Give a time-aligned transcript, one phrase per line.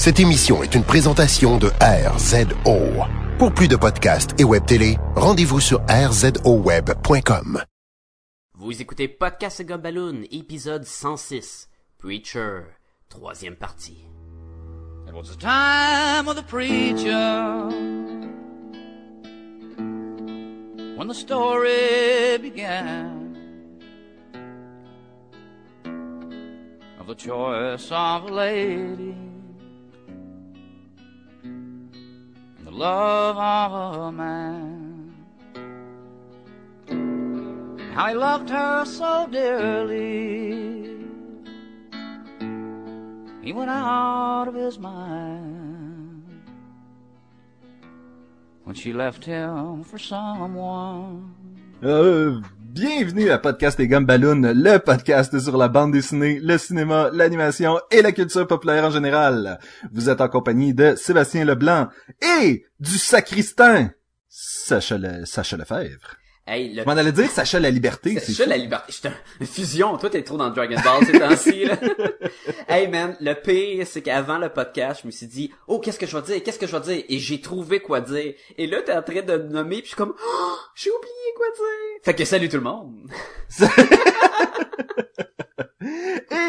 [0.00, 3.04] Cette émission est une présentation de RZO.
[3.38, 7.62] Pour plus de podcasts et web télé, rendez-vous sur rzoweb.com.
[8.54, 11.68] Vous écoutez Podcast Gumballoon, épisode 106,
[11.98, 12.62] Preacher,
[13.10, 14.06] troisième partie.
[15.06, 17.68] It was the time of the preacher
[20.96, 23.36] when the story began
[26.98, 29.29] of the choice of a lady
[32.80, 33.72] love of
[34.08, 35.12] a man.
[37.92, 40.96] How he loved her so dearly.
[43.42, 46.24] He went out of his mind
[48.64, 51.34] when she left him for someone.
[51.82, 52.40] Euh,
[52.72, 58.02] bienvenue à Podcast et Gumballoon, le podcast sur la bande dessinée, le cinéma, l'animation et
[58.02, 59.58] la culture populaire en général.
[59.92, 61.88] Vous êtes en compagnie de Sébastien Leblanc
[62.40, 63.90] et du sacristain
[64.28, 66.16] Sacha, Le- Sacha Lefebvre.
[66.52, 66.82] Hey, le...
[66.82, 68.18] Je m'en allais dire Sacha la liberté.
[68.18, 68.92] Ça la liberté.
[68.92, 69.96] J'étais une fusion.
[69.98, 71.78] Toi, t'es trop dans Dragon Ball ces temps-ci, là.
[72.68, 76.08] hey, man, le pire, c'est qu'avant le podcast, je me suis dit, oh, qu'est-ce que
[76.08, 76.42] je vais dire?
[76.42, 77.04] Qu'est-ce que je vais dire?
[77.08, 78.34] Et j'ai trouvé quoi dire.
[78.58, 81.14] Et là, t'es en train de me nommer, puis je suis comme, oh, j'ai oublié
[81.36, 82.00] quoi dire.
[82.02, 82.96] Fait que salut tout le monde.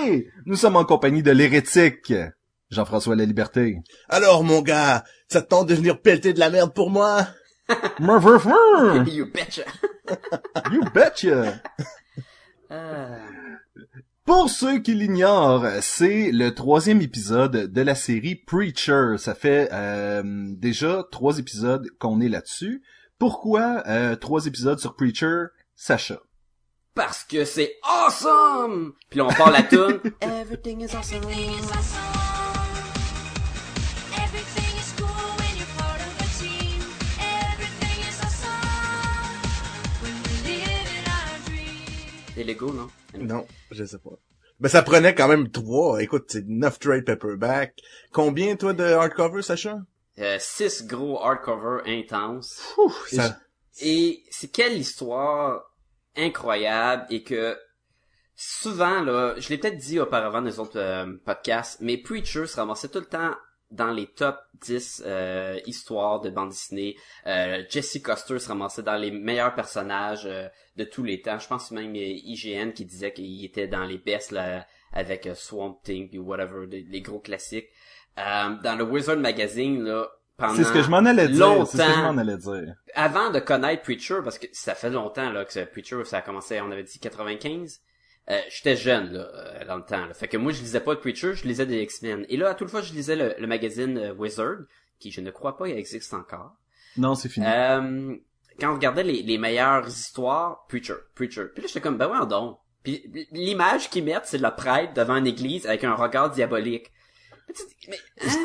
[0.03, 2.11] Et nous sommes en compagnie de l'hérétique
[2.71, 3.77] Jean-François La Liberté.
[4.09, 7.27] Alors, mon gars, ça te tente de venir pelleter de la merde pour moi?
[9.07, 9.63] You betcha.
[10.71, 11.61] You betcha!
[12.71, 13.17] Euh,
[14.25, 19.15] Pour ceux qui l'ignorent, c'est le troisième épisode de la série Preacher.
[19.17, 22.81] Ça fait euh, déjà trois épisodes qu'on est là-dessus.
[23.19, 26.19] Pourquoi euh, trois épisodes sur Preacher, Sacha?
[26.93, 28.93] parce que c'est awesome!
[29.09, 30.01] Puis là, on part la tune.
[30.19, 31.23] Everything is awesome.
[31.23, 32.10] Everything is awesome.
[42.35, 42.89] C'est Lego, non?
[43.17, 44.17] Non, je sais pas.
[44.59, 46.01] Ben, ça prenait quand même trois.
[46.01, 47.75] Écoute, c'est neuf trade paperback.
[48.11, 49.79] Combien, toi, de hardcover, Sacha?
[50.19, 52.61] Euh, six gros hardcover intenses.
[53.07, 53.37] Ça...
[53.81, 55.63] Et c'est quelle histoire
[56.15, 57.57] incroyable et que
[58.35, 62.57] souvent là, je l'ai peut-être dit auparavant dans les autres euh, podcasts, mais Preacher se
[62.57, 63.33] ramassait tout le temps
[63.71, 66.97] dans les top 10 euh, histoires de bande dessinée.
[67.25, 71.39] Euh, Jesse Custer se ramassait dans les meilleurs personnages euh, de tous les temps.
[71.39, 75.79] Je pense même IGN qui disait qu'il était dans les best là, avec euh, Swamp
[75.83, 77.69] Thing puis whatever, les, les gros classiques.
[78.17, 81.65] Euh, dans le Wizard Magazine là, pendant C'est ce que je m'en allais dire.
[81.67, 82.75] C'est ce que je m'en allais dire.
[82.93, 86.59] avant de connaître Preacher, parce que ça fait longtemps là que Preacher, ça a commencé,
[86.59, 87.81] on avait dit 95.
[88.31, 90.05] Euh, j'étais jeune là euh, dans le temps.
[90.05, 90.13] Là.
[90.13, 92.25] Fait que moi je lisais pas de Preacher, je lisais des X-Men.
[92.29, 94.59] Et là, à toute fois, je lisais le, le magazine euh, Wizard,
[94.99, 96.53] qui je ne crois pas il existe encore.
[96.97, 97.45] Non, c'est fini.
[97.45, 98.15] Euh,
[98.59, 101.45] quand on regardait les, les meilleures histoires, Preacher, Preacher.
[101.53, 102.59] Puis là, j'étais comme, ben ouais, donc.
[102.83, 106.91] Puis l'image qu'ils mettent, c'est le prêtre devant une église avec un regard diabolique.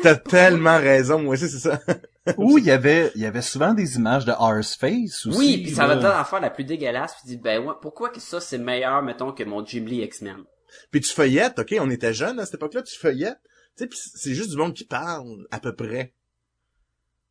[0.01, 1.79] T'as tellement raison, moi aussi, c'est ça.
[2.37, 5.37] Ou il y avait, il y avait souvent des images de Face aussi.
[5.37, 7.13] Oui, puis ça va être l'affaire la plus dégueulasse.
[7.13, 10.03] Puis tu dis, ben ouais, pourquoi que ça c'est meilleur, mettons, que mon Jim Lee
[10.03, 10.43] X-Men?
[10.91, 11.75] Puis tu feuillettes, ok?
[11.79, 13.39] On était jeunes à cette époque-là, tu feuillettes.
[13.77, 16.13] Tu sais, pis c'est juste du monde qui parle, à peu près.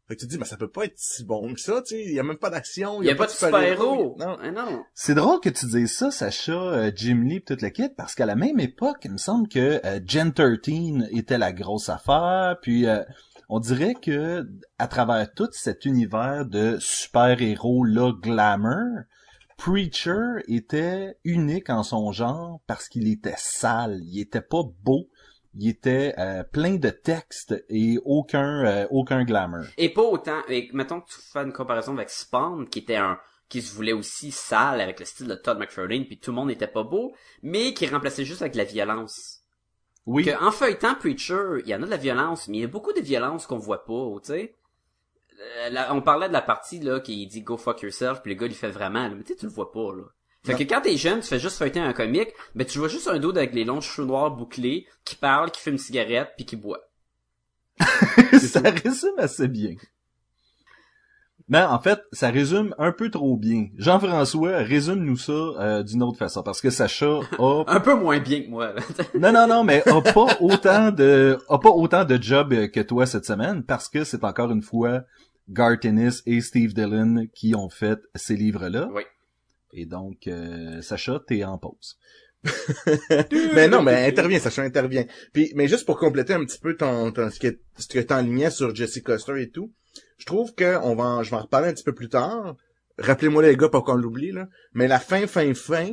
[0.08, 1.96] Fait que tu te dis, mais ça peut pas être si bon que ça, tu
[1.96, 2.04] sais.
[2.04, 3.02] Il y a même pas d'action.
[3.02, 4.16] Il y a pas de super-héros.
[4.18, 4.38] Non.
[4.40, 4.84] Ah non.
[4.94, 8.14] C'est drôle que tu dises ça, Sacha, euh, Jim Lee, pis toute la kit, parce
[8.14, 12.56] qu'à la même époque, il me semble que euh, Gen 13 était la grosse affaire,
[12.62, 13.02] puis euh,
[13.48, 14.46] on dirait que
[14.78, 19.04] à travers tout cet univers de super-héros là glamour,
[19.56, 25.08] Preacher était unique en son genre parce qu'il était sale, il était pas beau,
[25.58, 29.64] il était euh, plein de textes et aucun euh, aucun glamour.
[29.78, 30.42] Et pas autant.
[30.48, 33.18] Et mettons que tu fais une comparaison avec Spawn, qui était un
[33.48, 36.48] qui se voulait aussi sale avec le style de Todd McFarlane, puis tout le monde
[36.48, 39.42] n'était pas beau, mais qui remplaçait juste avec de la violence.
[40.04, 40.24] Oui.
[40.24, 42.68] Que en feuilletant Preacher, il y en a de la violence, mais il y a
[42.68, 44.56] beaucoup de violence qu'on voit pas, tu sais.
[45.40, 48.46] Euh, on parlait de la partie là qui dit go fuck yourself, puis le gars
[48.46, 50.04] il fait vraiment, là, mais tu sais, tu le vois pas là.
[50.46, 53.08] Fait que quand t'es jeune, tu fais juste feuilleter un comique, mais tu vois juste
[53.08, 56.46] un dos avec les longs cheveux noirs bouclés, qui parle, qui fume une cigarette, puis
[56.46, 56.88] qui boit.
[58.38, 59.74] ça résume assez bien.
[61.48, 63.68] Mais en fait, ça résume un peu trop bien.
[63.76, 67.06] Jean-François, résume-nous ça euh, d'une autre façon, parce que Sacha
[67.38, 67.64] a...
[67.66, 68.72] Un peu moins bien que moi.
[68.72, 68.82] là.
[69.18, 72.80] non, non, non, mais a pas autant de a pas autant de job euh, que
[72.80, 75.02] toi cette semaine, parce que c'est encore une fois
[75.48, 78.88] Garth Ennis et Steve Dillon qui ont fait ces livres-là.
[78.92, 79.02] oui.
[79.72, 81.98] Et donc, euh, Sacha, t'es en pause.
[83.54, 85.06] mais non, mais intervient, Sacha intervient.
[85.32, 88.50] Puis, mais juste pour compléter un petit peu ton, ton ce que ce que t'enlignais
[88.50, 89.72] sur Jesse Custer et tout,
[90.18, 92.56] je trouve que on va, je vais en reparler un petit peu plus tard.
[92.98, 94.48] Rappelez-moi les gars pour qu'on l'oublie là.
[94.72, 95.92] Mais la fin, fin, fin,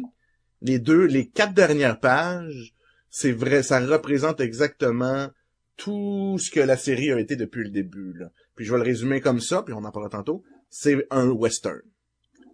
[0.61, 2.73] les deux, les quatre dernières pages,
[3.09, 5.29] c'est vrai, ça représente exactement
[5.75, 8.29] tout ce que la série a été depuis le début là.
[8.55, 10.43] Puis je vais le résumer comme ça, puis on en parlera tantôt.
[10.69, 11.81] C'est un western.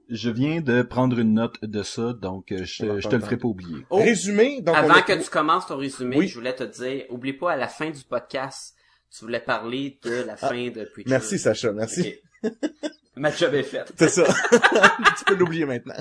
[0.09, 3.21] Je viens de prendre une note de ça, donc euh, On je, je te le
[3.21, 3.85] ferai pas oublier.
[3.91, 6.27] Oh, Résumé, donc on Avant que tu commences ton résumé, Oui.
[6.27, 8.75] je voulais te dire, oublie pas à la fin du podcast,
[9.15, 11.03] tu voulais parler de la fin de Preacher.
[11.07, 12.15] Ah, Merci Sacha, merci.
[12.44, 12.51] Ok.
[13.15, 13.91] Ma job est faite.
[13.97, 14.23] C'est ça.
[15.17, 15.94] tu peux l'oublier maintenant.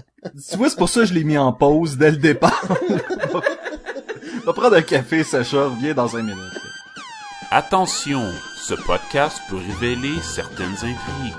[0.49, 2.65] Tu vois, c'est pour ça que je l'ai mis en pause dès le départ.
[4.45, 6.61] Va prendre un café, Sacha, reviens dans cinq minutes.
[7.51, 8.23] Attention,
[8.57, 11.35] ce podcast peut révéler certaines intrigues.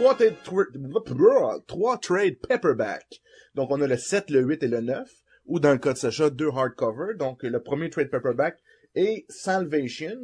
[0.00, 3.20] Trois, trois trade paperback.
[3.54, 5.06] Donc, on a le 7, le 8 et le 9.
[5.44, 7.16] Ou dans le cas de Sacha, deux hardcover.
[7.18, 8.58] Donc, le premier trade paperback
[8.94, 10.16] est Salvation.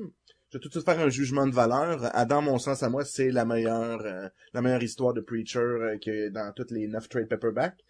[0.49, 2.09] Je vais tout de suite faire un jugement de valeur.
[2.17, 6.31] À, dans mon sens, à moi, c'est la meilleure, euh, histoire de Preacher euh, que
[6.31, 7.85] dans toutes les neuf trade paperbacks.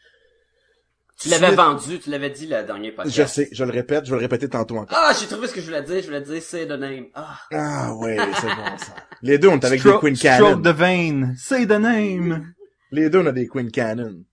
[1.18, 3.16] Tu l'avais Suite- vendu, tu l'avais dit le dernier podcast.
[3.16, 4.98] Je sais, je le répète, je vais le répéter tantôt encore.
[5.00, 7.06] Ah, j'ai trouvé ce que je voulais dire, je voulais dire c'est the name.
[7.14, 7.38] Ah.
[7.52, 8.94] Ah ouais, c'est bon ça.
[9.22, 10.60] Les deux, on est avec Stro- des Queen Stroke Cannon.
[10.62, 12.52] the vein, say the name.
[12.90, 14.24] Les deux, on a des Queen Cannon.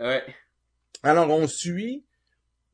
[0.00, 0.22] Ouais.
[1.04, 2.04] Alors, on suit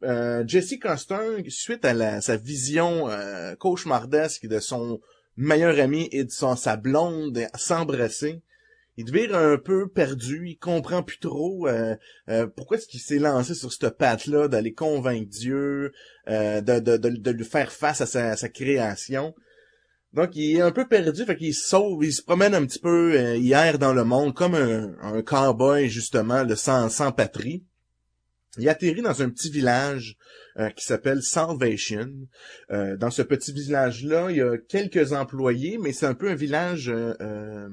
[0.03, 5.01] euh, Jesse Custer suite à la, sa vision euh, cauchemardesque de son
[5.37, 8.41] meilleur ami et de son, sa blonde s'embrasser.
[8.99, 11.95] Il devient un peu perdu, il comprend plus trop euh,
[12.29, 15.93] euh, pourquoi est-ce qu'il s'est lancé sur cette patte-là d'aller convaincre Dieu,
[16.27, 19.37] euh, de, de, de, lui faire face à sa, à sa création.
[20.15, 23.13] Donc il est un peu perdu, fait qu'il sauve, il se promène un petit peu,
[23.15, 27.65] euh, il erre dans le monde comme un, un cowboy justement, le sans, sans patrie.
[28.59, 30.17] Il atterrit dans un petit village
[30.59, 32.11] euh, qui s'appelle Salvation.
[32.73, 36.35] Euh, dans ce petit village-là, il y a quelques employés, mais c'est un peu un
[36.35, 37.69] village euh, euh,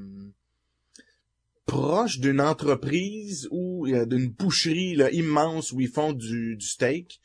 [1.65, 7.19] proche d'une entreprise ou euh, d'une boucherie là, immense où ils font du, du steak.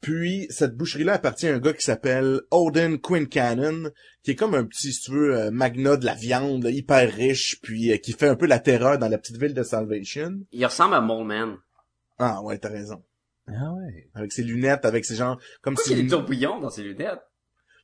[0.00, 3.90] Puis cette boucherie-là appartient à un gars qui s'appelle Odin Quincannon,
[4.22, 7.12] qui est comme un petit, si tu veux, euh, magnat de la viande, là, hyper
[7.12, 10.40] riche, puis euh, qui fait un peu la terreur dans la petite ville de Salvation.
[10.52, 11.56] Il ressemble à Mole Man.
[12.18, 13.02] Ah ouais, t'as raison.
[13.48, 14.08] Ah ouais.
[14.14, 15.98] Avec ses lunettes, avec ses gens, comme Pourquoi si...
[15.98, 17.20] il est tourbillon dans ses lunettes?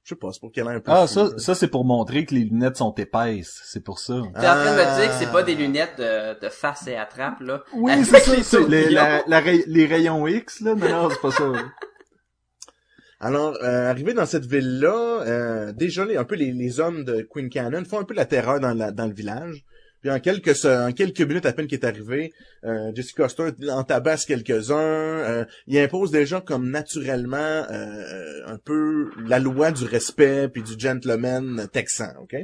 [0.05, 0.91] Je sais pas, c'est pour qu'elle ait un peu...
[0.93, 1.31] Ah, fou, ça, là.
[1.39, 3.63] ça c'est pour montrer que les lunettes sont épaisses.
[3.65, 4.21] C'est pour ça.
[4.35, 5.01] T'es en train de me Ah.
[5.01, 7.63] dire que c'est pas des lunettes de, de face et attrape, là?
[7.75, 8.37] Oui, c'est ça.
[8.37, 10.75] les c'est les, la- la les rayons X, là.
[10.75, 11.51] Non, non, c'est pas ça.
[13.21, 17.27] Alors, euh, arrivé dans cette ville-là, euh, déjà les, un peu les, les hommes de
[17.31, 19.65] Queen Cannon font un peu la terreur dans, la, dans le village.
[20.05, 22.35] Puis en quelques en quelques minutes à peine qu'il est arrivé,
[22.67, 24.77] euh, Jesse Custer en tabasse quelques-uns.
[24.77, 30.79] euh, il impose déjà comme naturellement euh, un peu la loi du respect puis du
[30.79, 32.37] gentleman texan, ok?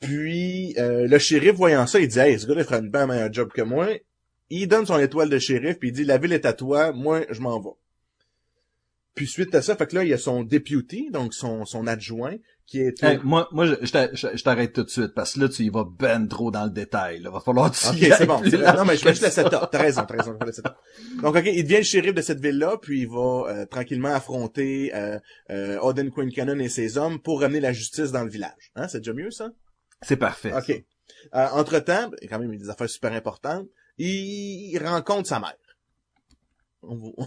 [0.00, 3.30] Puis euh, le shérif voyant ça, il dit Hey, ce gars-là fera une bien meilleure
[3.30, 3.88] job que moi.
[4.48, 7.26] Il donne son étoile de shérif puis il dit La ville est à toi, moi
[7.28, 7.81] je m'en vais.
[9.14, 11.86] Puis suite à ça, fait que là, il y a son deputy, donc son, son
[11.86, 12.36] adjoint,
[12.66, 13.02] qui est...
[13.02, 15.48] Hey, moi, moi, je, je t'a- je- je t'arrête tout de suite parce que là,
[15.50, 17.20] tu y vas ben trop dans le détail.
[17.20, 17.28] Là.
[17.30, 18.40] Va falloir que tu Ok, c'est bon.
[18.40, 19.42] Non, mais je que juste le ça.
[19.42, 19.68] setup.
[19.70, 21.20] T'as raison, t'as raison, je.
[21.20, 24.94] Donc, ok, il devient le shérif de cette ville-là, puis il va euh, tranquillement affronter
[24.94, 25.18] euh,
[25.50, 28.70] euh, Odin Quincannon et ses hommes pour ramener la justice dans le village.
[28.76, 29.50] Hein, c'est déjà mieux, ça?
[30.00, 30.54] C'est parfait.
[30.56, 30.70] Ok.
[31.34, 33.66] Euh, entre-temps, il y a quand même des affaires super importantes,
[33.98, 35.54] il, il rencontre sa mère.
[36.82, 37.26] On, va-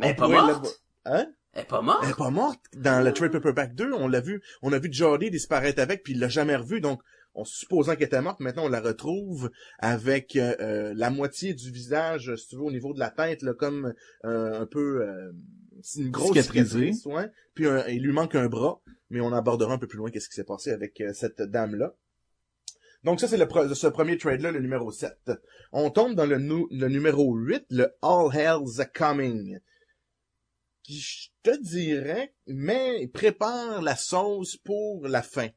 [0.00, 0.82] Mais est pas morte?
[1.04, 1.26] Hein?
[1.52, 2.00] Elle est pas morte?
[2.04, 2.60] Elle est pas morte.
[2.76, 6.12] Dans le Trade Paperback 2, on l'a vu, on a vu Jordy disparaître avec, puis
[6.12, 7.00] il l'a jamais revu, donc
[7.34, 11.70] en supposant qu'elle était morte, maintenant on la retrouve avec euh, euh, la moitié du
[11.70, 15.32] visage, si tu veux, au niveau de la tête, là, comme euh, un peu euh,
[15.82, 17.30] c'est une grosse cicatrice, ouais.
[17.54, 18.80] Puis un- il lui manque un bras,
[19.10, 21.94] mais on abordera un peu plus loin qu'est-ce qui s'est passé avec euh, cette dame-là.
[23.04, 25.12] Donc ça, c'est le pro- ce premier trade-là, le numéro 7.
[25.72, 29.60] On tombe dans le, nu- le numéro 8, le All Hell's Coming qui,
[30.88, 35.48] je te dirais, mais prépare la sauce pour la fin,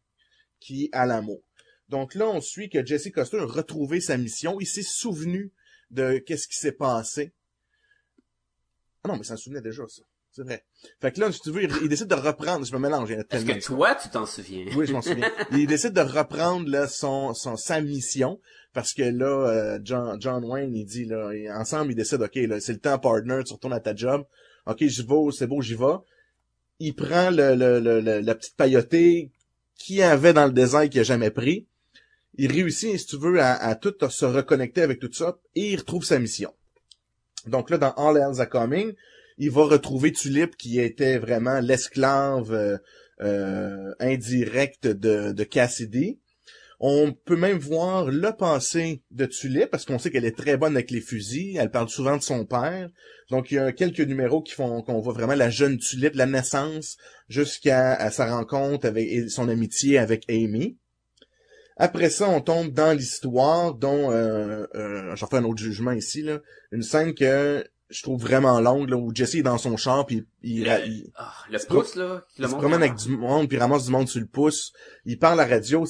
[0.60, 1.42] qui est à l'amour.
[1.90, 4.60] Donc là, on suit que Jesse Custer a retrouvé sa mission.
[4.60, 5.52] Il s'est souvenu
[5.92, 7.34] de qu'est-ce qui s'est passé.
[9.04, 10.04] Ah non, mais ça s'en souvenait déjà, ça.
[10.32, 10.66] C'est vrai.
[11.00, 12.66] Fait que là, si tu veux, il, il décide de reprendre.
[12.66, 14.66] Je me mélange, il y en a Est-ce que toi, tu t'en souviens?
[14.76, 15.32] Oui, je m'en souviens.
[15.52, 18.42] Il décide de reprendre là, son, son sa mission
[18.74, 22.60] parce que là, euh, John, John Wayne, il dit là, ensemble, ils décident, ok, là,
[22.60, 24.26] c'est le temps, partner, tu retournes à ta job.
[24.66, 25.98] Ok, j'y vais, c'est beau, j'y vais.
[26.80, 29.32] Il prend le, la petite paillotée
[29.76, 31.68] qu'il avait dans le désert qu'il a jamais pris.
[32.38, 35.78] il réussit, si tu veux, à, à tout se reconnecter avec tout ça et il
[35.78, 36.54] retrouve sa mission.
[37.48, 38.94] Donc là, dans All Hells Are Coming,
[39.38, 42.78] il va retrouver Tulip qui était vraiment l'esclave euh,
[43.22, 46.20] euh, indirect de Cassidy.
[46.86, 50.76] On peut même voir le passé de Tulip parce qu'on sait qu'elle est très bonne
[50.76, 51.56] avec les fusils.
[51.58, 52.90] Elle parle souvent de son père.
[53.32, 56.26] Donc il y a quelques numéros qui font qu'on voit vraiment la jeune Tulip, la
[56.26, 56.98] naissance
[57.30, 60.78] jusqu'à à sa rencontre avec et son amitié avec Amy.
[61.78, 66.22] Après ça, on tombe dans l'histoire dont euh, euh, je refais un autre jugement ici
[66.22, 66.40] là,
[66.74, 70.26] une scène que je trouve vraiment longue là, où Jesse est dans son char puis
[70.42, 73.48] il, Le- il, Ah, le pouce, là, qui il le se promène avec du monde
[73.48, 74.74] puis ramasse du monde sur le pouce.
[75.06, 75.86] Il parle à la radio.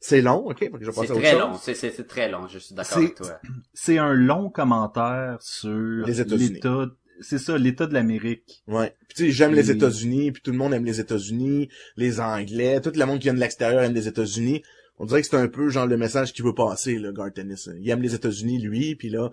[0.00, 0.58] C'est- long, ok?
[0.60, 1.38] C'est très chose.
[1.38, 3.40] long, c'est, très long, je suis d'accord C'est- avec toi.
[3.72, 5.70] C'est un long commentaire sur
[6.06, 6.54] Les États-Unis.
[6.54, 6.86] l'état,
[7.20, 8.62] c'est ça, l'état de l'Amérique.
[8.66, 8.94] Ouais.
[9.08, 12.80] Puis tu sais, j'aime les États-Unis, puis tout le monde aime les États-Unis, les Anglais,
[12.80, 14.62] tout le monde qui vient de l'extérieur aime les États-Unis.
[14.98, 17.66] On dirait que c'est un peu genre le message qu'il veut passer, là, Garth Ennis.
[17.80, 19.30] Il aime les États-Unis, lui, puis là.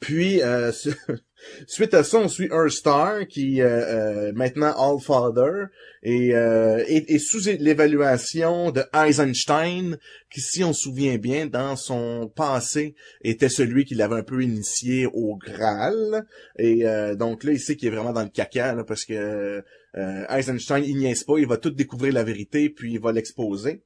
[0.00, 0.94] Puis, euh, su-
[1.66, 5.66] suite à ça, on suit Earthstar, qui euh, euh, maintenant All Father,
[6.02, 9.98] et euh, est, est sous l'évaluation de Eisenstein,
[10.30, 14.42] qui, si on se souvient bien, dans son passé, était celui qui l'avait un peu
[14.42, 16.26] initié au Graal.
[16.58, 19.64] Et euh, donc là, il sait qu'il est vraiment dans le caca, là, parce que
[19.96, 23.82] euh, Eisenstein, il niaise pas, il va tout découvrir la vérité, puis il va l'exposer.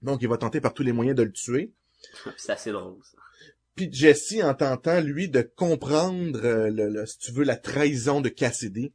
[0.00, 1.72] Donc, il va tenter par tous les moyens de le tuer.
[2.36, 3.17] c'est assez drôle, ça.
[3.78, 8.28] Puis Jesse, en tentant, lui, de comprendre, euh, le, si tu veux, la trahison de
[8.28, 8.92] Cassidy,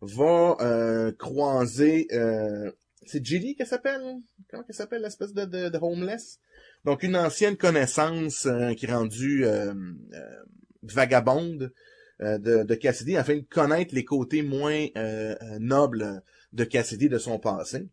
[0.00, 2.08] va euh, croiser...
[2.10, 2.72] euh,
[3.06, 4.02] c'est Jilly qu'elle s'appelle?
[4.50, 6.40] Comment qu'elle s'appelle, l'espèce de, de, homeless?
[6.84, 9.46] Donc, une ancienne connaissance euh, qui est rendue
[10.82, 11.72] vagabonde
[12.18, 14.84] de, Cassidy, afin de connaître les côtés moins
[15.60, 17.86] nobles de Cassidy de son passé.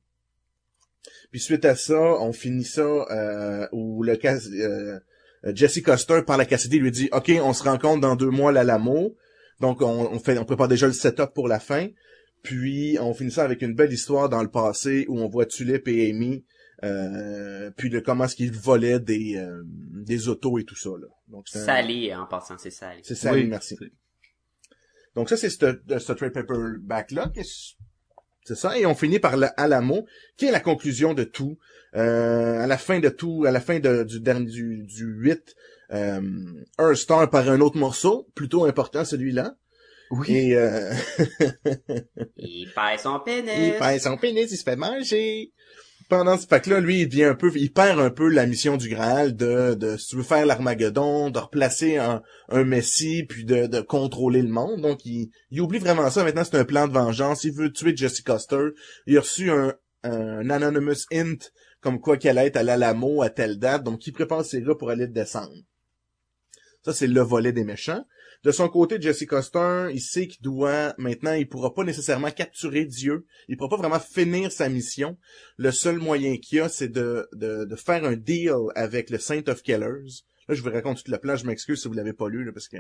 [1.30, 5.00] Puis suite à ça, on finit ça où le euh,
[5.44, 8.54] Jesse Custer par la Cassidy lui dit OK, on se rencontre dans deux mois à
[8.54, 9.16] l'Alamo.
[9.60, 11.88] Donc on, on fait on prépare déjà le setup pour la fin.
[12.44, 15.88] Puis on finit ça avec une belle histoire dans le passé où on voit Tulip
[15.88, 16.44] et Amy
[16.84, 21.08] euh, puis de comment est-ce qu'ils volaient des euh, des autos et tout ça là.
[21.28, 23.02] Donc c'est un- Salé, en passant, c'est salé.
[23.04, 23.78] c'est ça, Oui, merci.
[25.16, 27.32] Donc ça, c'est ce, ce trade paperback-là.
[28.44, 28.78] C'est ça.
[28.78, 30.06] Et on finit par le Alamo,
[30.38, 31.58] qui est la conclusion de tout.
[31.96, 35.56] Euh, à la fin de tout, à la fin de- du dernier du, du 8,
[35.92, 36.22] euh,
[36.78, 39.56] un star par un autre morceau, plutôt important celui-là.
[40.10, 40.28] Oui.
[40.30, 40.94] Et euh,
[42.38, 43.52] Il perd son pénis.
[43.58, 45.52] il perd son pénis, il se fait manger.
[46.12, 48.90] Pendant ce pack-là, lui, il devient un peu, il perd un peu la mission du
[48.90, 53.66] Graal de, de si tu veux faire l'Armageddon, de replacer un, un Messie, puis de,
[53.66, 54.82] de contrôler le monde.
[54.82, 56.26] Donc, il, il oublie vraiment ça.
[56.26, 57.46] Maintenant, c'est un plan de vengeance.
[57.46, 58.72] Il veut tuer Jesse Custer.
[59.08, 61.50] Il a reçu un, un anonymous hint
[61.80, 63.86] comme quoi qu'elle allait être à l'Alamo à telle date.
[63.86, 65.56] Donc, il prépare ses gars pour aller le descendre.
[66.84, 68.04] Ça, c'est le volet des méchants.
[68.44, 72.86] De son côté, Jesse Custer, il sait qu'il doit, maintenant, il pourra pas nécessairement capturer
[72.86, 73.26] Dieu.
[73.48, 75.18] Il pourra pas vraiment finir sa mission.
[75.58, 79.20] Le seul moyen qu'il y a, c'est de, de, de faire un deal avec le
[79.20, 80.24] Saint of Killers.
[80.48, 81.36] Là, je vous raconte tout le plan.
[81.36, 82.78] Je m'excuse si vous l'avez pas lu, là, parce que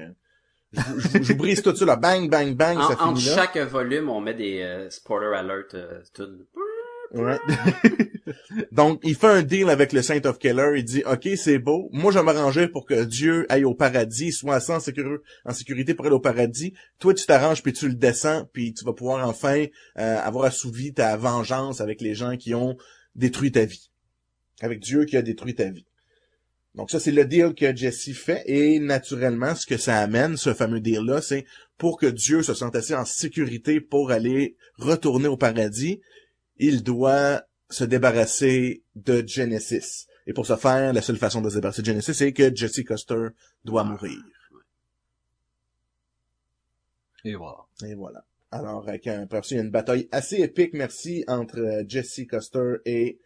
[0.73, 1.95] je, je brise tout ça, là.
[1.95, 3.35] Bang, bang, bang, En- ça finit là.
[3.35, 5.75] chaque volume, on met des euh, spoiler alert.
[5.75, 6.27] euh, tout.
[8.71, 10.73] Donc, il fait un deal avec le Saint of Killer.
[10.77, 11.89] Il dit, OK, c'est beau.
[11.91, 16.05] Moi, je vais m'arranger pour que Dieu aille au paradis, soit en, en sécurité pour
[16.05, 16.73] aller au paradis.
[16.99, 19.65] Toi, tu t'arranges, puis tu le descends, puis tu vas pouvoir enfin
[19.97, 22.77] euh, avoir assouvi ta vengeance avec les gens qui ont
[23.15, 23.89] détruit ta vie.
[24.61, 25.85] Avec Dieu qui a détruit ta vie.
[26.75, 28.43] Donc ça, c'est le deal que Jesse fait.
[28.45, 31.45] Et naturellement, ce que ça amène, ce fameux deal-là, c'est
[31.77, 36.01] pour que Dieu se sente assez en sécurité pour aller retourner au paradis,
[36.61, 40.07] il doit se débarrasser de Genesis.
[40.27, 42.83] Et pour ce faire, la seule façon de se débarrasser de Genesis, c'est que Jesse
[42.83, 43.29] Custer
[43.65, 44.19] doit mourir.
[47.25, 47.65] Et voilà.
[47.83, 48.23] Et voilà.
[48.51, 52.75] Alors, un, après il y a une bataille assez épique, merci, entre euh, Jesse Custer
[52.85, 53.19] et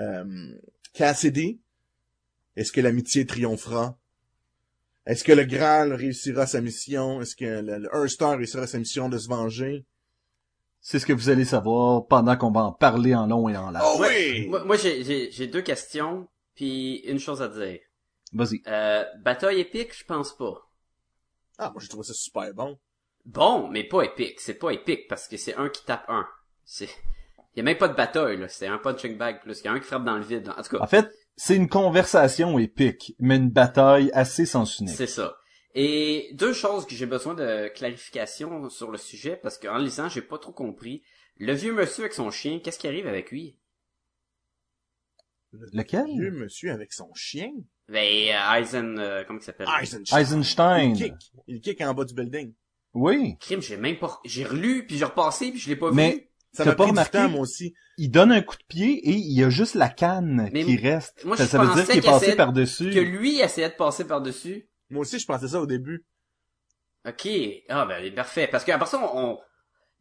[0.00, 0.58] euh,
[0.92, 1.60] Cassidy.
[2.56, 3.96] Est-ce que l'amitié triomphera?
[5.06, 7.20] Est-ce que le Graal réussira sa mission?
[7.20, 9.84] Est-ce que le, le réussira sa mission de se venger?
[10.80, 13.70] C'est ce que vous allez savoir pendant qu'on va en parler en long et en
[13.70, 13.86] large.
[13.86, 14.46] Oh oui!
[14.48, 17.80] Moi, moi, j'ai, j'ai, j'ai deux questions, puis une chose à dire.
[18.32, 18.62] Vas-y.
[18.66, 20.68] Euh, bataille épique, je pense pas.
[21.58, 22.78] Ah, moi, j'ai trouvé ça super bon.
[23.26, 24.40] Bon, mais pas épique.
[24.40, 26.26] C'est pas épique parce que c'est un qui tape un.
[26.64, 26.88] C'est,
[27.54, 28.48] y a même pas de bataille, là.
[28.48, 29.60] C'est un punching bag plus.
[29.60, 30.48] Il y a un qui frappe dans le vide.
[30.56, 34.96] En tout cas, En fait, c'est une conversation épique, mais une bataille assez sens unique.
[34.96, 35.36] c'est ça.
[35.74, 40.22] Et deux choses que j'ai besoin de clarification sur le sujet parce qu'en lisant, j'ai
[40.22, 41.02] pas trop compris.
[41.36, 43.56] Le vieux monsieur avec son chien, qu'est-ce qui arrive avec lui?
[45.72, 46.06] Lequel?
[46.06, 47.50] Vieux monsieur avec son chien?
[47.88, 49.66] Ben, euh, Eisen, euh, comment il s'appelle?
[49.80, 50.18] Eisenstein.
[50.20, 50.90] Eisenstein.
[50.90, 51.14] Il kick.
[51.48, 52.52] Il kick en bas du building.
[52.94, 53.36] Oui.
[53.40, 56.26] Crime, j'ai même pas, j'ai relu, puis j'ai repassé, puis je l'ai pas Mais vu.
[56.52, 57.18] Ça m'a pas pris du remarqué?
[57.18, 57.74] temps, moi aussi.
[57.96, 60.76] il donne un coup de pied et il y a juste la canne Mais qui
[60.76, 61.24] reste.
[61.24, 62.90] moi, ça, je ça veut dire qu'il est passé par-dessus.
[62.90, 64.68] Que lui essayait de passer par-dessus.
[64.90, 66.04] Moi aussi, je pensais ça au début.
[67.08, 67.28] Ok.
[67.68, 68.48] Ah, ben, parfait.
[68.50, 69.38] Parce qu'après ça, on, on-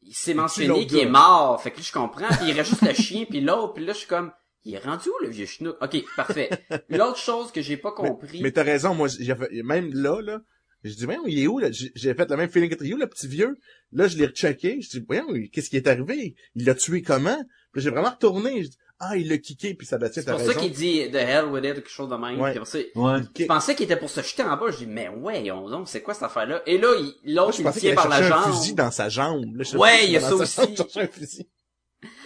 [0.02, 1.62] il s'est mentionné qu'il est mort.
[1.62, 2.28] Fait que là, je comprends.
[2.28, 3.74] Puis il reste juste le chien, puis l'autre.
[3.74, 4.32] Puis là, je suis comme,
[4.64, 5.78] il est rendu où, le vieux schnook?
[5.82, 6.50] Ok, parfait.
[6.90, 8.42] L'autre chose que j'ai pas compris.
[8.42, 10.40] Mais t'as raison, moi, j'ai fait- même là, là,
[10.84, 11.70] je dis, voyons, il est où, là?
[11.72, 13.58] J'ai fait le même feeling que où, le petit vieux?
[13.92, 14.80] Là, je l'ai rechecké.
[14.82, 16.36] Je dis, voyons, qu'est-ce qui est arrivé?
[16.56, 17.42] Il l'a tué comment?
[17.74, 18.64] Puis j'ai vraiment retourné.
[18.64, 20.52] Je dis, ah, il l'a kické, puis ça battait, c'est t'as pour raison.
[20.54, 22.40] ça qu'il dit The hell with it, ou quelque chose de même.
[22.40, 22.54] Ouais.
[22.66, 23.20] Ça, Ouais.
[23.36, 24.72] Il Je pensais qu'il était pour se jeter en bas.
[24.72, 26.62] Je dis, mais ouais, on, donc, c'est quoi cette affaire-là?
[26.66, 28.54] Et là, il- l'autre, je il tient par la chercher un jambe.
[28.54, 29.56] fusil dans sa jambe.
[29.56, 30.60] Là, Ouais, il y a ça jambe, aussi.
[31.00, 31.50] un fusil.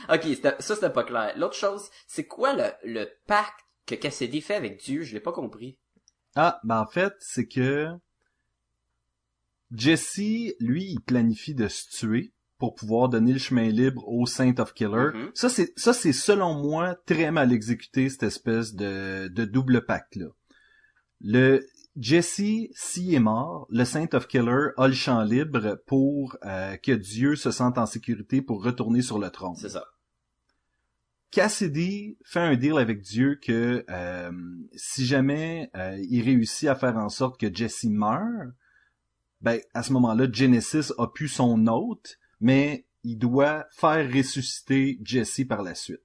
[0.10, 1.34] Ok, ça, c'était pas clair.
[1.38, 5.04] L'autre chose, c'est quoi le, le pacte que Cassidy fait avec Dieu?
[5.04, 5.78] Je l'ai pas compris.
[6.36, 7.88] Ah, ben en fait, c'est que
[9.72, 12.33] Jesse, lui, il planifie de se tuer
[12.64, 15.10] pour pouvoir donner le chemin libre au Saint of Killer.
[15.14, 15.32] Mhm.
[15.34, 20.16] Ça, c'est ça, c'est selon moi très mal exécuté cette espèce de, de double pacte
[20.16, 20.28] là.
[21.20, 21.68] Le
[21.98, 26.94] Jesse, s'il est mort, le Saint of Killer a le champ libre pour euh, que
[26.94, 29.58] Dieu se sente en sécurité pour retourner sur le trône.
[29.58, 29.84] C'est ça.
[31.32, 34.32] Cassidy fait un deal avec Dieu que euh,
[34.74, 38.54] si jamais euh, il réussit à faire en sorte que Jesse meurt,
[39.42, 45.42] ben à ce moment-là, Genesis a pu son hôte, mais il doit faire ressusciter Jesse
[45.48, 46.02] par la suite.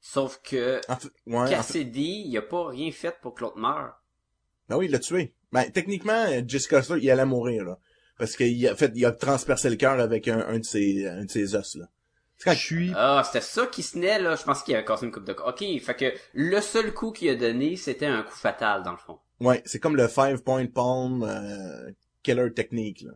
[0.00, 3.42] Sauf que En fait, ouais, en fait- Cassidy, il a pas rien fait pour que
[3.42, 4.02] l'autre meure.
[4.68, 5.34] Ben oui, il l'a tué.
[5.52, 7.78] Ben, techniquement, Jessica Custer, il allait mourir, là.
[8.18, 11.24] Parce qu'il a fait, il a transpercé le cœur avec un, un de ses, un
[11.26, 11.86] de ses os, là.
[12.38, 14.34] C'est quand Je suis Ah, c'était ça qui se naît, là.
[14.36, 15.32] Je pensais qu'il avait cassé une coupe de...
[15.46, 18.96] Ok, fait que le seul coup qu'il a donné, c'était un coup fatal, dans le
[18.98, 19.18] fond.
[19.40, 21.90] Ouais, c'est comme le five point palm euh,
[22.22, 23.12] killer technique, là.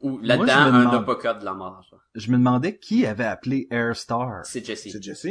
[0.00, 1.86] Ou Moi, je là-dedans, me un demande- de la mort.
[1.90, 1.96] ça.
[2.14, 4.88] je me demandais qui avait appelé Airstar, C'est Jesse.
[4.92, 5.26] C'est Jesse.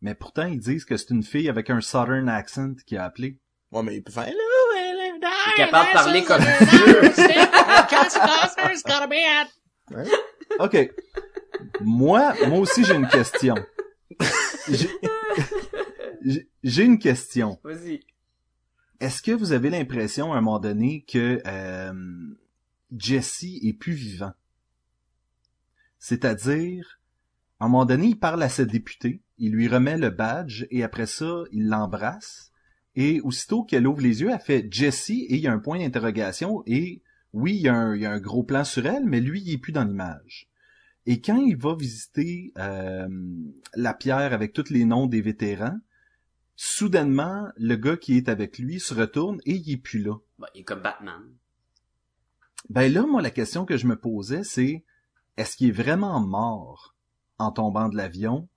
[0.00, 3.38] mais pourtant ils disent que c'est une fille avec un southern accent qui a appelé.
[3.72, 4.38] Ouais, mais il peut faire, hello,
[4.76, 7.02] hello, Il est capable de parler comme Dieu.
[10.60, 10.90] OK.
[11.80, 13.54] moi, moi aussi j'ai une question.
[14.68, 14.88] J'ai-
[16.24, 17.58] J'ai- J'ai une question.
[17.62, 18.00] Vas-y.
[19.00, 21.92] Est-ce que vous avez l'impression à un moment donné que euh,
[22.96, 24.32] Jesse est plus vivant?
[25.98, 27.00] C'est-à-dire,
[27.60, 30.82] à un moment donné, il parle à sa députée, il lui remet le badge et
[30.82, 32.52] après ça, il l'embrasse.
[32.94, 35.78] Et aussitôt qu'elle ouvre les yeux, elle fait Jesse et il y a un point
[35.78, 39.58] d'interrogation et oui, il y, a un, gros plan sur elle, mais lui, il est
[39.58, 40.48] plus dans l'image.
[41.06, 43.08] Et quand il va visiter euh,
[43.74, 45.78] la pierre avec tous les noms des vétérans,
[46.56, 50.16] soudainement, le gars qui est avec lui se retourne et il est plus là.
[50.38, 51.22] Bah, il est comme Batman.
[52.70, 54.84] Ben là, moi, la question que je me posais, c'est
[55.36, 56.94] est-ce qu'il est vraiment mort
[57.38, 58.48] en tombant de l'avion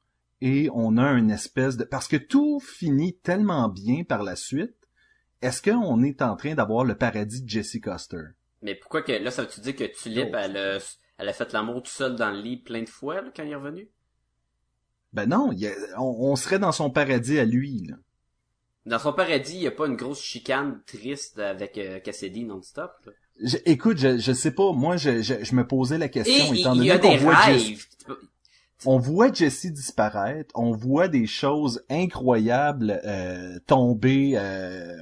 [0.42, 1.84] et on a une espèce de...
[1.84, 4.76] Parce que tout finit tellement bien par la suite,
[5.42, 8.24] est-ce qu'on est en train d'avoir le paradis de Jesse Custer?
[8.62, 10.38] Mais pourquoi que, là, ça veut-tu dire que Tulip, Oh.
[10.38, 10.78] elle, a-
[11.18, 13.52] elle a fait l'amour tout seul dans le lit plein de fois, là, quand il
[13.52, 13.90] est revenu?
[15.14, 17.86] Ben non, il y a- on, on serait dans son paradis à lui.
[17.88, 17.96] Là.
[18.86, 22.92] Dans son paradis, il y a pas une grosse chicane triste avec euh, Cassidy non-stop,
[23.06, 23.12] là.
[23.44, 26.76] Je- écoute, je, je sais pas, moi, je, je, je me posais la question, étant
[26.76, 27.90] donné qu'on voit Jesse...
[28.86, 34.98] on voit Jesse disparaître, on voit des choses incroyables euh, tomber euh,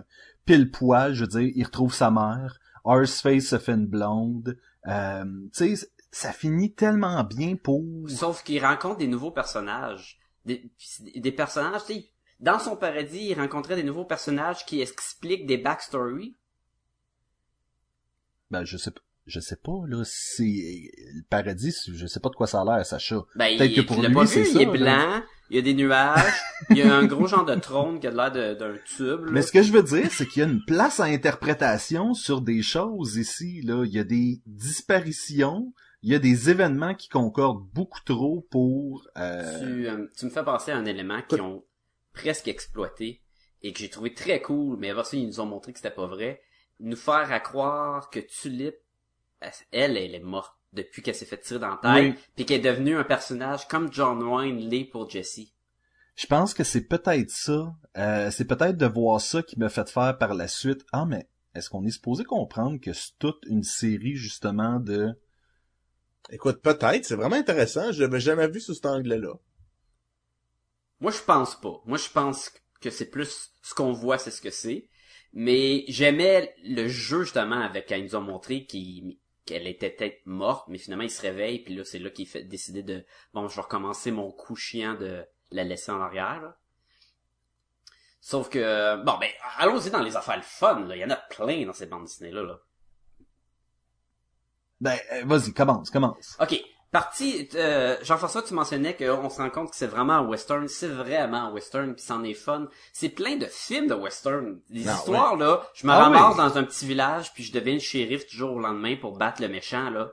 [0.46, 5.26] pile poil, je veux dire, il retrouve sa mère, Horseface se fait une blonde, euh,
[5.56, 7.84] tu sais, ça finit tellement bien pour...
[8.08, 10.18] Sauf qu'il rencontre des nouveaux personnages.
[10.46, 10.72] Des,
[11.16, 15.58] des personnages, tu sais, dans son paradis, il rencontrait des nouveaux personnages qui expliquent des
[15.58, 16.36] backstories.
[18.52, 19.02] Ben, je sais pas.
[19.26, 20.44] Je sais pas, là, c'est...
[21.14, 23.22] Le paradis, je sais pas de quoi ça a l'air, Sacha.
[23.36, 24.72] Ben, Peut-être il, que pour lui, c'est ça, il est là.
[24.72, 26.34] blanc, il y a des nuages,
[26.72, 29.32] il y a un gros genre de trône qui a l'air d'un tube, là.
[29.32, 32.42] Mais ce que je veux dire, c'est qu'il y a une place à interprétation sur
[32.42, 33.84] des choses ici, là.
[33.86, 39.08] Il y a des disparitions, il y a des événements qui concordent beaucoup trop pour...
[39.18, 41.64] euh, Tu, euh, tu me fais penser à un élément qu'ils ont
[42.14, 43.22] presque exploité
[43.62, 45.94] et que j'ai trouvé très cool, mais avant ça, ils nous ont montré que c'était
[45.94, 46.42] pas vrai.
[46.80, 48.76] Nous faire à croire que Tulip,
[49.40, 52.24] elle, elle est morte depuis qu'elle s'est fait tirer dans la tête, Oui.
[52.36, 55.42] puis qu'elle est devenue un personnage comme John Wayne l'est pour Jesse.
[56.16, 57.74] Je pense que c'est peut-être ça.
[57.98, 60.86] Euh, c'est peut-être de voir ça qui m'a fait faire par la suite.
[60.92, 65.14] Ah, mais est-ce qu'on est supposé comprendre que c'est toute une série justement de
[66.30, 67.92] Écoute, peut-être, c'est vraiment intéressant.
[67.92, 69.34] Je l'avais jamais vu sous cet angle-là.
[71.00, 71.82] Moi, je pense pas.
[71.86, 74.89] Moi, je pense que c'est plus ce qu'on voit, c'est ce que c'est.
[75.34, 80.68] Mais j'aimais le jeu, justement, avec quand ils nous ont montré qu'elle était peut-être morte,
[80.68, 83.56] mais finalement, il se réveille, puis là, c'est là qu'il fait décider de, bon, je
[83.56, 86.58] vais recommencer mon coup chiant de la laisser en arrière, là.
[88.22, 90.96] Sauf que, bon, ben, allons-y dans les affaires le fun, là.
[90.96, 92.60] Il y en a plein dans ces bandes dessinées-là, là.
[94.82, 96.38] Ben, euh, vas-y, commence, commence.
[96.40, 96.62] Ok,
[96.92, 97.48] partie.
[97.56, 100.68] Euh, Jean-François, tu mentionnais qu'on se rend compte que c'est vraiment un western.
[100.68, 102.68] C'est vraiment un western, puis c'en est fun.
[102.94, 104.60] C'est plein de films de western.
[104.70, 106.38] Les Ah, histoires là, je me Ah, ramasse oui.
[106.38, 109.42] dans un petit village, puis je deviens le shérif du jour au lendemain pour battre
[109.42, 110.12] le méchant là.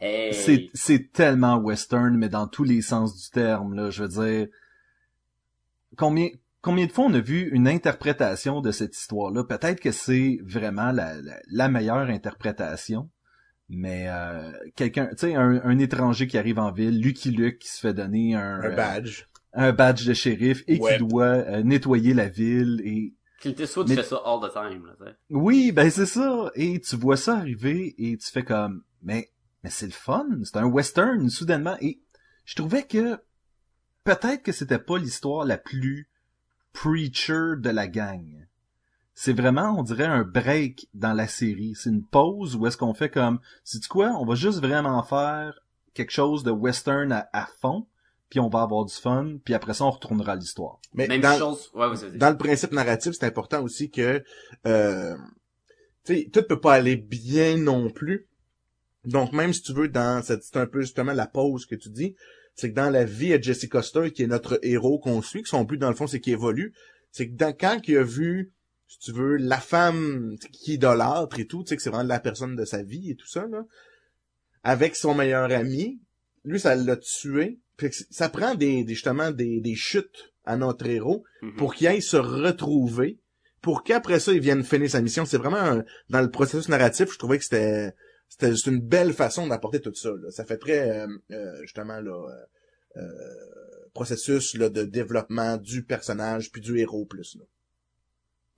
[0.00, 0.32] Hey.
[0.32, 3.90] C'est, c'est tellement western, mais dans tous les sens du terme, là.
[3.90, 4.46] Je veux dire,
[5.96, 6.28] combien,
[6.62, 9.42] combien de fois on a vu une interprétation de cette histoire-là?
[9.44, 13.08] Peut-être que c'est vraiment la, la, la meilleure interprétation.
[13.68, 17.68] Mais euh, quelqu'un, tu sais, un, un étranger qui arrive en ville, Lucky Luke qui
[17.68, 19.24] se fait donner un, Un euh, badge.
[19.52, 20.92] un badge de shérif et Ouais.
[20.96, 24.86] qui doit euh, nettoyer la ville et Clint Eastwood Mais- fait ça all the time
[24.86, 25.12] là.
[25.30, 26.50] oui, ben c'est ça.
[26.54, 29.30] Et tu vois ça arriver et tu fais comme, mais,
[29.62, 30.26] mais c'est le fun.
[30.44, 31.76] C'est un western, soudainement.
[31.80, 32.00] Et
[32.46, 33.16] je trouvais que
[34.02, 36.08] peut-être que c'était pas l'histoire la plus
[36.72, 38.47] preacher de la gang.
[39.20, 41.74] C'est vraiment, on dirait, un break dans la série.
[41.74, 45.60] C'est une pause où est-ce qu'on fait comme, c'est quoi, on va juste vraiment faire
[45.92, 47.88] quelque chose de western à, à fond,
[48.30, 50.78] puis on va avoir du fun, puis après ça, on retournera à l'histoire.
[50.94, 51.68] Mais Même dans, chose.
[51.74, 54.22] Ouais, dans le principe narratif, c'est important aussi que,
[54.68, 55.16] euh,
[56.04, 58.28] tu sais, tout peut pas aller bien non plus.
[59.04, 61.88] Donc, même si tu veux, dans cette, c'est un peu justement la pause que tu
[61.88, 62.14] dis,
[62.54, 65.48] c'est que dans la vie à Jesse Coster, qui est notre héros qu'on suit, que
[65.48, 66.72] son but, dans le fond, c'est qu'il évolue,
[67.10, 68.52] c'est que dans, quand il a vu,
[68.88, 72.20] si tu veux, la femme qui idolâtre et tout, tu sais, que c'est vraiment la
[72.20, 73.64] personne de sa vie et tout ça, là,
[74.64, 76.00] avec son meilleur ami,
[76.44, 77.60] lui, ça l'a tué.
[77.78, 81.56] Fait que c- ça prend des, des justement, des, des chutes à notre héros, Mhm.
[81.56, 83.18] pour qu'il aille se retrouver,
[83.60, 85.24] pour qu'après ça, il vienne finir sa mission.
[85.26, 87.94] C'est vraiment un- dans le processus narratif, je trouvais que c'était
[88.30, 90.10] c'était c'est une belle façon d'apporter tout ça.
[90.10, 90.30] là.
[90.30, 92.28] Ça fait très euh, euh, justement là
[92.96, 97.36] euh, euh, processus là, de développement du personnage puis du héros plus.
[97.36, 97.44] Là.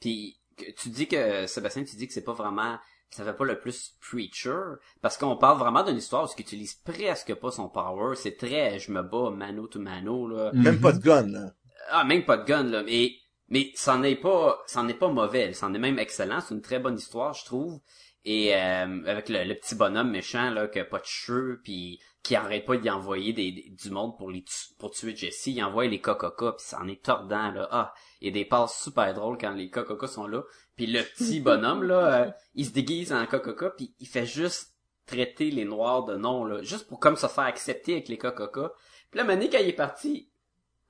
[0.01, 2.79] Puis que- tu dis que Sébastien, tu dis que c'est pas vraiment
[3.13, 4.55] ça fait pas le plus preacher
[5.03, 8.79] parce qu'on parle vraiment d'une histoire où il utilise presque pas son power, c'est très
[8.79, 10.53] je me bats mano to mano là.
[10.53, 10.81] Même Mhm.
[10.81, 11.27] pas de gun.
[11.27, 11.53] Là.
[11.91, 13.13] Ah même pas de gun là, mais
[13.49, 16.79] mais c'en est pas c'en est pas mauvais, c'en est même excellent, c'est une très
[16.79, 17.81] bonne histoire je trouve.
[18.25, 21.99] Et euh, avec le, le petit bonhomme méchant là qui a pas de cheveux puis
[22.23, 25.47] qui arrête pas d'y envoyer des, des- du monde pour les tu- pour tuer Jesse,
[25.47, 27.69] il envoie les cococa puis c'en est tordant là.
[27.71, 30.43] Ah, il y a des passes super drôles quand les cococa sont là.
[30.77, 34.75] Puis le petit bonhomme là, euh, il se déguise en cococa puis il fait juste
[35.07, 38.73] traiter les noirs de nom là, juste pour comme se faire accepter avec les cococa.
[39.11, 40.31] Puis là, Mané, quand il est parti,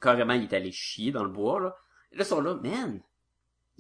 [0.00, 1.74] carrément, il est allé chier dans le bois, là.
[2.12, 3.00] Et là, ils sont là, man,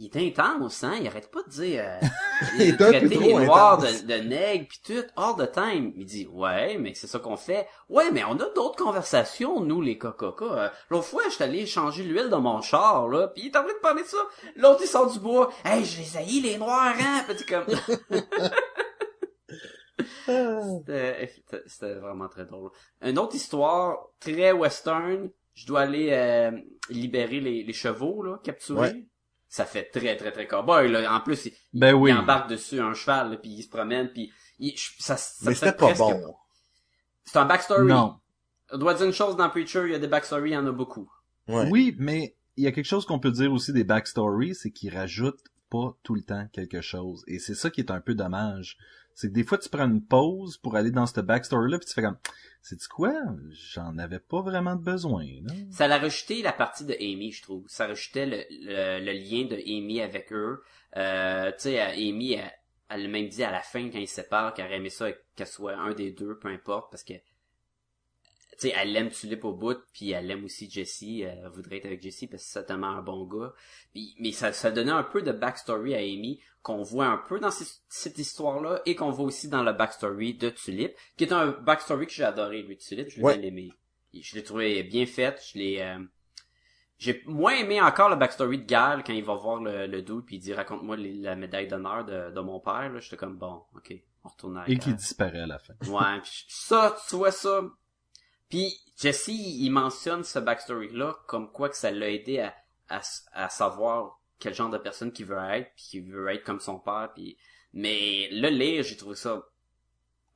[0.00, 2.06] il est intense, hein, il arrête pas de dire, euh,
[2.58, 5.92] Il peu traiter les noirs de, de nègres pis tout, all the time.
[5.94, 7.68] Il dit, ouais, mais c'est ça qu'on fait.
[7.88, 10.44] Ouais, mais on a d'autres conversations, nous, les cococa.
[10.46, 13.62] Euh, L'autre fois, j'étais allé changer l'huile dans mon char, là, pis il est en
[13.62, 14.18] train de parler de ça.
[14.56, 15.50] L'autre, il sort du bois.
[15.64, 17.66] Hey, je les haïs, les noirs, hein, t'es comme...
[20.26, 22.70] C'était c'était- c'était vraiment très drôle.
[23.02, 25.30] Une autre histoire très western.
[25.54, 26.52] Je dois aller euh,
[26.88, 28.80] libérer les, les chevaux là, capturés.
[28.80, 29.06] Ouais.
[29.50, 31.12] Ça fait très très très cowboy là.
[31.12, 32.10] En plus, il, Ben oui.
[32.10, 35.54] il embarque dessus un cheval là, puis il se promène puis il, ça, ça Mais
[35.54, 36.34] c'était pas bon.
[37.24, 37.86] C'est un backstory.
[37.86, 38.16] Non.
[38.72, 40.66] On doit dire une chose dans Preacher, il y a des backstories, il y en
[40.66, 41.10] a beaucoup.
[41.48, 41.68] Ouais.
[41.68, 44.94] Oui, mais il y a quelque chose qu'on peut dire aussi des backstories, c'est qu'ils
[44.96, 47.24] rajoutent pas tout le temps quelque chose.
[47.26, 48.76] Et c'est ça qui est un peu dommage.
[49.14, 51.94] C'est que des fois, tu prends une pause pour aller dans cette backstory-là, puis tu
[51.94, 52.18] fais comme,
[52.62, 53.12] c'est quoi?
[53.72, 55.52] J'en avais pas vraiment besoin, là.
[55.70, 57.64] Ça l'a rejeté la partie de Amy, je trouve.
[57.68, 60.62] Ça rejetait le, le, le lien de Amy avec eux.
[60.96, 62.52] Euh, tu sais, euh, Amy, elle,
[62.90, 65.46] elle même dit à la fin quand ils se séparent qu'elle aurait aimé ça qu'elle
[65.46, 67.14] soit un des deux, peu importe, parce que
[68.60, 71.86] tu sais, elle aime Tulip au bout, puis elle aime aussi Jesse, elle voudrait être
[71.86, 73.52] avec Jesse parce que c'est tellement un bon gars.
[73.92, 77.40] Puis, mais ça, ça donnait un peu de backstory à Amy qu'on voit un peu
[77.40, 81.32] dans ces- cette histoire-là et qu'on voit aussi dans le backstory de Tulip, qui est
[81.32, 83.38] un backstory que j'ai adoré, lui, Tulip, je l'ai Ouais.
[83.38, 83.72] bien aimé.
[84.12, 85.80] Je l'ai trouvé bien fait, je l'ai...
[85.80, 85.98] euh,
[86.98, 90.24] j'ai moins aimé encore le backstory de Gal quand il va voir le, le dude
[90.26, 92.90] puis il dit raconte-moi la médaille d'honneur de, de mon père.
[92.92, 93.94] Là, j'étais comme bon, ok,
[94.24, 95.72] on retourne à Et qui disparaît à la fin.
[95.86, 97.62] Ouais, pis ça, tu vois ça.
[98.50, 102.54] Puis Jesse, il mentionne ce backstory-là comme quoi que ça l'a aidé à,
[103.32, 106.78] à, savoir quel genre de personne qu'il veut être, puis qu'il veut être comme son
[106.78, 107.10] père.
[107.14, 107.36] Puis
[107.72, 109.46] mais le lire, j'ai trouvé ça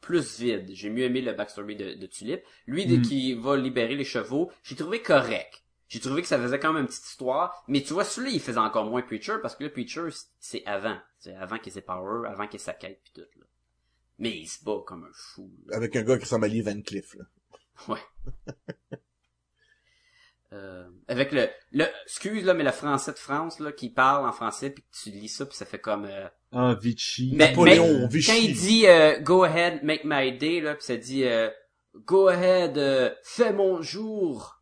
[0.00, 0.70] plus vide.
[0.72, 2.42] J'ai mieux aimé le backstory de, de Tulip.
[2.66, 3.02] Lui, dès Mm.
[3.02, 5.62] qu'il va libérer les chevaux, j'ai trouvé correct.
[5.88, 8.40] J'ai trouvé que ça faisait quand même une petite histoire, mais tu vois, celui-là, il
[8.40, 10.08] faisait encore moins Preacher, parce que le Preacher,
[10.40, 10.98] c'est avant.
[11.18, 13.46] C'est avant qu'il ait ses powers, avant qu'il ait sa quête, pis tout, là.
[14.18, 15.76] Mais il se bat comme un fou, là.
[15.76, 17.24] Avec un gars qui ressemble à Lee Van Cleef, là.
[17.88, 17.98] Ouais.
[20.52, 24.30] Euh, avec le, le, excuse là, mais le français de France là, qui parle en
[24.30, 26.04] français puis que tu lis ça puis ça fait comme.
[26.04, 27.32] Euh, Ah, Vichy.
[27.34, 28.30] mais, Napoléon, mais Vichy.
[28.30, 31.50] quand il dit euh, Go ahead, make my day là, puis ça dit euh,
[32.06, 34.60] Go ahead, euh, fais mon jour,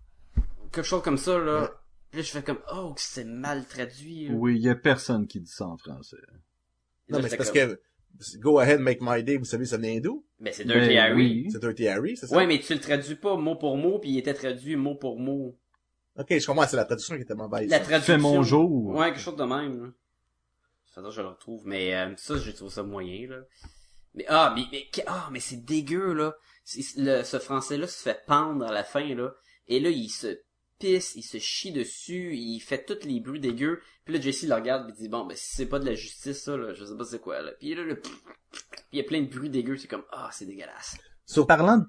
[0.73, 1.61] quelque chose comme ça là.
[1.63, 1.69] Ouais.
[2.11, 4.29] Puis là je fais comme oh que c'est mal traduit.
[4.29, 4.35] là.
[4.35, 6.17] Oui, il y a personne qui dit ça en français.
[6.17, 6.39] Là,
[7.11, 7.81] Non, mais c'est parce comme, que
[8.39, 10.25] Go Ahead, Make My Day, vous savez, ça vient d'où?
[10.39, 11.15] Mais c'est Dirty Ben, Harry.
[11.45, 11.49] oui.
[11.51, 12.37] C'est Dirty Harry, c'est ça?
[12.37, 15.19] Ouais, mais tu le traduis pas mot pour mot puis il était traduit mot pour
[15.19, 15.59] mot.
[16.19, 17.71] Ok, je comprends, c'est la traduction qui était mauvaise.
[17.71, 18.15] La traduction.
[18.15, 18.89] Fais mon jour.
[18.95, 19.83] Ouais, quelque chose de même.
[19.85, 19.91] là.
[20.87, 23.39] Ça faudrait que je le retrouve, mais euh, ça, j'ai trouvé ça moyen, là.
[24.15, 26.35] Mais ah, mais mais ah, mais c'est dégueu là.
[26.99, 29.31] Le, ce français-là se fait pendre à la fin là,
[29.69, 30.39] et là il se
[30.83, 33.81] pisse, il se chie dessus, il fait tous les bruits dégueux.
[34.05, 36.43] Puis là Jesse le regarde et dit bon ben si c'est pas de la justice
[36.43, 37.53] ça là, je sais pas c'est quoi là.
[37.59, 38.13] Puis là le puis
[38.93, 40.97] il y a plein de bruits dégueux, c'est comme ah c'est dégueulasse.
[41.25, 41.85] Sur- Parlant de...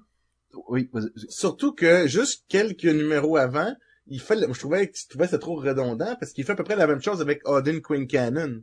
[0.68, 0.88] Oui.
[1.28, 3.74] Surtout que, juste quelques numéros avant,
[4.06, 6.54] il fait, le- je trouvais que je trouvais c'était trop redondant, parce qu'il fait à
[6.54, 8.62] peu près la même chose avec Odin Queen Cannon.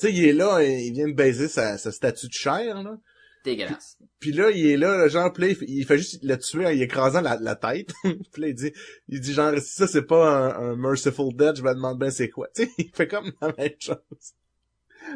[0.00, 2.96] Tu sais, il est là, il vient de baiser sa, sa statue de chair, là.
[3.44, 3.98] Dégueulasse.
[4.20, 6.38] Puis là, il est là, le genre, puis là, il fait, il fait juste le
[6.38, 7.92] tuer en y écrasant la, la tête.
[8.02, 8.72] puis là, il dit,
[9.08, 12.10] il dit genre, si ça c'est pas un, un merciful death, je me demande bien
[12.10, 12.48] c'est quoi.
[12.54, 13.98] Tu sais, il fait comme la même chose.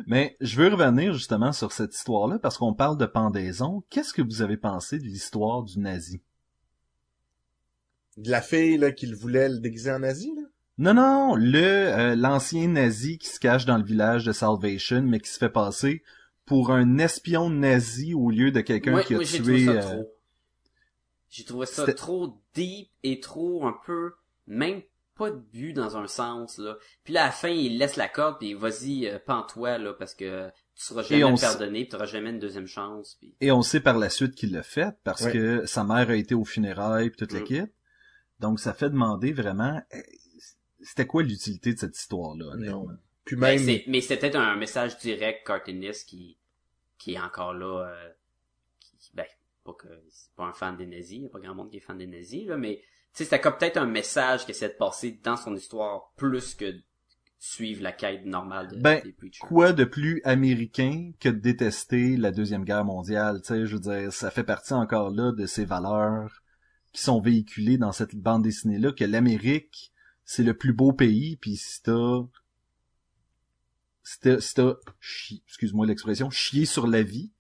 [0.07, 3.83] Mais je veux revenir justement sur cette histoire-là parce qu'on parle de pendaison.
[3.88, 6.21] Qu'est-ce que vous avez pensé de l'histoire du nazi?
[8.19, 10.43] De la fille, là, qu'il voulait le déguiser en nazi, là?
[10.77, 15.19] Non, non, le euh, l'ancien nazi qui se cache dans le village de Salvation, mais
[15.19, 16.05] qui se fait passer
[16.49, 19.65] pour un espion nazi au lieu de quelqu'un qui a moi j'ai trouvé tué.
[19.67, 20.15] ça euh, trop.
[21.31, 24.13] J'ai trouvé ça c'était- trop deep et trop un peu
[24.47, 24.83] même
[25.17, 26.77] pas de but dans un sens là.
[27.05, 30.15] Puis là à la fin il laisse la corde puis vas-y euh, pends-toi là parce
[30.15, 33.51] que tu seras Et jamais on pardonné, tu auras jamais une deuxième chance puis Et
[33.53, 35.33] on sait par la suite qu'il l'a fait parce Ouais.
[35.33, 37.39] que sa mère a été aux funérailles puis toute Mm.
[37.39, 37.73] l'équipe.
[38.41, 39.99] Donc ça fait demander vraiment euh,
[40.81, 42.85] c'était quoi l'utilité de cette histoire-là honnêtement?
[42.87, 42.97] Non.
[43.25, 46.38] Puis Ben, même, mais c'était un message direct cartooniste qui
[46.99, 48.11] qui est encore là euh,
[48.81, 49.27] qui, ben
[49.65, 51.79] pas que c'est pas un fan des nazis, il y a pas grand monde qui
[51.79, 54.69] est fan des nazis là mais tu sais c'était comme peut-être un message qui essaie
[54.69, 56.75] de passer dans son histoire plus que
[57.39, 59.47] suivre la quête normale de, Ben, des preachers.
[59.47, 63.81] Quoi de plus américain que de détester la deuxième guerre mondiale, tu sais, je veux
[63.81, 66.43] dire, ça fait partie encore là de ces valeurs
[66.93, 69.93] qui sont véhiculées dans cette bande dessinée là que l'Amérique
[70.25, 72.23] c'est le plus beau pays puis si t'as si t'as, si t'as
[73.93, 73.98] chi-
[75.47, 77.31] excuse-moi l'expression chier sur la vie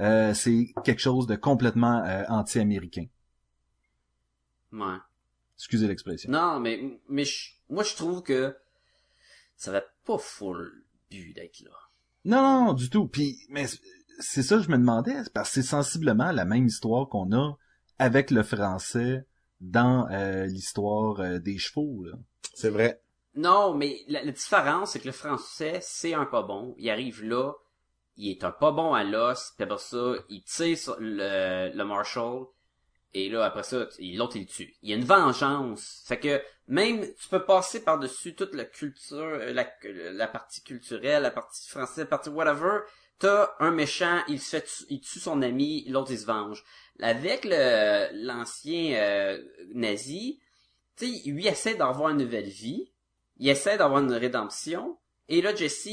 [0.00, 3.06] euh, c'est quelque chose de complètement euh, anti-américain
[4.72, 4.96] Ouais.
[5.56, 8.54] excusez l'expression Non, mais mais je- moi je trouve que
[9.56, 11.70] ça va pas full but d'être là.
[12.24, 13.06] Non, non, du tout.
[13.08, 13.66] Puis, mais
[14.18, 17.32] c'est ça que je me demandais, c'est parce que c'est sensiblement la même histoire qu'on
[17.32, 17.56] a
[17.98, 19.24] avec le français
[19.60, 22.02] dans euh, l'histoire euh, des chevaux.
[22.04, 22.12] Là.
[22.54, 23.00] c'est vrai.
[23.36, 26.74] Non, mais la, la différence, c'est que le français, c'est un pas bon.
[26.78, 27.52] Il arrive là,
[28.16, 31.84] il est un pas bon à l'os, puis après ça, il tire sur le, le
[31.84, 32.46] Marshall,
[33.14, 34.74] et là, après ça, l'autre, il le tue.
[34.82, 36.02] Il y a une vengeance.
[36.06, 39.66] Fait que, même, tu peux passer par-dessus toute la culture, euh, la,
[40.12, 42.80] la partie culturelle, la partie française, la partie whatever,
[43.18, 46.62] t'as un méchant, il se fait il tue son ami, l'autre, il se venge.
[47.00, 50.40] Avec le l'ancien euh, nazi,
[50.98, 52.90] tu sais, lui essaie d'avoir une nouvelle vie,
[53.38, 54.96] il essaie d'avoir une rédemption,
[55.28, 55.88] et là, Jesse,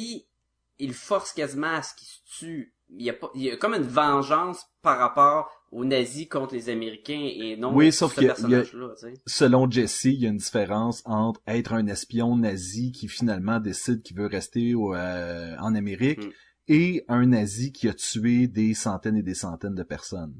[0.79, 2.73] il force quasiment à ce qu'il se tue.
[2.95, 6.53] Il y a pas, il y a comme une vengeance par rapport aux nazis contre
[6.53, 9.13] les Américains et non Oui, sauf ce personnage-là, tu sais.
[9.25, 14.03] Selon Jesse, il y a une différence entre être un espion nazi qui finalement décide
[14.03, 16.29] qu'il veut rester au- euh, en Amérique Mm.
[16.67, 20.35] et un nazi qui a tué des centaines et des centaines de personnes.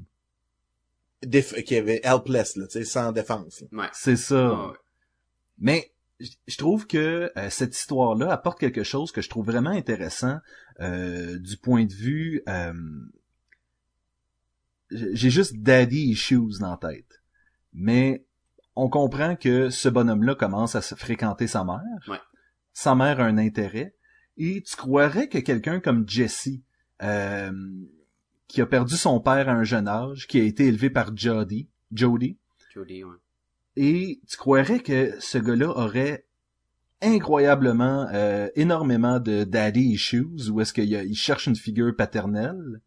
[1.24, 3.64] Déf- qui avait helpless, là, tu sais, sans défense.
[3.72, 3.88] Ouais.
[3.92, 4.52] C'est ça.
[4.52, 4.76] Ouais, ouais.
[5.58, 10.38] Mais je trouve que euh, cette histoire-là apporte quelque chose que je trouve vraiment intéressant
[10.80, 12.42] euh, du point de vue.
[12.48, 12.72] euh,
[14.90, 17.22] J'ai juste daddy issues dans la tête,
[17.72, 18.26] mais
[18.76, 21.80] on comprend que ce bonhomme-là commence à se fréquenter sa mère.
[22.08, 22.20] Ouais.
[22.72, 23.94] Sa mère a un intérêt,
[24.36, 26.48] et tu croirais que quelqu'un comme Jesse,
[27.02, 27.52] euh,
[28.48, 31.68] qui a perdu son père à un jeune âge, qui a été élevé par Jody,
[31.92, 32.38] Jody,
[32.72, 33.16] Jody, ouais.
[33.76, 36.26] Et tu croirais que ce gars-là aurait
[37.02, 42.80] incroyablement, euh, énormément de daddy issues, où est-ce qu'il cherche une figure paternelle?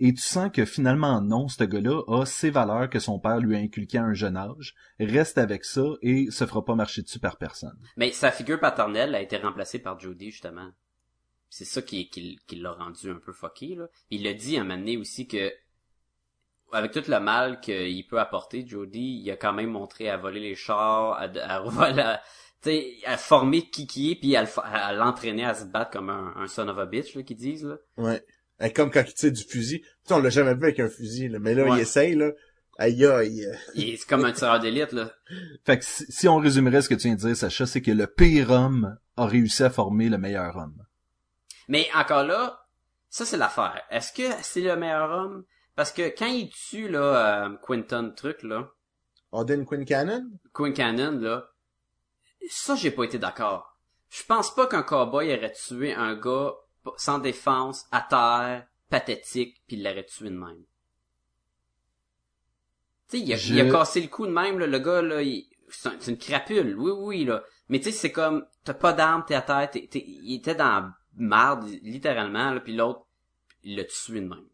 [0.00, 3.56] Et tu sens que finalement, non, ce gars-là a ses valeurs que son père lui
[3.56, 7.18] a inculquées à un jeune âge, reste avec ça et se fera pas marcher dessus
[7.18, 7.78] par personne.
[7.96, 10.70] Mais sa figure paternelle a été remplacée par Jodie, justement.
[11.50, 12.08] C'est ça qui,
[12.52, 13.88] l'a rendu un peu fucké, là.
[14.10, 15.52] Il a dit à un moment donné aussi que,
[16.72, 20.40] avec tout le mal qu'il peut apporter, Jodie, il a quand même montré à voler
[20.40, 22.20] les chars, à, à, voilà,
[22.62, 26.46] tu sais, à former est, puis à, à l'entraîner à se battre comme un, un
[26.46, 27.76] son of a bitch, là, qu'ils disent, là.
[27.96, 28.24] Ouais.
[28.60, 29.80] Eh, Comme quand il tire du fusil.
[29.82, 31.38] Tu sais, on l'a jamais vu avec un fusil, là.
[31.38, 31.76] Mais là, Ouais.
[31.78, 32.30] il essaye, là.
[32.76, 33.46] Aïe, aïe.
[33.74, 35.12] Il est c'est comme un tireur d'élite, là.
[35.64, 37.90] Fait que si, si on résumerait ce que tu viens de dire, Sacha, c'est que
[37.92, 40.84] le pire homme a réussi à former le meilleur homme.
[41.68, 42.60] Mais encore là,
[43.10, 43.82] ça c'est l'affaire.
[43.90, 45.44] Est-ce que c'est le meilleur homme?
[45.78, 48.68] Parce que quand il tue, là, euh, Quinton truc, là,
[49.30, 50.28] Auden Quinn Cannon?
[50.52, 51.52] Quinn Cannon, là,
[52.50, 53.78] ça, j'ai pas été d'accord.
[54.08, 56.54] Je pense pas qu'un cowboy aurait tué un gars
[56.96, 60.64] sans défense, à terre, pathétique, puis il l'aurait tué de même.
[63.08, 65.00] Tu sais, il, a- Je- il a cassé le cou de même, là, le gars,
[65.00, 67.44] là, il- c'est un- c'est une crapule, oui, oui, là.
[67.68, 70.56] Mais tu sais, c'est comme, t'as pas d'arme, t'es à terre, t'es- t'es- il était
[70.56, 73.06] dans la marde, littéralement, là, puis l'autre,
[73.62, 74.44] il l'a tué de même.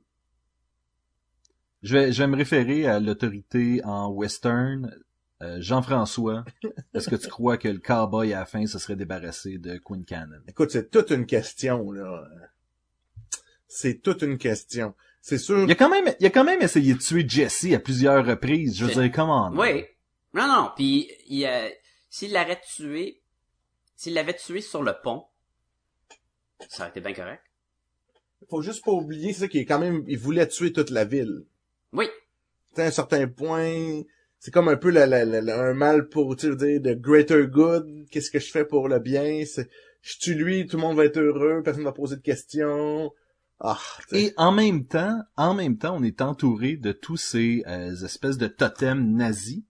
[1.85, 4.99] Je vais, je vais me référer à l'autorité en western.
[5.43, 6.47] Euh, Jean-François,
[6.95, 10.03] est-ce que tu crois que le cowboy à la fin se serait débarrassé de Quinn
[10.03, 10.41] Cannon?
[10.49, 12.27] Écoute, c'est toute une question, là.
[13.69, 14.95] C'est toute une question.
[15.21, 15.65] C'est sûr.
[15.65, 18.79] Il a quand même, il a quand même essayé de tuer Jesse à plusieurs reprises.
[18.79, 19.51] Je veux dire, comment?
[19.51, 19.85] Oui.
[20.33, 21.69] Non, non, puis il, euh,
[22.09, 23.21] s'il l'aurait tué,
[23.95, 25.27] s'il l'avait tué sur le pont,
[26.67, 27.43] ça aurait été bien correct.
[28.49, 31.05] Faut juste pas oublier, c'est ça qu'il est quand même, il voulait tuer toute la
[31.05, 31.45] ville.
[31.95, 32.07] Oui.
[32.07, 34.03] Tu sais, à un certain point,
[34.39, 37.01] c'est comme un peu la, la, la- la- un mal pour, tu sais, dire, the
[37.01, 37.87] greater good.
[38.11, 39.45] Qu'est-ce que je fais pour le bien?
[39.47, 39.69] C'est,
[40.03, 43.11] je tue lui, tout le monde va être heureux, personne va poser de questions.
[43.61, 43.79] Ah.
[44.13, 48.37] Et en même temps, en même temps, on est entouré de tous ces euh, espèces
[48.37, 49.63] de totems nazis.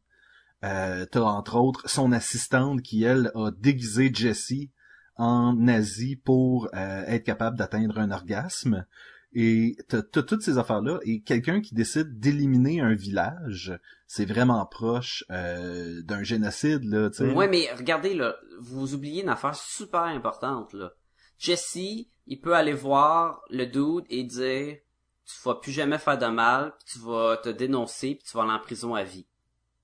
[0.65, 4.71] Euh, T'as entre autres son assistante qui, elle, a déguisé Jessie
[5.17, 8.87] en nazi pour euh, être capable d'atteindre un orgasme.
[9.35, 11.01] Et t'as t'as toutes ces affaires-là.
[11.03, 17.17] Et quelqu'un qui décide d'éliminer un village, c'est vraiment proche euh, d'un génocide, là, tu
[17.17, 17.33] sais.
[17.33, 20.93] Ouais, mais regardez, là, vous oubliez une affaire super importante, là.
[21.37, 24.79] Jesse, il peut aller voir le dude et dire,
[25.27, 28.45] tu vas plus jamais faire de mal, puis tu vas te dénoncer, puis tu vas
[28.45, 29.27] aller en prison à vie.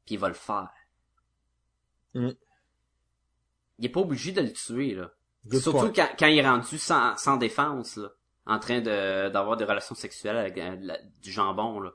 [0.07, 0.71] Puis il va le faire.
[2.15, 2.31] Mm.
[3.79, 5.11] Il est pas obligé de le tuer, là.
[5.47, 8.13] Good Surtout quand, quand il est rendu sans, sans défense, là.
[8.47, 11.93] En train de, d'avoir des relations sexuelles avec euh, la- du jambon, là.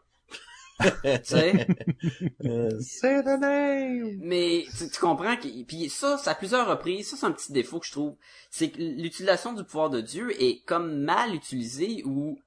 [0.81, 1.67] tu sais?
[2.43, 4.17] Euh, say the name!
[4.21, 7.53] Mais tu, tu comprends que puis ça, c'est à plusieurs reprises, ça c'est un petit
[7.53, 8.17] défaut que je trouve,
[8.51, 12.37] c'est que l'utilisation du pouvoir de Dieu est comme mal utilisée ou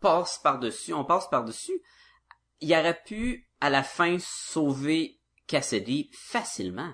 [0.00, 1.80] passe par-dessus, on passe par-dessus.
[2.60, 6.92] Il aurait pu à la fin sauver Cassidy facilement.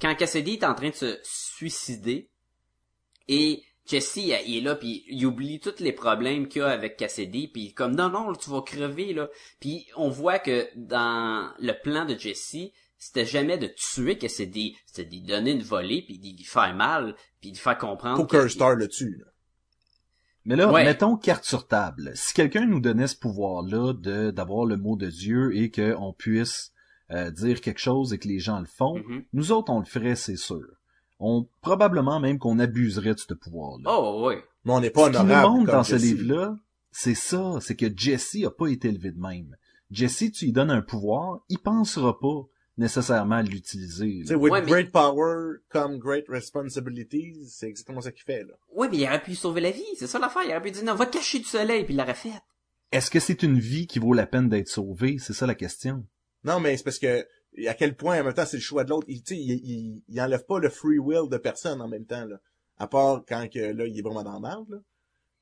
[0.00, 2.30] Quand Cassidy est en train de se suicider
[3.28, 6.96] et Jesse, il il est là puis il oublie tous les problèmes qu'il a avec
[6.96, 9.28] Cassidy puis comme non non, tu vas crever là.
[9.60, 12.56] Puis on voit que dans le plan de Jesse,
[12.98, 17.52] c'était jamais de tuer Cassidy, c'était d'y donner une volée puis d'y faire mal puis
[17.52, 19.24] de faire comprendre Poker que- Star le tue, là.
[20.44, 20.84] Mais là, Ouais.
[20.84, 22.12] mettons carte sur table.
[22.14, 26.72] Si quelqu'un nous donnait ce pouvoir-là de d'avoir le mot de Dieu et qu'on puisse
[27.10, 29.24] euh, dire quelque chose et que les gens le font, Mhm.
[29.32, 30.62] nous autres, on le ferait, c'est sûr.
[31.20, 33.90] On probablement même qu'on abuserait de ce pouvoir-là.
[33.90, 34.34] Oh oui.
[34.64, 35.48] Mais on n'est pas ce qui nous honorable.
[35.58, 36.56] montre dans ce livre-là,
[36.90, 39.56] c'est ça, c'est que Jesse a pas été élevé de même.
[39.90, 44.22] Jesse, tu lui donnes un pouvoir, il pensera pas nécessairement à l'utiliser.
[44.26, 46.26] Tu with Ouais, mais- great power come great
[46.72, 48.54] responsibilities, c'est exactement ça qu'il fait, là.
[48.72, 50.84] Ouais, mais il aurait pu sauver la vie, c'est ça l'affaire, il aurait pu dire
[50.84, 52.32] non, va te cacher du soleil puis il l'aurait fait.
[52.92, 55.16] Est-ce que c'est une vie qui vaut la peine d'être sauvée?
[55.18, 56.04] C'est ça la question.
[56.44, 57.26] Non, mais c'est parce que,
[57.66, 59.06] à quel point, en même temps, c'est le choix de l'autre.
[59.08, 62.36] Il, il, il, il pas le free will de personne en même temps, là.
[62.76, 64.78] À part quand que, là, il est vraiment dans la merde, là.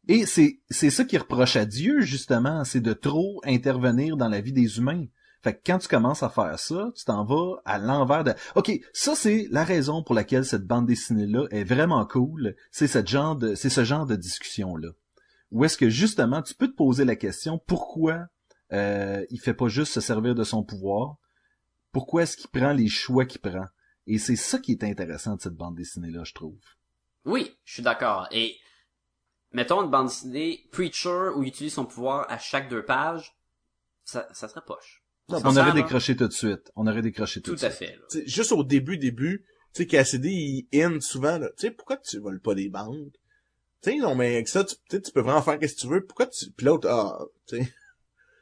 [0.09, 4.41] Et c'est c'est ça qui reproche à Dieu justement, c'est de trop intervenir dans la
[4.41, 5.07] vie des humains.
[5.43, 8.33] Fait que quand tu commences à faire ça, tu t'en vas à l'envers de.
[8.55, 12.55] Ok, ça c'est la raison pour laquelle cette bande dessinée là est vraiment cool.
[12.71, 14.89] C'est ce genre de c'est ce genre de discussion là.
[15.51, 18.27] Où est-ce que justement tu peux te poser la question pourquoi
[18.73, 21.17] euh, il fait pas juste se servir de son pouvoir?
[21.97, 23.65] Pourquoi est-ce qu'il prend les choix qu'il prend
[24.07, 26.59] Et c'est ça qui est intéressant de cette bande dessinée là, je trouve.
[27.25, 28.29] Oui, je suis d'accord.
[28.33, 28.59] Et
[29.53, 33.35] mettons une bande dessinée Preacher où il utilise son pouvoir à chaque deux pages,
[34.05, 35.05] ça, ça serait poche.
[35.31, 36.71] Non, On aurait décroché tout de suite.
[36.77, 37.89] On aurait décroché tout, Tout de à suite.
[37.89, 37.97] fait.
[37.97, 38.03] là.
[38.11, 41.49] Tu sais, juste au début, début, tu sais, Cassidy, il in souvent, là.
[41.57, 43.15] Tu sais, pourquoi tu voles pas des banques?
[43.83, 46.05] Tu sais, non, mais avec ça, tu, tu peux vraiment faire ce que tu veux.
[46.05, 46.51] Pourquoi tu...
[46.51, 47.73] Puis l'autre, ah, tu sais...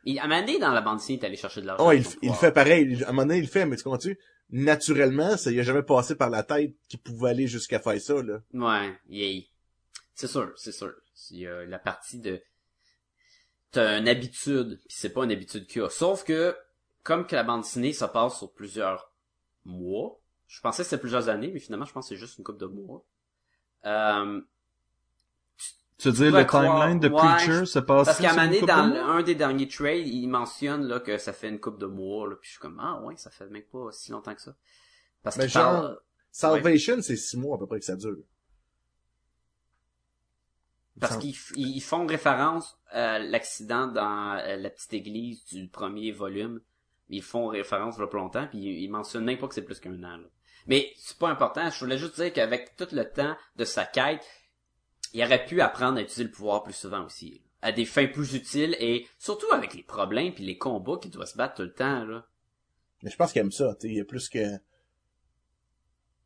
[0.04, 1.86] Il, à un moment donné, dans la bande dessinée, il est allé chercher de l'argent.
[1.86, 2.86] Oh, il, il fait pareil.
[2.90, 4.18] Il- À un moment donné, il le fait, mais tu comprends-tu?
[4.50, 8.22] Naturellement, ça y a jamais passé par la tête qu'il pouvait aller jusqu'à faire ça,
[8.22, 8.40] là.
[8.52, 9.42] Ouais, yeah.
[10.14, 10.92] C'est sûr, c'est sûr.
[11.30, 12.40] Il y a la partie de...
[13.70, 15.88] T'as une habitude, puis c'est pas une habitude qu'il a.
[15.90, 16.56] Sauf que,
[17.02, 19.10] comme que la bande dessinée, ça passe sur plusieurs
[19.64, 20.20] mois.
[20.46, 22.60] Je pensais que c'était plusieurs années, mais finalement, je pense que c'est juste une couple
[22.60, 23.04] de mois.
[23.86, 24.40] Euh,
[25.98, 28.66] Tu veux dire, le timeline croire- de ouais, Preacher se passe parce qu'à un moment
[28.66, 31.78] dans de le- un des derniers trades, il mentionne là que ça fait une couple
[31.80, 34.34] de mois, là, puis je suis comme, ah ouais, ça fait même pas si longtemps
[34.34, 34.54] que ça.
[35.22, 36.00] Parce Mais qu'il genre, parle...
[36.32, 38.16] Salvation, c'est six mois à peu près que ça dure.
[41.00, 46.60] Parce qu'ils ils font référence à l'accident dans euh, la petite église du premier volume.
[47.08, 49.80] Ils font référence là, pas longtemps, puis ils, ils mentionnent même pas que c'est plus
[49.80, 50.16] qu'un an.
[50.16, 50.26] là.
[50.66, 51.68] Mais c'est pas important.
[51.68, 54.24] Je voulais juste dire qu'avec tout le temps de sa quête,
[55.14, 57.40] il aurait pu apprendre à utiliser le pouvoir plus souvent aussi.
[57.62, 61.24] à des fins plus utiles et surtout avec les problèmes puis les combats qu'il doit
[61.24, 62.04] se battre tout le temps.
[62.04, 62.26] Là.
[63.02, 64.58] Mais je pense qu'il aime ça, tu il y a plus que...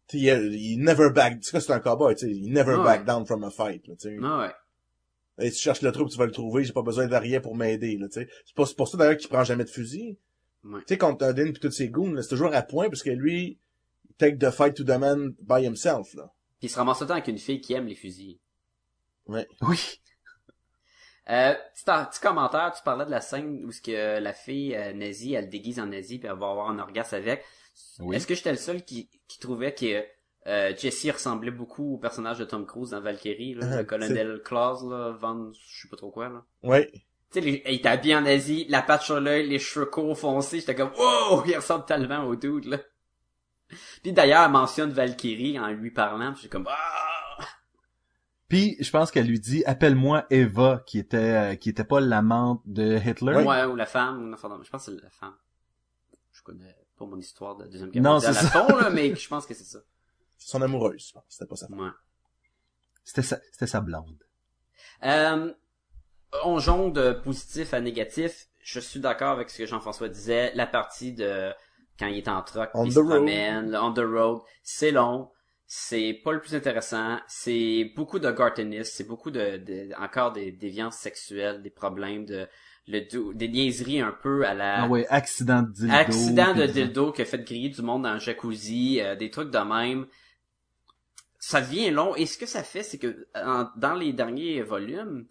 [0.09, 1.41] Tu il, never back...
[1.41, 2.85] Tu sais, c'est un cowboy, tu sais, il never Ouais.
[2.85, 4.17] back down from a fight, tu sais.
[4.23, 5.47] Ah ouais.
[5.47, 7.55] Et tu cherches le troupe, tu vas le trouver, j'ai pas besoin de rien pour
[7.55, 8.29] m'aider, là, tu sais.
[8.45, 10.19] C'est pour, ça d'ailleurs qu'il prend jamais de fusil.
[10.65, 10.81] Ouais.
[10.81, 13.11] Tu sais, contre Odin pis tous ses goons, là, c'est toujours à point, parce que
[13.11, 13.59] lui,
[14.09, 16.33] il take the fight to the man by himself, là.
[16.59, 18.41] Puis il se ramasse temps avec une fille qui aime les fusils.
[19.29, 20.01] Oui.
[21.31, 24.93] Euh, petit, petit commentaire, tu parlais de la scène où ce que la fille euh,
[24.95, 27.45] nazie, elle déguise en nazie puis elle va avoir un orgasme avec.
[28.01, 28.17] Oui.
[28.17, 30.05] Est-ce que j'étais le seul qui, qui trouvait que
[30.47, 34.41] euh, Jesse ressemblait beaucoup au personnage de Tom Cruise dans Valkyrie, là, Ah, le colonel
[34.43, 36.45] Claus, là, Van, je sais pas trop quoi, là?
[36.63, 36.91] Ouais.
[37.31, 40.61] Tu sais, il était habillé en nazie, la patte sur l'œil, les cheveux courts foncés,
[40.61, 42.79] j'étais comme, wow, il ressemble tellement au dude, là.
[44.03, 47.18] Puis d'ailleurs, elle mentionne Valkyrie en lui parlant, j'étais comme, ah!
[48.49, 52.63] Puis je pense qu'elle lui dit appelle-moi Eva qui était euh, qui était pas l'amante
[52.65, 53.37] de Hitler.
[53.45, 55.35] Ouais, ou la femme, de- je pense que c'est la femme.
[56.33, 59.15] Je connais pas mon histoire de deuxième guerre Non, mondiale c'est à fond, là, mais
[59.15, 59.81] je pense que c'est ça.
[60.39, 61.25] C'est son amoureuse, je pense.
[61.29, 61.67] C'était pas ça.
[61.71, 61.89] Ouais.
[63.05, 64.23] C'était sa c'était sa blonde.
[65.05, 65.53] Euh,
[66.45, 68.49] on jongle de positif à négatif.
[68.61, 70.53] Je suis d'accord avec ce que Jean-François disait.
[70.55, 71.51] La partie de
[71.99, 73.09] quand il est en truck, On il the se road.
[73.11, 75.31] promène, on the road, c'est long.
[75.71, 77.19] C'est pas le plus intéressant.
[77.29, 78.91] C'est beaucoup de gartenisme.
[78.91, 82.49] C'est beaucoup de, de- encore des déviances sexuelles, des problèmes de
[82.91, 85.93] le des niaiseries un peu à la Ah ouais, accident de dildo.
[85.95, 89.51] accident de dildo qui a fait griller du monde dans le jacuzzi, euh, des trucs
[89.51, 90.07] de même.
[91.39, 92.15] Ça devient long.
[92.17, 95.27] Et ce que ça fait, c'est que en- dans les derniers volumes,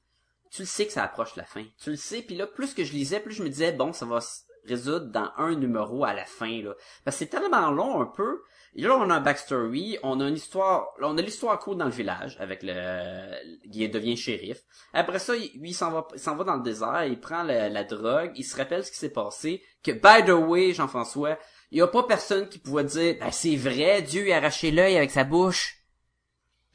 [0.52, 1.66] tu le sais que ça approche la fin.
[1.82, 2.22] Tu le sais.
[2.22, 5.08] Puis là, plus que je lisais, plus je me disais, bon, ça va se résoudre
[5.08, 6.62] dans un numéro à la fin.
[6.62, 6.76] Là.
[7.04, 8.42] Parce que c'est tellement long un peu.
[8.80, 11.78] Et là, on a un backstory, on a une histoire, là, on a l'histoire cool
[11.78, 13.32] dans le village avec le,
[13.63, 14.59] il devient shérif.
[14.93, 17.41] Après ça, il- lui, il s'en va, il s'en va dans le désert, il prend
[17.41, 21.39] la, la drogue, il se rappelle ce qui s'est passé, que, by the way, Jean-François,
[21.71, 24.95] il y a pas personne qui pouvait dire, ben, c'est vrai, Dieu a arraché l'œil
[24.95, 25.73] avec sa bouche.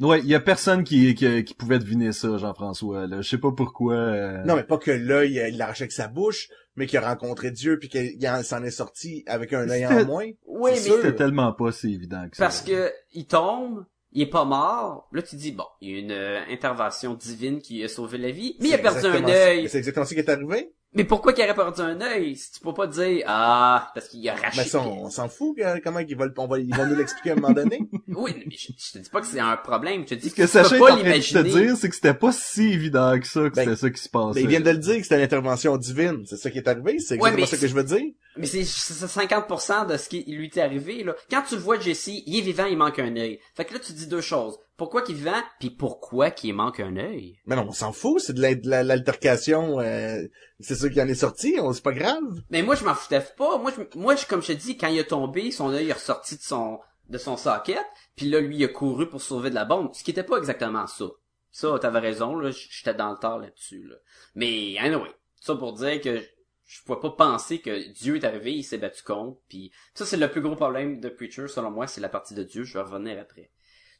[0.00, 3.06] Ouais, il y a personne qui, qui qui pouvait deviner ça, Jean-François.
[3.06, 3.94] Là, je sais pas pourquoi.
[3.94, 7.50] euh, Non, mais pas que l'œil, il l'arrachait avec sa bouche, mais qu'il a rencontré
[7.50, 10.26] Dieu puis qu'il en- s'en est sorti avec un œil en moins.
[10.46, 10.76] Oui, mais.
[10.76, 12.44] C'était tellement pas si évident que ça.
[12.44, 15.08] parce que il tombe, il est pas mort.
[15.12, 18.30] Là, tu dis, bon, il y a une euh, intervention divine qui a sauvé la
[18.30, 19.68] vie, mais il a perdu un œil.
[19.68, 20.72] C'est exactement ce qui est arrivé.
[20.94, 22.36] Mais pourquoi qu'il aurait perdu un œil?
[22.36, 24.58] Si tu peux pas dire, ah, parce qu'il a arraché.
[24.60, 26.84] Mais ça, on, on s'en fout, que- comment ils vont, le- on va, ils vont
[26.86, 27.80] nous l'expliquer à un moment donné.
[28.08, 30.02] Oui, mais je, je te dis pas que c'est un problème.
[30.02, 31.42] Je te dis Ce que, que tu peux pas en train de te l'imaginer.
[31.66, 34.08] dire, c'est que c'était pas si évident que ça, que Ben, c'était ça qui se
[34.10, 34.34] passait.
[34.34, 36.24] Mais ils viennent de le dire que c'était une intervention divine.
[36.26, 36.98] C'est ça qui est arrivé.
[36.98, 38.12] C'est Ouais, exactement mais ça que je veux dire.
[38.36, 41.14] Mais c'est c'est 50% de ce qui lui est arrivé, là.
[41.30, 43.38] Quand tu le vois, Jesse, il est vivant, il manque un œil.
[43.54, 44.58] Fait que là, tu dis deux choses.
[44.76, 47.38] Pourquoi qu'il est vivant, puis pourquoi qu'il manque un œil?
[47.46, 48.20] Mais non, on s'en fout.
[48.20, 49.80] C'est de la- de la- l'altercation.
[49.80, 50.22] euh,
[50.60, 51.56] c'est ça qui en est sorti.
[51.72, 52.42] C'est pas grave.
[52.50, 53.58] Mais moi, je m'en foutais pas.
[53.58, 55.92] Moi, je, moi, je- comme je te dis, quand il a tombé, son œil est
[55.92, 57.84] ressorti de son, de son socket,
[58.16, 59.90] puis là, lui, il a couru pour sauver de la bombe.
[59.94, 61.04] Ce qui était pas exactement ça.
[61.50, 62.50] Ça, t'avais raison, là.
[62.50, 63.96] J'étais dans le tort là-dessus, là.
[64.34, 65.10] Mais, anyway.
[65.40, 66.22] Ça pour dire que
[66.64, 70.16] je pouvais pas penser que Dieu est arrivé, il s'est battu contre, puis ça, c'est
[70.16, 72.62] le plus gros problème de Preacher, selon moi, c'est la partie de Dieu.
[72.64, 73.50] Je vais revenir après.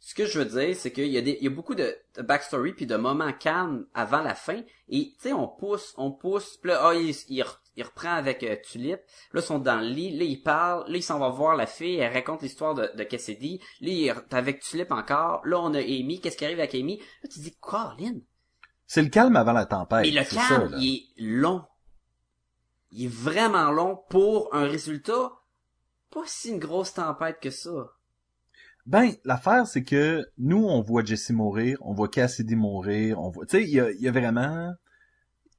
[0.05, 1.97] Ce que je veux dire, c'est qu'il y a des, il y a beaucoup de,
[2.17, 4.61] de backstory puis de moments calmes avant la fin.
[4.89, 8.13] Et, tu sais, on pousse, on pousse, puis là, ah, il, il, re- il reprend
[8.13, 8.99] avec euh, Tulip.
[9.33, 11.67] Là, ils sont dans le lit, là, ils parlent, là, ils s'en va voir la
[11.67, 13.61] fille, elle raconte l'histoire de, de Cassidy.
[13.81, 15.41] Là, il est avec Tulip encore.
[15.45, 16.99] Là, on a Amy, qu'est-ce qui arrive avec Amy?
[16.99, 18.19] Là, tu te dis, Colin,
[18.89, 20.03] C'est le calme avant la tempête.
[20.03, 21.63] mais le c'est calme, il est long.
[22.91, 25.31] Il est vraiment long pour un résultat
[26.11, 27.71] pas si une grosse tempête que ça.
[28.85, 33.47] Ben, l'affaire, c'est que nous, on voit Jesse mourir, on voit Cassidy mourir, on voit...
[33.47, 34.73] Tu sais, il y a, il y a vraiment...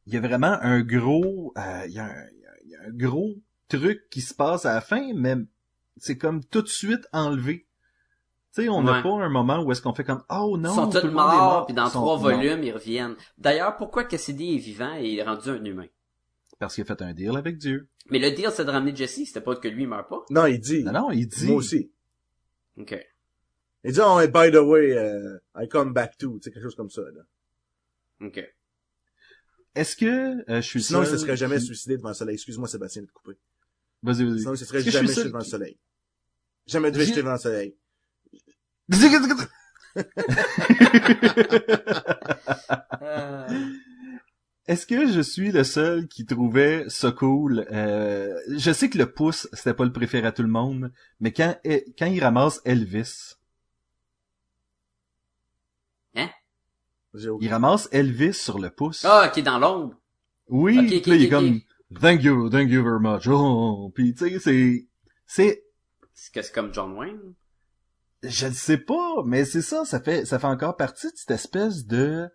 [0.06, 1.54] Il y a vraiment un gros...
[1.58, 2.26] euh, il, y a un,
[2.66, 3.36] il y y a un gros
[3.70, 5.36] truc qui se passe à la fin, mais
[5.98, 7.66] c'est comme tout de suite enlevé.
[8.54, 9.04] Tu sais, on n'a Ouais.
[9.04, 11.66] pas un moment où est-ce qu'on fait comme «Oh non, ils sont tous morts, mort.
[11.66, 12.20] puis dans trois morts.
[12.20, 13.16] volumes, ils reviennent.
[13.38, 15.88] D'ailleurs, pourquoi Cassidy est vivant et il est rendu un humain?
[16.60, 17.88] Parce qu'il a fait un deal avec Dieu.
[18.12, 20.24] Mais le deal, c'est de ramener Jesse, c'était pas que lui il meurt pas.
[20.30, 20.84] Non, il dit.
[20.84, 21.48] Non, non, il dit...
[21.48, 21.92] Moi aussi.
[22.78, 22.96] Ok.
[23.84, 26.40] Il dit, oh, and by the way, euh, I come back too.
[26.40, 27.22] Tu sais, quelque chose comme ça, là.
[28.26, 28.40] Ok.
[29.76, 30.06] Est-ce que
[30.50, 32.36] euh, je suis Sinon, il se serait jamais qui- suicidé devant le soleil.
[32.36, 33.38] Excuse-moi, Sébastien, de te couper.
[34.04, 34.40] Vas-y, vas-y.
[34.40, 35.78] Sinon, il se serait jamais jeté seul devant le soleil.
[36.68, 37.76] Jamais devait jeter devant le soleil.
[44.66, 47.66] Est-ce que je suis le seul qui trouvait ça cool?
[47.72, 51.34] Euh, je sais que le pouce, c'était pas le préféré à tout le monde, mais
[51.34, 53.36] quand, eh, quand il ramasse Elvis,
[56.16, 56.32] J'ai aucun-
[57.42, 59.06] il ramasse Elvis sur le pouce.
[59.06, 59.96] Ah, qui est dans l'ombre.
[60.50, 61.60] oui, ok, puis ok, là, il est comme,
[62.00, 63.28] thank you, thank you very much.
[63.28, 64.88] Oh, puis tu sais, c'est,
[65.28, 65.64] c'est,
[66.14, 67.20] C'est que c'est comme John Wayne?
[68.26, 71.32] je ne sais pas, mais c'est ça, ça fait, ça fait encore partie de cette
[71.32, 72.30] espèce de,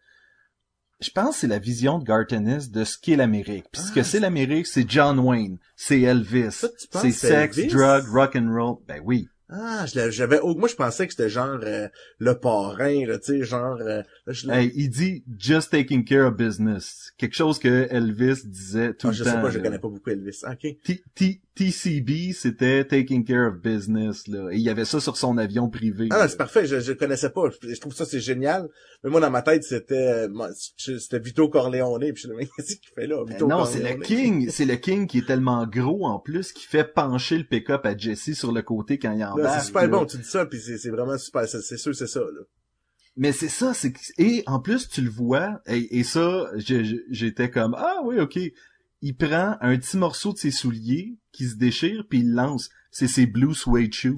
[1.01, 3.65] je pense que c'est la vision de Garth Ennis de ce qu'est l'Amérique.
[3.73, 7.09] Puis ce que Ah, c'est l'Amérique, c'est John Wayne, c'est Elvis, Toi, tu penses c'est
[7.09, 7.73] que c'est sex, Elvis?
[7.73, 8.77] drug, rock and roll.
[8.87, 9.29] Ben oui.
[9.51, 11.89] Ah, je l'avais- j'avais, oh, moi, je pensais que c'était genre, euh,
[12.19, 16.27] le parrain, là, tu sais, genre, euh, là, je Hey, il dit just taking care
[16.27, 17.13] of business.
[17.17, 19.31] Quelque chose que Elvis disait tout Ah, le je temps.
[19.31, 20.41] sais pas, je connais pas beaucoup Elvis.
[20.45, 20.77] Ah, Ok.
[20.85, 24.49] T- T- TCB, c'était taking care of business, là.
[24.53, 26.07] Et il y avait ça sur son avion privé.
[26.13, 27.49] Ah, c'est parfait, je, je connaissais pas.
[27.63, 28.69] Je, je trouve ça, c'est génial.
[29.03, 32.77] Mais moi, dans ma tête, c'était, euh, c'était Vito Corleone, puis je le mec, qu'est-ce
[32.77, 35.67] qu'il fait là, Ben Vito non, c'est le King, c'est le King qui est tellement
[35.67, 39.25] gros en plus qui fait pencher le pick-up à Jesse sur le côté quand il
[39.25, 39.38] embarque.
[39.45, 39.89] C'est super là.
[39.89, 42.41] bon, tu dis ça, puis c'est vraiment super, c'est c'est sûr, c'est ça, là.
[43.17, 46.47] Mais c'est ça, c'est que- et en plus tu le vois et, et ça
[47.11, 48.39] j'étais comme ah oui ok.
[49.01, 52.69] Il prend un petit morceau de ses souliers qui se déchire puis il le lance.
[52.91, 54.17] C'est ses blue suede shoes.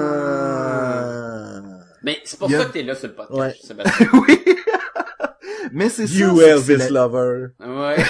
[0.00, 1.60] Ah.
[2.02, 3.54] Mais c'est pour a- ça que t'es là sur le podcast, Ouais.
[3.62, 4.08] Sébastien.
[4.28, 4.38] oui.
[5.72, 6.14] Mais c'est ça.
[6.18, 7.48] You Elvis la- lover.
[7.60, 7.96] Ouais.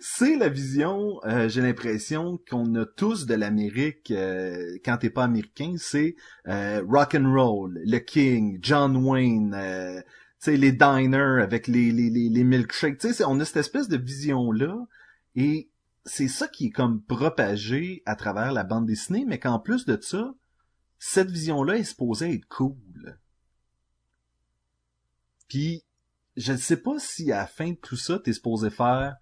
[0.00, 5.24] c'est la vision, euh, j'ai l'impression qu'on a tous de l'Amérique euh, quand t'es pas
[5.24, 6.16] américain, c'est
[6.48, 11.90] euh, rock and roll, le King, John Wayne, euh, tu sais les diners avec les
[11.90, 14.76] les les, les milkshakes, tu sais c'est- on a cette espèce de vision là
[15.34, 15.68] et
[16.04, 19.98] c'est ça qui est comme propagé à travers la bande dessinée, mais qu'en plus de
[20.00, 20.34] ça,
[20.98, 23.18] cette vision là est supposée être cool.
[25.48, 25.84] Puis
[26.36, 29.16] je ne sais pas si à la fin de tout ça, t'es supposé faire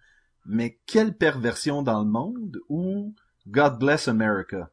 [0.46, 3.14] mais quelle perversion dans le monde ou
[3.46, 4.70] God bless America?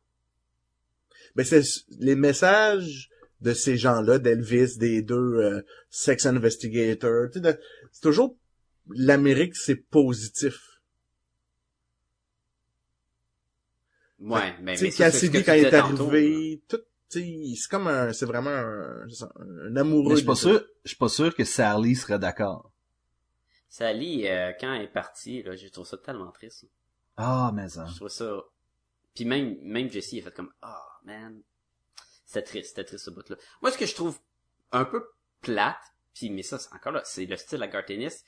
[1.35, 1.63] Mais c'est
[1.99, 7.59] les messages de ces gens-là, d'Elvis, des deux euh, sex investigators, tu sais, de-
[7.91, 8.37] c'est toujours
[8.89, 10.59] l'Amérique, c'est positif.
[14.19, 16.79] Ouais, mais, tu mais Cassidy, quand il est arrivé, tout,
[17.11, 20.09] c'est comme un, c'est vraiment un, c'est ça, un amoureux.
[20.09, 22.71] Mais je suis pas sûr, je suis pas sûr que Sally serait d'accord.
[23.69, 26.65] Sally, euh, quand elle est partie, là, j'ai trouvé ça tellement triste.
[27.17, 27.85] Ah, mais ça.
[27.89, 28.37] Je trouve ça...
[29.13, 31.41] Puis même, même Jessie, a fait comme, ah, man.
[32.25, 33.35] C'était triste, c'était triste ce bout-là.
[33.61, 34.17] Moi, ce que je trouve
[34.71, 35.05] un peu
[35.41, 35.81] plate,
[36.13, 38.23] puis mais ça, c'est encore là, c'est le style à Gartenis,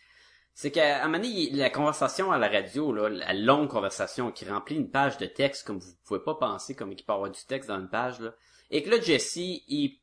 [0.54, 4.46] c'est qu'à un moment donné, la conversation à la radio, là, la longue conversation qui
[4.46, 7.44] remplit une page de texte, comme vous pouvez pas penser, comme il peut avoir du
[7.46, 8.34] texte dans une page, là,
[8.74, 10.00] et que là, Jesse, il,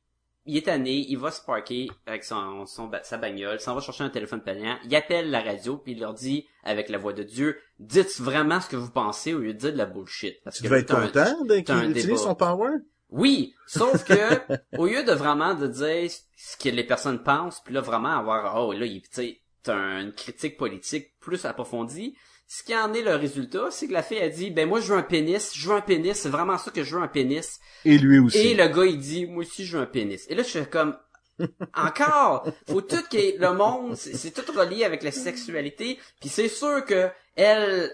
[0.47, 4.05] il est tanné, il va se parker avec son, son sa bagnole, s'en va chercher
[4.05, 7.25] un téléphone payant, il appelle la radio, puis il leur dit, avec la voix de
[7.25, 10.37] Dieu, dites vraiment ce que vous pensez au lieu de dire de la bullshit.
[10.45, 12.71] Parce Tu que être content qu'il utilise son power?
[13.09, 14.14] oui, sauf que
[14.79, 18.64] au lieu de vraiment de dire ce que les personnes pensent, puis là vraiment avoir
[18.64, 22.16] oh là il tu sais t'as une critique politique plus approfondie,
[22.53, 24.92] ce qui en est le résultat, c'est que la fille a dit ben moi je
[24.92, 27.61] veux un pénis, je veux un pénis, c'est vraiment ça que je veux un pénis.
[27.84, 28.38] Et lui aussi.
[28.38, 30.26] Et le gars il dit moi aussi je veux un pénis.
[30.28, 30.98] Et là je suis comme
[31.74, 36.84] encore, faut tout que le monde, c'est tout relié avec la sexualité, puis c'est sûr
[36.84, 37.92] que elle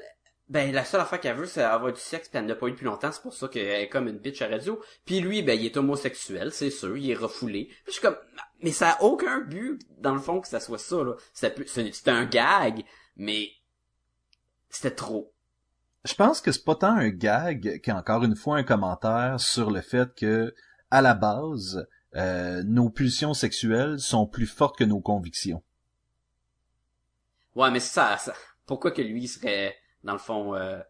[0.48, 2.70] ben la seule affaire qu'elle veut c'est avoir du sexe puis elle n'a pas eu
[2.70, 5.59] depuis longtemps c'est pour ça qu'elle est comme une bitch à radio puis lui ben
[5.59, 8.16] il est homosexuel c'est sûr il est refoulé puis je suis comme
[8.62, 12.26] mais ça a aucun but dans le fond que ça soit ça là c'est- un
[12.26, 12.84] gag
[13.16, 13.48] mais
[14.68, 15.32] c'était trop
[16.04, 19.80] Je pense que c'est pas tant un gag qu'encore une fois un commentaire sur le
[19.80, 20.54] fait que,
[20.90, 25.62] à la base, euh, nos pulsions sexuelles sont plus fortes que nos convictions.
[27.54, 28.34] ouais mais ça, ça
[28.66, 30.80] pourquoi que lui serait dans le fond euh,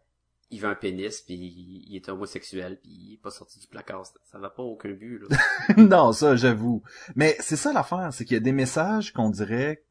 [0.49, 4.05] il veut un pénis, puis il, est homosexuel, puis il est pas sorti du placard.
[4.05, 5.37] Ça- va pas aucun but, là.
[5.77, 6.83] non, ça, j'avoue.
[7.15, 9.83] Mais c'est ça l'affaire, c'est qu'il y a des messages qu'on dirait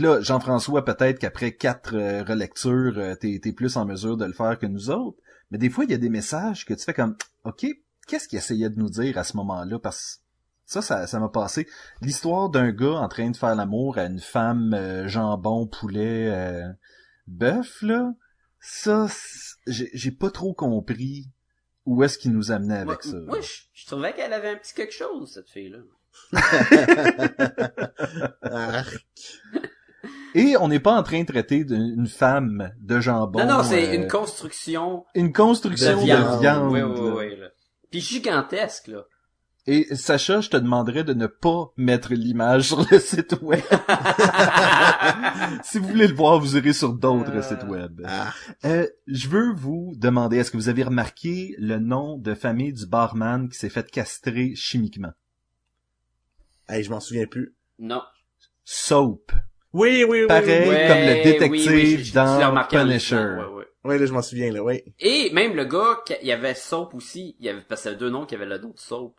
[0.00, 4.32] là, Jean-François, peut-être qu'après quatre euh, relectures, euh, t'es, t'es plus en mesure de le
[4.32, 5.18] faire que nous autres.
[5.50, 7.66] Mais des fois, il y a des messages que tu fais comme, OK,
[8.06, 9.78] qu'est-ce qu'il essayait de nous dire à ce moment-là?
[9.78, 10.22] Parce que
[10.66, 11.66] ça, ça, ça m'a passé.
[12.02, 16.68] L'histoire d'un gars en train de faire l'amour à une femme euh, jambon, poulet, euh,
[17.26, 18.12] bœuf, là,
[18.60, 19.06] ça,
[19.66, 21.30] j'ai, j'ai pas trop compris
[21.86, 23.18] où est-ce qu'il nous amenait avec moi, ça.
[23.20, 25.78] moi, je, je trouvais qu'elle avait un petit quelque chose, cette fille-là.
[30.34, 33.38] Et on n'est pas en train de traiter d'une femme de jambon.
[33.40, 36.40] non, non, c'est euh, une construction une construction de de viande.
[36.40, 36.72] viande.
[36.72, 37.48] Oui, oui, oui, là.
[37.90, 39.04] Puis gigantesque, là.
[39.66, 43.60] Et Sacha, je te demanderais de ne pas mettre l'image sur le site web.
[45.62, 48.00] si vous voulez le voir, vous irez sur d'autres Euh, sites web.
[48.06, 48.32] ah.
[48.64, 52.86] Euh, je veux vous demander, est-ce que vous avez remarqué le nom de famille du
[52.86, 55.12] barman qui s'est fait castrer chimiquement?
[56.68, 57.54] Hey, je m'en souviens plus.
[57.78, 58.02] Non.
[58.64, 59.32] Soap.
[59.72, 60.26] Oui, oui, oui.
[60.26, 60.68] Pareil.
[60.68, 63.16] Oui, comme le détective oui, dans Punisher.
[63.16, 63.64] lisant, ouais, ouais.
[63.84, 63.98] oui.
[63.98, 64.82] Là, je m'en souviens, là, oui.
[64.98, 67.90] Et même le gars, qui- il y avait Soap aussi, il y avait, parce qu'il
[67.90, 69.14] y avait deux noms qui avaient le nom de Soap.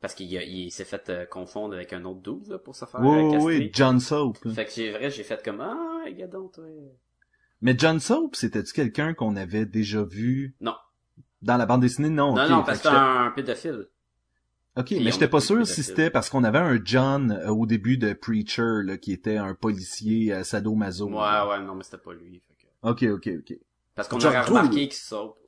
[0.00, 2.84] Parce qu'il a- il s'est fait euh, confondre avec un autre 12 là, pour se
[2.84, 4.36] faire Oui, euh, oui, John Soap.
[4.54, 6.64] Fait que j'ai vrai, j'ai fait comme ah, donc, toi.
[7.62, 10.74] Mais John Soap, c'était-tu quelqu'un qu'on avait déjà vu Non.
[11.42, 12.10] dans la bande dessinée?
[12.10, 13.86] Non, non, non, parce que que c'est j'étais- un pédophile.
[14.76, 17.96] Ok, mais j'étais pas sûr si c'était parce qu'on avait un John euh, au début
[17.96, 21.06] de Preacher, là, qui était un policier euh, sadomaso.
[21.08, 21.14] Ouais,
[21.48, 22.42] ouais, non, mais c'était pas lui.
[22.46, 22.66] Fait que...
[22.82, 23.58] Ok, ok, ok.
[23.94, 25.38] Parce qu'on aurait remarqué qu'il Soap.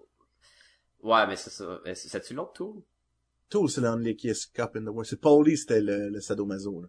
[1.02, 1.64] Ouais, mais c'est ça.
[1.64, 2.82] Euh, c'est- C'est-tu l'autre tour?
[3.50, 5.06] Tout, c'est l'Unlickiest Cup in the World.
[5.06, 6.88] C'est Paulie, c'était le, le sadomaso, là.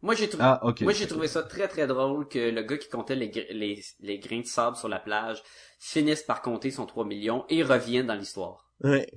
[0.00, 0.82] Moi, j'ai trouvé, Ah, ok.
[0.82, 3.82] moi, j'ai trouvé ça très très drôle que le gars qui comptait les, gr- les,
[4.00, 5.42] les grains de sable sur la plage
[5.80, 8.70] finisse par compter son 3 millions et revienne dans l'histoire.
[8.84, 9.08] Ouais.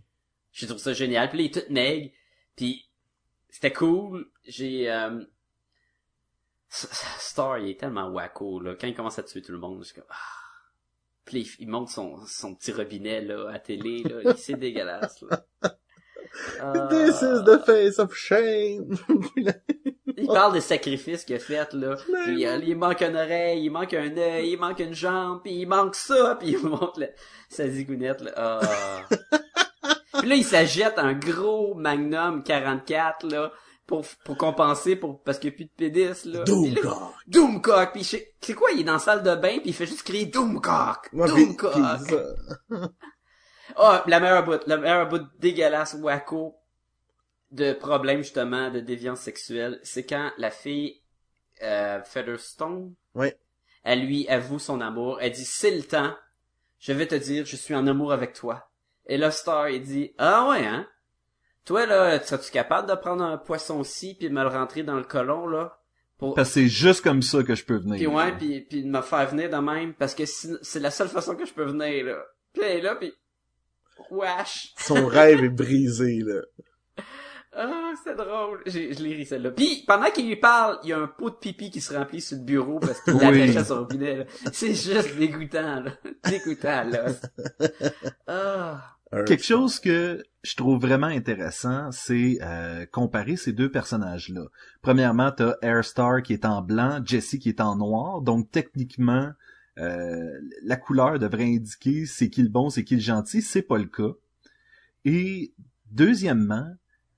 [0.51, 1.29] J'ai trouvé ça génial.
[1.29, 2.09] Puis là, il est tout maigre.
[2.55, 2.89] Puis
[3.49, 4.29] c'était cool.
[4.43, 4.89] J'ai...
[4.91, 5.23] Euh...
[6.69, 8.75] Star, il est tellement wacko, là.
[8.79, 10.05] Quand il commence à tuer tout le monde, je suis comme...
[10.09, 10.15] Ah.
[11.25, 14.33] Puis là, il, monte son, son petit robinet, là, à télé, là.
[14.37, 15.45] C'est dégueulasse, là.
[16.61, 16.87] Ah.
[16.89, 18.97] This is the face of shame.
[20.17, 21.95] Il parle des sacrifices qu'il a fait, là.
[22.25, 25.53] Puis euh, il manque une oreille, il manque un œil, il manque une jambe, puis
[25.53, 27.09] il manque ça, puis il montre le-
[27.49, 28.31] sa zigounette, là.
[28.35, 29.07] Ah.
[30.21, 33.51] Puis là, il s'achète un gros Magnum 44, là,
[33.85, 36.43] pour, pour compenser, pour, parce qu'il n'y a plus de pédis, là.
[36.43, 37.13] Doomcock.
[37.27, 37.91] Doomcock!
[37.93, 40.25] Puis c'est quoi, il est dans la salle de bain, puis il fait juste crier
[40.27, 41.09] Doomcock!
[41.13, 41.73] Ouais, Doomcock!
[43.75, 46.55] Ah, la meilleure bout, la meilleure bout dégueulasse, wacko,
[47.51, 51.01] de problème, justement, de déviance sexuelle, c'est quand la fille,
[51.63, 53.37] euh, Featherstone, Ouais.
[53.83, 56.13] elle lui avoue son amour, elle dit, c'est le temps,
[56.79, 58.70] je vais te dire, je suis en amour avec toi.
[59.11, 60.87] Et là, Star, il dit, ah ouais, hein?
[61.65, 65.03] Toi, là, serais-tu capable de prendre un poisson-ci, puis de me le rentrer dans le
[65.03, 65.77] colon, là?
[66.17, 66.33] Pour...
[66.33, 67.97] Parce que c'est juste comme ça que je peux venir.
[67.97, 71.09] Puis ouais, puis, puis de me faire venir de même, parce que c'est la seule
[71.09, 72.23] façon que je peux venir, là.
[72.53, 73.13] Puis elle est là, puis...
[74.11, 74.73] Wesh!
[74.77, 76.43] Son rêve est brisé, là.
[77.53, 78.63] Ah, c'est drôle.
[78.65, 79.51] Je l'ai ri celle-là.
[79.51, 82.21] Puis, pendant qu'il lui parle, il y a un pot de pipi qui se remplit
[82.21, 83.57] sur le bureau parce qu'il Oui.
[83.57, 84.23] à son robinet, là.
[84.53, 85.91] C'est juste dégoûtant, là.
[86.29, 87.07] Dégoûtant, là.
[88.25, 88.95] Ah.
[89.11, 94.45] Un- Quelque chose que je trouve vraiment intéressant, c'est euh, comparer ces deux personnages-là.
[94.81, 99.31] Premièrement, t'as Airstar qui est en blanc, Jesse qui est en noir, donc techniquement,
[99.77, 100.29] euh,
[100.63, 103.85] la couleur devrait indiquer c'est qui le bon, c'est qui le gentil, c'est pas le
[103.85, 104.13] cas.
[105.05, 105.53] Et
[105.91, 106.67] deuxièmement,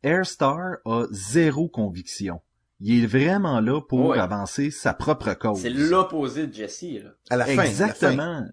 [0.04, 2.42] Airstar a zéro conviction.
[2.82, 4.20] Il est vraiment là pour Ouais.
[4.20, 5.62] avancer sa propre cause.
[5.62, 7.12] C'est l'opposé de Jesse, là.
[7.30, 7.56] À la fin.
[7.64, 8.46] la fin.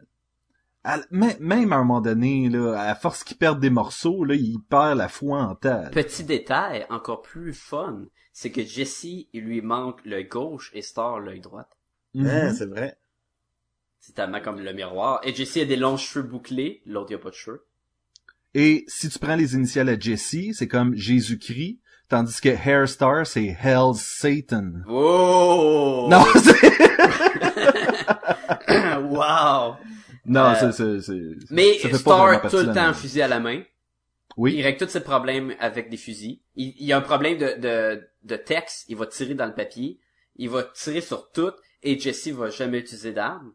[0.83, 4.59] À même à un moment donné, là, à force qu'il perde des morceaux, là, il
[4.69, 5.91] perd la foi en terre.
[5.93, 11.21] Petit détail, encore plus fun, c'est que Jesse, il lui manque l'œil gauche et Star
[11.21, 11.69] l'œil droit.
[12.17, 12.55] Hein, Mhm.
[12.55, 12.97] c'est vrai.
[13.99, 15.21] C'est tellement comme le miroir.
[15.23, 17.67] Et Jesse a des longs cheveux bouclés, l'autre il a pas de cheveux.
[18.55, 21.79] Et si tu prends les initiales à Jesse, c'est comme Jésus-Christ,
[22.09, 24.73] tandis que Hairstar, c'est Hell's Satan.
[24.89, 26.09] Oh!
[26.11, 26.59] Non, c'est...
[29.03, 29.77] wow!
[30.27, 32.95] Non, Euh, c'est, c'est, Mais ça fait Star, tout le temps, même.
[32.95, 33.63] fusil à la main.
[34.37, 34.55] Oui.
[34.55, 36.41] Il règle tous ses problèmes avec des fusils.
[36.57, 39.55] Il, il y a un problème de, de, de texte, il va tirer dans le
[39.55, 39.99] papier.
[40.37, 41.53] Il va tirer sur tout,
[41.83, 43.53] et Jesse va jamais utiliser d'armes.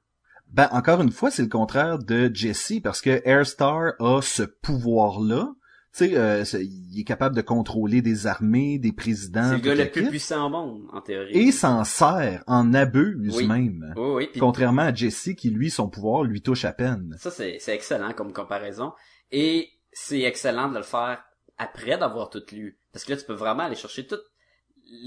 [0.51, 5.53] Ben, encore une fois, c'est le contraire de Jesse, parce que Airstar a ce pouvoir-là.
[5.95, 9.49] Tu sais, euh, il est capable de contrôler des armées, des présidents.
[9.49, 11.31] C'est le gars le plus puissant au monde, en théorie.
[11.37, 13.47] Et s'en sert, en abuse Oui.
[13.47, 13.93] même.
[13.95, 17.15] Oui, oui, Contrairement à Jesse qui, lui, son pouvoir lui touche à peine.
[17.17, 18.91] ça, c'est c'est excellent comme comparaison.
[19.31, 21.23] Et c'est excellent de le faire
[21.57, 22.77] après d'avoir tout lu.
[22.91, 24.19] Parce que là, tu peux vraiment aller chercher tous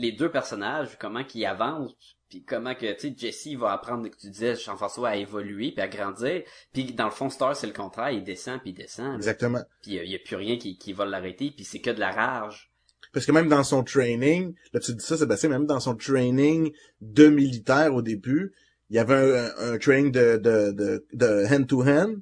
[0.01, 4.17] les deux personnages, comment qu'ils avancent, puis comment que, tu sais, Jesse va apprendre, que
[4.17, 6.43] tu disais, Jean-François, à évoluer, puis à grandir.
[6.73, 9.17] Puis dans le fond, Star, c'est le contraire, il descend, puis il descend.
[9.17, 9.63] Exactement.
[9.83, 12.11] Puis il y a plus rien qui, qui va l'arrêter, puis c'est que de la
[12.11, 12.71] rage.
[13.13, 16.73] Parce que même dans son training, là tu dis ça Sébastien, même dans son training
[17.01, 18.53] de militaire au début,
[18.91, 22.21] il y avait un, un training de, de, de, de hand-to-hand.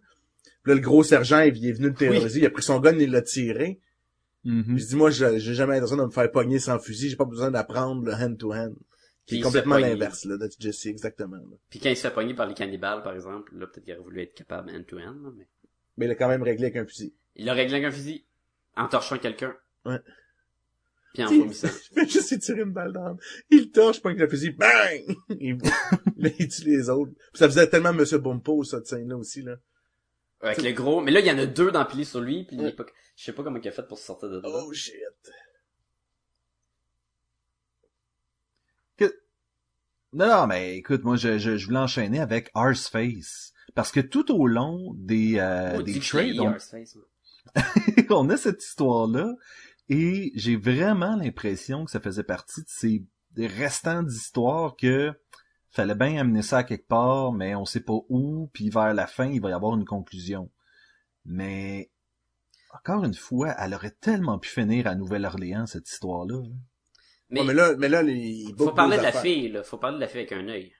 [0.62, 2.98] Puis là, le gros sergent, il est venu le terroriser, il a pris son gun
[2.98, 3.80] et il l'a tiré.
[4.44, 4.64] Mhm.
[4.64, 7.24] Puis je dis, moi, j'ai jamais l'intention de me faire pogner sans fusil, j'ai pas
[7.24, 8.74] besoin d'apprendre le hand-to-hand.
[8.74, 8.80] Qui
[9.27, 11.37] Puis complètement l'inverse, là, de Jesse, exactement.
[11.37, 11.57] là.
[11.68, 14.03] Puis quand il se fait pogner par les cannibales, par exemple, là, peut-être qu'il aurait
[14.03, 15.49] voulu être capable hand-to-hand, là, mais...
[15.97, 17.14] Mais il a quand même réglé avec un fusil.
[17.35, 18.24] Il l'a réglé avec un fusil,
[18.77, 19.57] en torchant quelqu'un.
[19.85, 19.99] Ouais.
[21.14, 21.68] Puis en vomissant.
[21.68, 23.16] Il fait juste tirer une balle dans
[23.51, 25.03] Il torche, avec le fusil, bang!
[25.41, 25.57] Il,
[26.18, 27.12] là, il tue les autres.
[27.12, 29.57] Puis ça faisait tellement Monsieur Bumpo, cette scène-là aussi, là.
[30.43, 31.01] Avec le gros.
[31.01, 32.85] Mais là, il y en a deux d'empilés sur lui, puis il est pas...
[33.16, 34.49] je sais pas comment il a fait pour se sortir de là.
[34.49, 34.95] Oh shit.
[40.16, 43.52] Non, non, mais écoute, moi, je, je, je voulais enchaîner avec Arseface.
[43.74, 46.40] Parce que tout au long des, euh, Oh, des trades,
[48.10, 49.34] on, a cette histoire-là.
[49.90, 53.04] Et j'ai vraiment l'impression que ça faisait partie de ces
[53.36, 55.12] restants d'histoire que
[55.68, 59.06] fallait bien amener ça à quelque part, mais on sait pas où, puis vers la
[59.06, 60.50] fin, il va y avoir une conclusion.
[61.26, 61.90] Mais
[62.72, 66.42] encore une fois, elle aurait tellement pu finir à Nouvelle-Orléans, cette histoire-là.
[67.31, 69.22] Mais, Ouais, mais là, mais là, il faut parler de la affaires.
[69.22, 69.62] fille, là.
[69.62, 70.72] Faut parler de la fille avec un œil.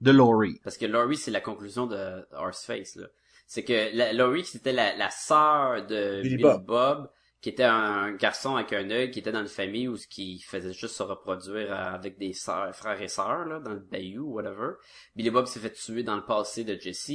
[0.00, 0.60] De Laurie.
[0.64, 3.06] Parce que Laurie, c'est la conclusion de Horseface, là.
[3.46, 6.64] C'est que la, Laurie, c'était la, la sœur de Billy Billy, Bob.
[6.64, 7.10] Bob.
[7.40, 10.40] qui était un garçon avec un œil, qui était dans une famille où ce qui
[10.40, 14.32] faisait juste se reproduire euh, avec des frères et sœurs, là, dans le bayou, ou
[14.34, 14.74] whatever.
[15.16, 17.10] Billy Bob s'est fait tuer dans le passé de Jesse.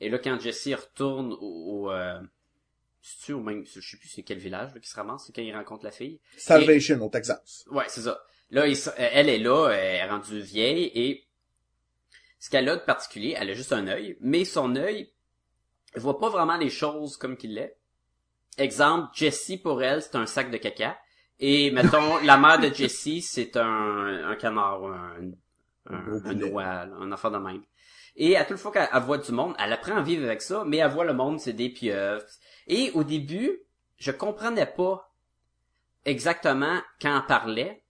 [0.00, 2.20] Et là, quand Jesse retourne au, au euh,
[3.30, 5.54] au même, je sais plus c'est quel village, là, qui se ramasse, c'est quand il
[5.54, 6.20] rencontre la fille.
[6.36, 7.64] Salvation au Texas.
[7.70, 8.20] Ouais, c'est ça.
[8.52, 11.26] Là, il elle est là, elle est rendue vieille et
[12.38, 15.10] ce qu'elle a de particulier, elle a juste un œil, mais son œil,
[15.96, 17.76] voit pas vraiment les choses comme qu'il l'est.
[18.58, 20.98] Exemple, Jessie pour elle, c'est un sac de caca.
[21.40, 25.30] Et mettons, la mère de Jessie, c'est un, un canard, un,
[25.88, 27.62] un, Un oie, un enfant de même.
[28.16, 30.64] Et à toute fois qu'elle elle voit du monde, elle apprend à vivre avec ça,
[30.66, 32.24] mais elle voit le monde, c'est des pieuvres.
[32.66, 33.60] Et au début,
[33.96, 35.10] je comprenais pas
[36.04, 37.81] exactement quand elle parlait.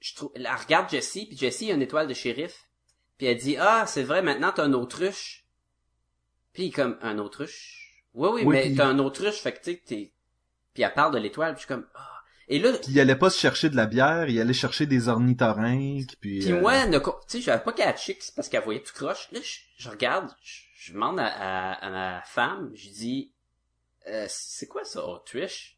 [0.00, 2.68] Je trouve, elle regarde Jessie, puis Jessie a une étoile de shérif.
[3.18, 5.46] Puis elle dit, ah, c'est vrai, maintenant t'as un autruche.
[6.52, 8.02] Puis il est comme, un autruche?
[8.14, 10.12] Oui, oui, Oui, mais t'as un autruche, fait que tu t'es...
[10.74, 12.12] Puis elle parle de l'étoile, puis je suis comme, ah.
[12.48, 15.08] Et là, Puis il allait pas se chercher de la bière, il allait chercher des
[15.08, 16.38] ornithorynques, puis...
[16.40, 18.94] Puis euh, moi, ne tu sais, j'avais pas catché que c'est parce qu'elle voyait tout
[18.94, 19.28] croche.
[19.32, 23.32] Là, je, je regarde, je, je demande à, à, à ma femme, je dis,
[24.06, 25.76] euh, c'est quoi ça, autruche?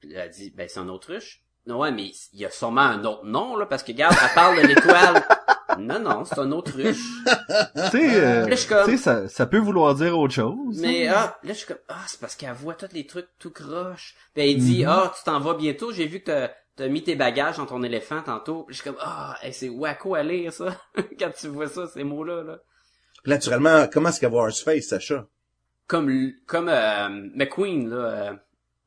[0.00, 1.39] Puis elle dit, ben c'est un autruche.
[1.66, 4.34] Non, ouais, mais il y a sûrement un autre nom, là, parce que, regarde, elle
[4.34, 5.22] parle de l'étoile.
[5.78, 6.96] non, non, c'est un autruche.
[6.96, 8.56] Tu sais, euh,
[8.96, 10.78] ça, ça peut vouloir dire autre chose.
[10.80, 13.50] Mais, ah, là, je suis comme, ah, c'est parce qu'elle voit tous les trucs tout
[13.50, 14.14] croche.
[14.34, 14.88] Puis elle dit, Mhm.
[14.90, 17.82] ah, tu t'en vas bientôt, j'ai vu que t'as, t'as mis tes bagages dans ton
[17.82, 18.64] éléphant tantôt.
[18.64, 20.74] Puis je suis comme, ah, hey, c'est wacko à lire, ça.
[21.18, 22.58] Quand tu vois ça, ces mots-là, là.
[23.26, 25.26] Naturellement, comment est-ce qu'elle va avoir face, Sacha?
[25.86, 28.32] Comme, l- comme, euh, McQueen, là, euh,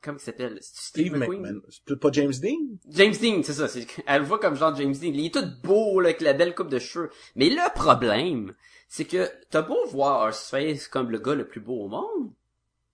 [0.04, 0.58] comment il s'appelle?
[0.62, 1.42] Steve, Steve McQueen?
[1.42, 1.62] McMahon.
[1.70, 2.78] C'est peut-être pas James Dean?
[2.90, 3.68] James Dean, c'est ça.
[4.06, 5.12] Elle le voit comme genre James Dean.
[5.14, 7.10] Il est tout beau, là, avec la belle coupe de cheveux.
[7.36, 8.54] Mais le problème,
[8.88, 12.32] c'est que t'as beau voir Horseface comme le gars le plus beau au monde,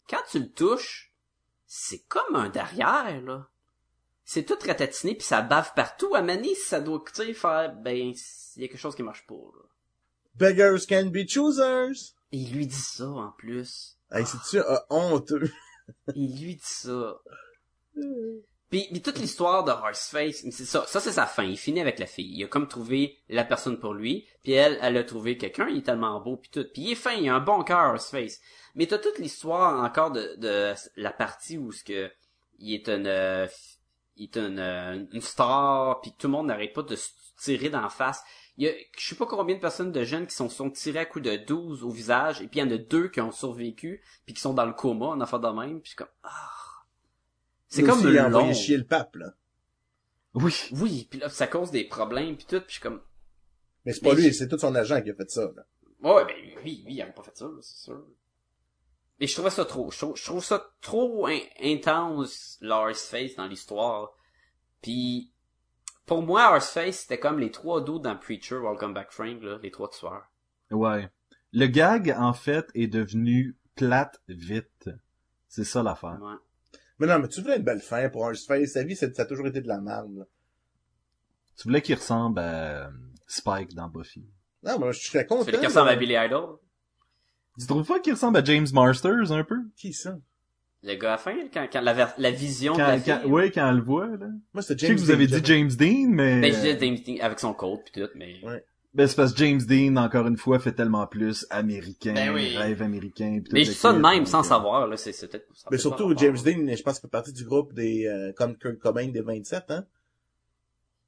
[0.09, 1.13] quand tu le touches,
[1.67, 3.49] c'est comme un derrière, là.
[4.23, 6.13] C'est tout ratatiné puis ça bave partout.
[6.13, 9.33] À Mané, ça doit, tu faire, ben, il y a quelque chose qui marche pas,
[9.33, 9.63] là.
[10.35, 12.13] Beggars can be choosers.
[12.31, 13.97] Et il lui dit ça, en plus.
[14.11, 15.51] Hey, c'est-tu euh, honteux?
[16.15, 17.19] Il lui dit ça.
[18.69, 21.43] Puis, puis toute l'histoire de Horseface, c'est ça, ça c'est sa fin.
[21.43, 22.31] Il finit avec la fille.
[22.35, 25.67] Il a comme trouvé la personne pour lui, puis elle, elle a trouvé quelqu'un.
[25.69, 26.65] Il est tellement beau, puis tout.
[26.71, 28.39] Puis il est fin, il a un bon cœur, Horseface.
[28.75, 32.11] Mais t'as toute l'histoire encore de, de la partie où ce que
[32.59, 33.47] il est une, euh,
[34.17, 37.09] il est une, euh, une star, puis tout le monde n'arrête pas de se
[37.39, 38.21] tirer d'en face.
[38.59, 40.99] Il y a, je sais pas combien de personnes de jeunes qui sont, sont tirés
[40.99, 43.31] à coups de 12 au visage, et puis il y en a deux qui ont
[43.31, 46.51] survécu, puis qui sont dans le coma, en affaire de même, puis comme, ah.
[47.69, 48.53] C'est comme a long.
[48.53, 49.33] chier le pape, là.
[50.33, 50.53] Oui.
[50.73, 53.01] Oui, puis là, ça cause des problèmes, puis tout, puis je suis comme,
[53.85, 55.63] Mais c'est pas Mais lui, je- c'est tout son agent qui a fait ça, là.
[56.13, 58.05] ouais, ben, lui, lui, il aurait pas fait ça, c'est sûr.
[59.21, 59.89] Mais je trouvais ça trop.
[59.91, 62.57] Je trouve, je trouve ça trop in- intense,
[63.09, 64.11] Face dans l'histoire.
[64.81, 65.31] Puis,
[66.09, 69.69] pour moi, Face c'était comme les trois doutes dans Preacher, Welcome Back Frank, là, les
[69.69, 70.25] trois tueurs.
[70.71, 71.07] Ouais.
[71.53, 74.89] Le gag, en fait, est devenu plate vite.
[75.47, 76.19] C'est ça l'affaire.
[76.21, 76.35] Ouais.
[76.97, 78.71] Mais non, mais tu voulais une belle fin pour Horseface.
[78.71, 80.25] Sa vie, c'est- ça a toujours été de la merde, là.
[81.55, 82.89] Tu voulais qu'il ressemble à euh,
[83.27, 84.25] Spike dans Buffy.
[84.63, 85.43] Non, mais je suis très content.
[85.45, 86.57] C'est le qui ressemble à Billy Idol.
[87.59, 89.59] Tu trouves pas qu'il ressemble à James Marsters un peu?
[89.75, 90.17] Qui, ça?
[90.81, 93.13] Le gars à la fin, quand, quand la, la vision de Quand, fille.
[93.23, 94.27] quand, ouais, quand on le voit, là.
[94.53, 96.39] Moi, c'est Je sais James que vous avez Dean, dit James Dean, mais...
[96.41, 98.35] Ben, je disais James Dean avec son code pis tout, mais...
[98.43, 98.63] Ouais.
[98.93, 102.55] Ben, c'est parce que James Dean, encore une fois, fait tellement plus américain, Ben oui.
[102.57, 103.39] rêve américain.
[103.43, 105.27] pis tout Mais je le dis ça de même, sans euh, savoir, là, c'est c'est
[105.27, 105.47] peut-être...
[105.53, 106.37] ça Mais surtout, James.
[106.43, 109.65] Dean, je pense qu'il fait partie du groupe des, euh, comme Kurt Cobain des 27,
[109.69, 109.85] hein?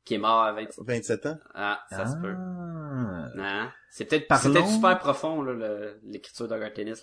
[0.04, 0.66] Qui est mort à 20...
[0.80, 1.38] 27 ans?
[1.54, 2.34] Ah, ça se peut.
[2.36, 3.30] Ah.
[3.36, 3.70] Non.
[3.90, 6.48] C'est peut-être c'est Parlons- peut-être super profond, là, l'écriture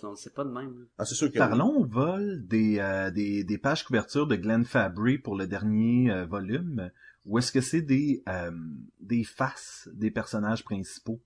[0.03, 0.79] là, on le sait pas de même.
[0.79, 0.85] là.
[0.97, 4.65] Ah, c'est sûr que Parlons au vol des, euh, des, des pages couverture de Glenn
[4.65, 6.91] Fabry pour le dernier euh, volume,
[7.25, 8.51] où est-ce que c'est des, euh,
[8.99, 11.21] des faces des personnages principaux?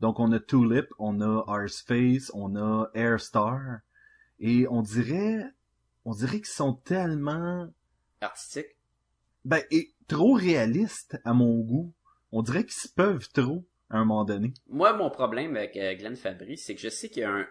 [0.00, 3.80] Donc on a Tulip, on a Arseface, on a Airstar,
[4.40, 5.44] et on dirait,
[6.04, 7.68] on dirait qu'ils sont tellement,
[8.20, 8.76] Artistique.
[9.44, 11.94] ben, et trop réalistes à mon goût.
[12.32, 14.52] On dirait qu'ils peuvent trop à un moment donné.
[14.68, 17.46] Moi, mon problème avec euh, Glenn Fabry, c'est que je sais qu'il y a un...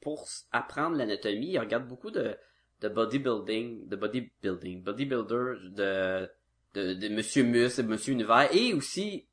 [0.00, 2.36] Pour apprendre l'anatomie, il regarde beaucoup de,
[2.80, 6.30] de bodybuilding, de bodybuilding, bodybuilder, de,
[6.74, 9.26] de, de Monsieur Mus, de Monsieur Univers, et aussi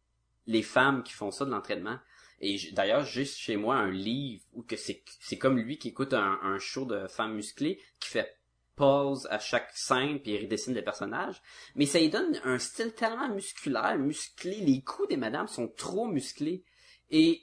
[0.48, 1.98] les femmes qui font ça de l'entraînement.
[2.42, 6.14] Et d'ailleurs, j'ai chez moi un livre où que c'est c'est comme lui qui écoute
[6.14, 8.36] un, un show de femmes musclées, qui fait
[8.76, 11.42] pause à chaque scène puis il redessine des personnages.
[11.76, 14.58] Mais ça lui donne un style tellement musculaire, musclé.
[14.58, 16.64] Les coups des madames sont trop musclés.
[17.10, 17.42] Et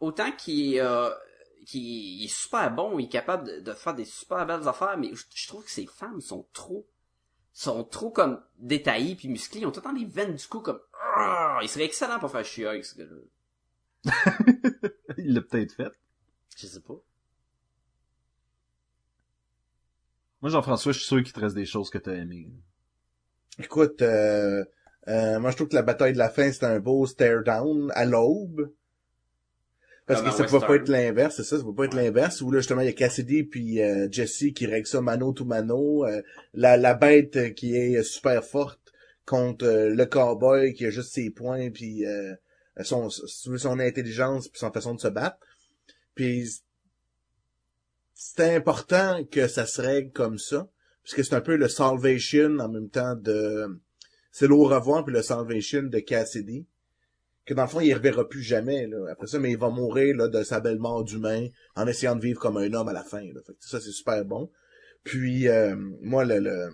[0.00, 1.10] autant qu'il euh,
[1.74, 5.24] est super bon, il est capable de, de faire des super belles affaires, mais je,
[5.34, 6.86] je trouve que ces femmes sont trop
[7.52, 9.60] sont trop comme détaillées puis musclées.
[9.60, 10.80] Ils ont tout le temps des veines du cou comme
[11.16, 11.58] Ah!
[11.62, 13.20] Il serait excellent pour faire chier avec ce gars-là.
[15.18, 15.92] Il l'a peut-être fait.
[16.56, 16.94] Je sais pas.
[20.42, 22.50] Moi, Jean-François, je suis sûr qu'il te reste des choses que t'as aimées.
[23.58, 24.64] Écoute, euh,
[25.08, 27.92] euh, moi je trouve que la bataille de la fin c'était un beau stare down
[27.94, 28.72] à l'aube.
[30.06, 30.74] Parce Comme que ça peut pas western.
[30.74, 32.92] être l'inverse, c'est ça, ça peut pas être l'inverse, où là justement il y a
[32.92, 36.22] Cassidy puis euh, Jesse qui règlent ça mano to mano, euh,
[36.54, 38.80] la, la bête euh, qui est super forte
[39.26, 42.34] contre euh, le cowboy qui a juste ses poings puis euh,
[42.82, 45.38] son, son, son intelligence puis son façon de se battre.
[46.14, 46.48] Puis
[48.24, 50.68] c'était important que ça se règle comme ça,
[51.02, 53.66] puisque c'est un peu le salvation en même temps de...
[54.30, 56.64] C'est l'au revoir puis le salvation de Cassidy,
[57.44, 59.70] que dans le fond, il ne reverra plus jamais, là, après ça, mais il va
[59.70, 62.92] mourir là, de sa belle mort d'humain en essayant de vivre comme un homme à
[62.92, 63.22] la fin.
[63.22, 63.40] Là.
[63.44, 64.48] Fait que ça, c'est super bon.
[65.02, 66.70] Puis, euh, moi, le, le...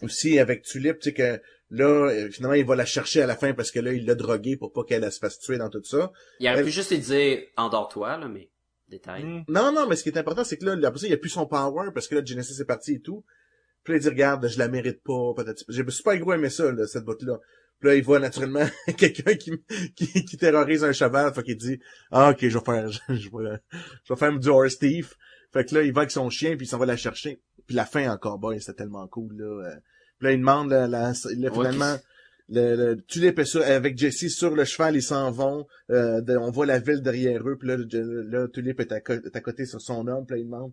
[0.00, 1.38] aussi avec Tulip, tu sais que
[1.70, 4.14] là, euh, finalement, il va la chercher à la fin parce que là, il l'a
[4.14, 6.10] droguée pour pas qu'elle se fasse tuer dans tout ça.
[6.40, 8.48] Il aurait pu juste lui dire endors-toi, là, mais
[8.88, 9.24] détail.
[9.24, 9.44] Mm.
[9.48, 11.30] Non, non, mais ce qui est important, c'est que là, après ça, il a plus
[11.30, 13.24] son power parce que là, Genesis est parti et tout.
[13.82, 15.64] Puis là, il dit, regarde, je la mérite pas, peut-être.
[15.68, 17.38] J'ai super gros aimé ça, là, cette botte-là.
[17.78, 18.66] Puis là, il voit naturellement
[18.96, 19.52] quelqu'un qui,
[19.94, 21.32] qui, qui terrorise un cheval.
[21.34, 21.78] Fait qu'il dit,
[22.10, 23.58] ah, ok, je vais faire, je, je vais,
[24.04, 25.14] je vais faire du horse thief.
[25.52, 27.40] Fait que là, il va avec son chien, puis il s'en va la chercher.
[27.66, 29.68] Puis la fin en cowboy, c'était tellement cool, là.
[29.68, 29.76] Euh,
[30.18, 31.96] Puis là, il demande, là, la, là, finalement,
[32.48, 35.66] le, le Tulip est sur, avec Jesse sur le cheval, ils s'en vont.
[35.90, 38.98] Euh, de- on voit la ville derrière eux, puis là, le- là Tulip est à,
[38.98, 40.72] est à côté sur son homme, puis là, il demande.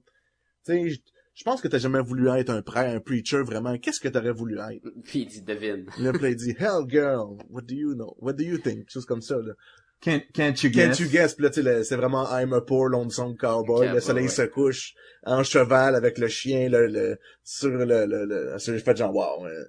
[0.65, 0.99] Tu sais, je-
[1.35, 3.75] je pense que t'as jamais voulu être un prêtre, un preacher, vraiment.
[3.79, 4.83] Qu'est-ce que t'aurais voulu être?
[5.03, 5.85] Puis il dit devine.
[5.99, 8.15] Là, puis il dit, Hell girl, what do you know?
[8.19, 8.87] What do you think?
[8.89, 9.53] Chose comme ça, là.
[9.99, 10.99] Can't, can't you Can't guess?
[10.99, 11.33] you guess?
[11.33, 13.87] Puis là, tu sais, le- c'est vraiment I'm a poor lonesome cowboy.
[13.87, 14.93] Ok, le soleil ouais, se couche
[15.25, 19.15] en cheval avec le chien, le, le, sur le, le, le, sur- j'ai fait genre,
[19.15, 19.47] wow.
[19.47, 19.63] euh,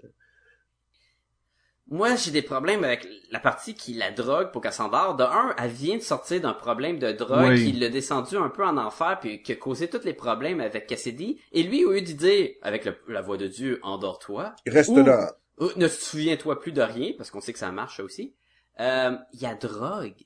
[1.89, 5.17] Moi, j'ai des problèmes avec la partie qui la drogue pour qu'elle s'endort.
[5.17, 7.65] De un, elle vient de sortir d'un problème de drogue Oui.
[7.65, 10.87] qui l'a descendu un peu en enfer puis qui a causé tous les problèmes avec
[10.87, 11.39] Cassidy.
[11.53, 15.37] Et lui, au lieu de dire, avec le- la voix de Dieu, endors-toi, Reste là.
[15.61, 18.35] ou ne souviens-toi plus de rien, parce qu'on sait que ça marche aussi,
[18.81, 20.25] euh, il y a drogue.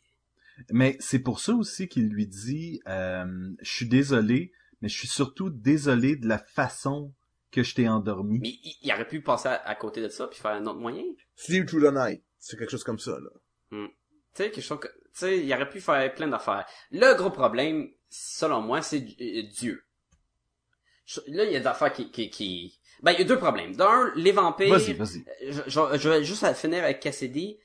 [0.71, 3.25] Mais c'est pour ça aussi qu'il lui dit, euh,
[3.61, 7.13] je suis désolé, mais je suis surtout désolé de la façon
[7.51, 8.39] que je t'ai endormi.
[8.41, 10.79] Mais il, il aurait pu passer à, à côté de ça puis faire un autre
[10.79, 11.05] moyen.
[11.35, 12.23] Sleep through the night.
[12.39, 13.31] C'est quelque chose comme ça, là.
[13.71, 13.89] Tu
[14.35, 16.67] sais, quelque chose que, tu sais, il aurait pu faire plein d'affaires.
[16.91, 19.83] Le gros problème, selon moi, c'est euh, Dieu.
[21.27, 22.79] Là, il y a des affaires qui, qui, qui...
[23.03, 23.75] Ben, il y a deux problèmes.
[23.75, 24.79] D'un, les vampires...
[24.79, 25.25] Vas-y, vas-y.
[25.51, 27.59] Je, je- je vais juste à finir avec Cassidy.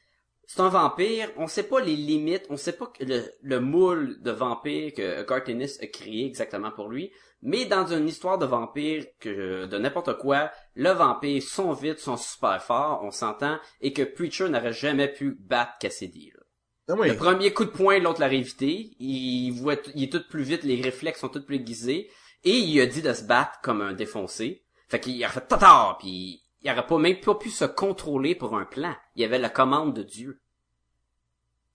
[0.54, 4.30] C'est un vampire, on sait pas les limites, on sait pas le, le moule de
[4.30, 9.04] vampire que Garth Ennis a créé exactement pour lui, mais dans une histoire de vampire,
[9.20, 14.04] que de n'importe quoi, le vampire sont vite, sont super forts, on s'entend, et que
[14.04, 16.32] Preacher n'aurait jamais pu battre Cassidy.
[16.36, 16.44] Là.
[16.90, 17.10] Ah oui.
[17.10, 20.64] Le premier coup de poing, l'autre l'a évité, il voit, il est tout plus vite,
[20.64, 22.12] les réflexes sont tout plus aiguisés,
[22.44, 24.66] et il a dit de se battre comme un défoncé.
[24.88, 28.56] Fait qu'il a fait tata, puis il aurait pas même pas pu se contrôler pour
[28.56, 28.96] un plan.
[29.16, 30.43] Il y avait la commande de Dieu.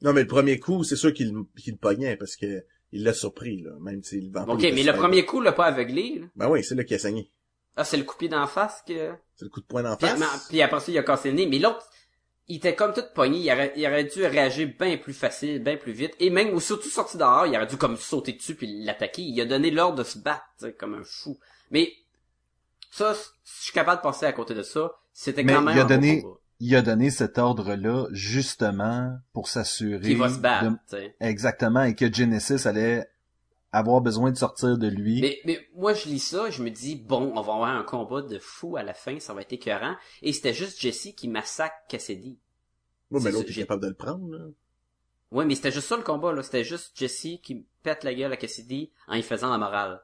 [0.03, 3.13] Non, mais le premier coup, c'est sûr qu'il qu'il le pognait parce que il l'a
[3.13, 6.21] surpris, là, même si le Ok, mais le premier coup l'a pas aveuglé.
[6.21, 6.27] Là.
[6.37, 7.31] Ben oui, c'est là qu'il a saigné.
[7.77, 9.13] Ah, c'est le coupé d'en face que...
[9.37, 10.19] C'est le coup de poing d'en face.
[10.19, 11.47] mais- puis après ça, il a cassé le nez.
[11.47, 11.87] Mais l'autre,
[12.49, 13.39] il était comme tout pogné.
[13.39, 16.13] Il aurait, il aurait dû réagir bien plus facile, bien plus vite.
[16.19, 19.23] Et même, ou surtout sorti dehors, il aurait dû comme sauter dessus puis l'attaquer.
[19.23, 21.39] Il a donné l'ordre de se battre, tu sais, comme un fou.
[21.71, 21.93] Mais
[22.91, 24.91] ça, je suis capable de passer à côté de ça.
[25.13, 26.25] C'était Mais quand même il a bon donné-.
[26.61, 31.17] Il a donné cet ordre-là justement pour s'assurer Qu'il va se battre, de- tu sais.
[31.21, 33.09] exactement et que Genesis allait
[33.71, 35.21] avoir besoin de sortir de lui.
[35.21, 38.23] Mais, mais moi, je lis ça, je me dis, bon, on va avoir un combat
[38.23, 39.95] de fou à la fin, ça va être écœurant.
[40.23, 42.39] Et c'était juste Jesse qui massacre Cassidy.
[43.11, 44.45] Oui, mais l'autre est j'ai- capable de le prendre, là.
[45.31, 46.43] Ouais, mais c'était juste ça le combat, là.
[46.43, 50.01] C'était juste Jesse qui pète la gueule à Cassidy en y faisant la morale.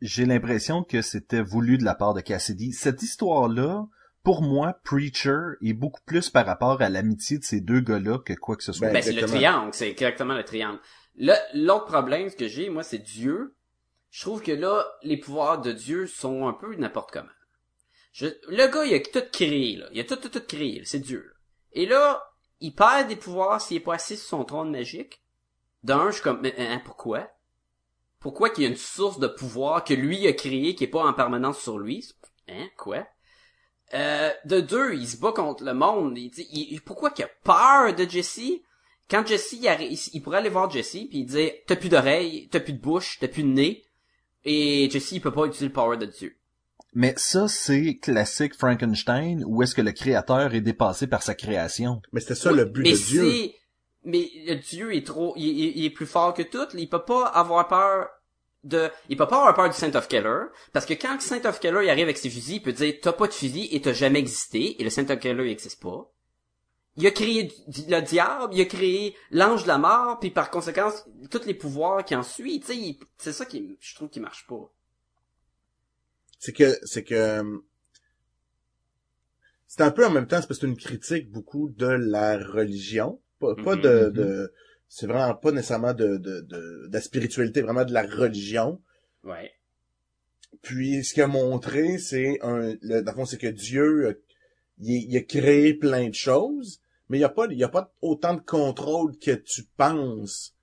[0.00, 2.72] J'ai l'impression que c'était voulu de la part de Cassidy.
[2.72, 3.86] Cette histoire-là,
[4.28, 8.34] pour moi, Preacher est beaucoup plus par rapport à l'amitié de ces deux gars-là que
[8.34, 8.88] quoi que ce soit.
[8.88, 10.78] Ben, Ben, c'est le triangle, c'est exactement le triangle.
[11.16, 13.56] Là, l'autre problème que j'ai, moi, c'est Dieu.
[14.10, 17.30] Je trouve que là, les pouvoirs de Dieu sont un peu n'importe comment.
[18.12, 19.86] Je, le gars, il a tout créé, là.
[19.92, 20.84] Il a tout, tout, tout créé, là.
[20.84, 21.24] c'est Dieu.
[21.26, 21.32] là.
[21.72, 22.22] Et là,
[22.60, 25.22] il perd des pouvoirs s'il est pas assis sur son trône magique.
[25.84, 27.30] D'un, je suis comme, mais, hein, pourquoi?
[28.20, 31.06] Pourquoi qu'il y a une source de pouvoir que lui a créé qui est pas
[31.06, 32.12] en permanence sur lui?
[32.46, 33.06] Hein, quoi?
[33.94, 36.18] Euh, de deux, il se bat contre le monde.
[36.18, 38.40] Il, dit- il- pourquoi qu'il a peur de Jesse?
[39.10, 42.48] Quand Jesse, il, il, il pourrait aller voir Jesse puis il dit t'as plus d'oreilles,
[42.50, 43.84] t'as plus de bouche, t'as plus de nez.
[44.44, 46.36] Et Jesse, il peut pas utiliser le power de Dieu.
[46.94, 52.00] Mais ça, c'est classique Frankenstein, où est-ce que le créateur est dépassé par sa création.
[52.12, 53.32] Mais c'était ça Oui, le but mais de Dieu.
[54.04, 56.66] Mais le Dieu est trop, il, il- il est plus fort que tout.
[56.74, 58.08] Il peut pas avoir peur
[58.68, 61.44] de, il peut pas avoir peur du Saint of Killer, parce que quand le Saint
[61.44, 63.80] of Killer il arrive avec ses fusils, il peut dire t'as pas de fusil et
[63.80, 66.12] t'as jamais existé, et le Saint of Killer il existe pas.
[66.96, 70.90] Il a créé le diable, il a créé l'ange de la mort, puis par conséquent,
[71.30, 74.18] tous les pouvoirs qui en suivent, tu sais, il- c'est ça qui, je trouve qui
[74.20, 74.72] marche pas.
[76.40, 77.42] C'est que, c'est que,
[79.68, 82.38] c'est un peu en même temps, c'est parce que c'est une critique beaucoup de la
[82.38, 83.20] religion.
[83.38, 84.12] Pas, pas de, mhm.
[84.12, 84.52] de,
[84.88, 88.80] c'est vraiment pas nécessairement de, de, de, de la spiritualité, vraiment de la religion.
[89.24, 89.52] Ouais.
[90.62, 94.22] Puis, ce qu'il a montré, c'est un, le, dans le fond, c'est que Dieu, euh,
[94.78, 97.68] il, il a créé plein de choses, mais il y a pas, il y a
[97.68, 100.54] pas autant de contrôle que tu penses.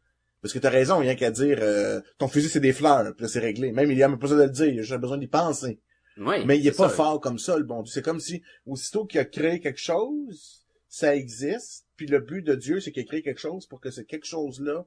[0.42, 3.16] Parce que t'as raison, il y a qu'à dire, euh, ton fusil c'est des fleurs,
[3.16, 3.72] puis là c'est réglé.
[3.72, 5.80] Même il y a même pas besoin de le dire, j'ai besoin d'y penser.
[6.18, 6.46] Ouais.
[6.46, 6.96] Mais il est pas ça.
[6.96, 7.92] fort comme ça, le bon Dieu.
[7.92, 10.65] C'est comme si, aussitôt qu'il a créé quelque chose,
[10.96, 13.92] ça existe, puis le but de Dieu, c'est qu'il a créé quelque chose pour que
[13.92, 14.86] ce quelque chose-là,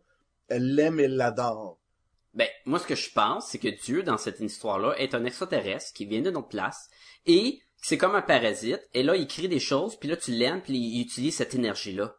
[0.48, 1.78] elle l'aime et l'adore.
[2.32, 5.92] Ben, moi, ce que je pense, c'est que Dieu, dans cette histoire-là, est un extraterrestre
[5.92, 6.88] qui vient de notre place,
[7.26, 10.62] et c'est comme un parasite, et là, il crée des choses, puis là, tu l'aimes,
[10.62, 12.16] puis il utilise cette énergie-là.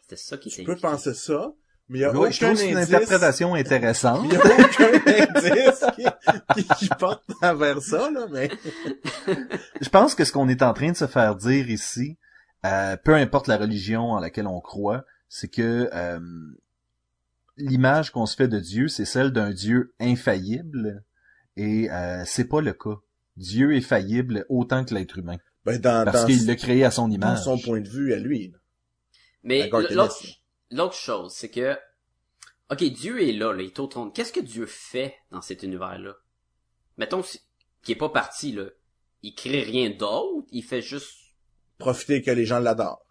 [0.00, 1.54] C'était ça qui Tu peux penser ça,
[1.92, 4.26] mais il y a Oui, aucun je trouve que c'est une indice- interprétation intéressante.
[4.28, 6.04] Il y a aucun indice qui,
[6.62, 8.50] qui, qui porte vers ça, là, mais...
[9.80, 12.16] Je pense que ce qu'on est en train de se faire dire ici,
[12.66, 16.18] euh, peu importe la religion en laquelle on croit, c'est que euh,
[17.56, 21.04] l'image qu'on se fait de Dieu, c'est celle d'un Dieu infaillible,
[21.56, 22.96] et euh, c'est pas le cas.
[23.36, 26.90] Dieu est faillible autant que l'être humain, Ben, dans, parce dans, qu'il l'a créé à
[26.90, 27.42] son dans image.
[27.44, 28.48] son point de vue à lui.
[28.52, 28.58] là.
[29.44, 30.16] Mais l'autre.
[30.72, 31.76] L'autre chose, c'est que,
[32.70, 34.12] ok, Dieu est là, là, il est au trône.
[34.12, 36.14] Qu'est-ce que Dieu fait dans cet univers-là?
[36.96, 37.40] Mettons, si-
[37.82, 38.66] qu'il est pas parti, là.
[39.22, 41.18] Il crée rien d'autre, il fait juste
[41.78, 43.04] Profiter que les gens l'adorent.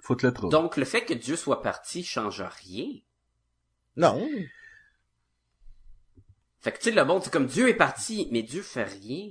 [0.00, 0.48] Foutre le trou.
[0.48, 2.88] Donc, le fait que Dieu soit parti change rien.
[3.96, 4.28] Non.
[6.60, 9.30] Fait que, tu sais, le monde, c'est comme Dieu est parti, mais Dieu fait rien.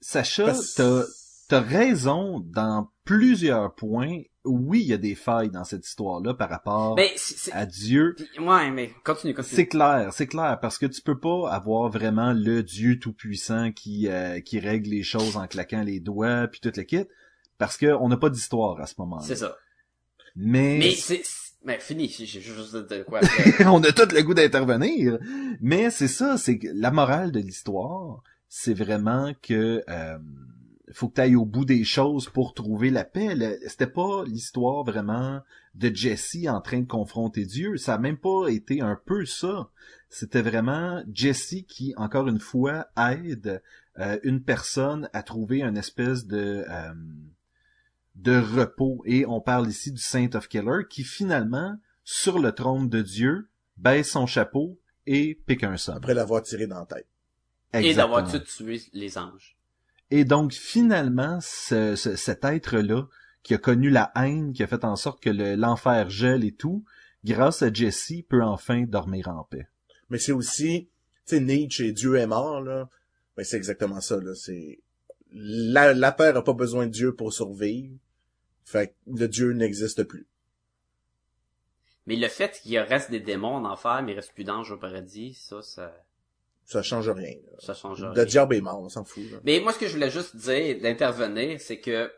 [0.00, 1.02] Sacha, Parce- t'as
[1.48, 4.20] t'as raison dans plusieurs points.
[4.44, 7.08] Oui, il y a des failles dans cette histoire-là par rapport Ben,
[7.52, 8.14] à Dieu.
[8.38, 9.56] ouais, mais continue, continue.
[9.56, 14.08] C'est clair, c'est clair, parce que tu peux pas avoir vraiment le Dieu tout-puissant qui
[14.08, 17.04] euh, qui règle les choses en claquant les doigts puis toute le kit,
[17.58, 19.24] parce que on n'a pas d'histoire à ce moment-là.
[19.26, 19.56] C'est ça.
[20.36, 23.18] Mais, Mais c'est, c'est- ben, fini, j'ai j'ai juste de quoi
[23.66, 25.18] on a tout le goût d'intervenir.
[25.60, 30.18] Mais c'est ça, c'est que la morale de l'histoire, c'est vraiment que euh,
[30.96, 33.34] faut que tu ailles au bout des choses pour trouver la paix.
[33.34, 35.42] Le- C'était pas l'histoire vraiment
[35.74, 37.76] de Jesse en train de confronter Dieu.
[37.76, 39.68] Ça a même pas été un peu ça.
[40.08, 43.62] C'était vraiment Jesse qui, encore une fois, aide
[43.98, 46.94] euh, une personne à trouver une espèce de euh,
[48.14, 49.02] de repos.
[49.04, 53.48] Et on parle ici du Saint of Killer qui finalement, sur le trône de Dieu,
[53.76, 55.96] baisse son chapeau et pique un somme.
[55.96, 57.06] Après l'avoir tiré dans la tête.
[57.74, 58.44] Et d'avoir Exactement.
[58.44, 59.55] tout tué les anges.
[60.10, 63.06] Et donc finalement, ce- ce- cet être-là,
[63.42, 66.52] qui a connu la haine, qui a fait en sorte que le- l'enfer gèle et
[66.52, 66.84] tout,
[67.24, 69.68] grâce à Jesse, peut enfin dormir en paix.
[70.10, 70.88] Mais c'est aussi,
[71.26, 72.88] tu sais, Nietzsche et Dieu est mort, là.
[73.36, 74.34] Ben, c'est exactement ça, là.
[74.34, 74.80] C'est,
[75.32, 77.94] la, la Terre a pas besoin de Dieu pour survivre.
[78.64, 80.26] Fait que le Dieu n'existe plus.
[82.06, 84.76] Mais le fait qu'il reste des démons en enfer, mais il reste plus d'anges au
[84.76, 85.92] paradis, ça, ça,
[86.66, 87.58] Ça change rien, là.
[87.58, 88.12] ça change rien.
[88.12, 89.38] Le diable est mort, on s'en fout, là.
[89.44, 92.12] Mais moi, ce que je voulais juste dire, d'intervenir, c'est que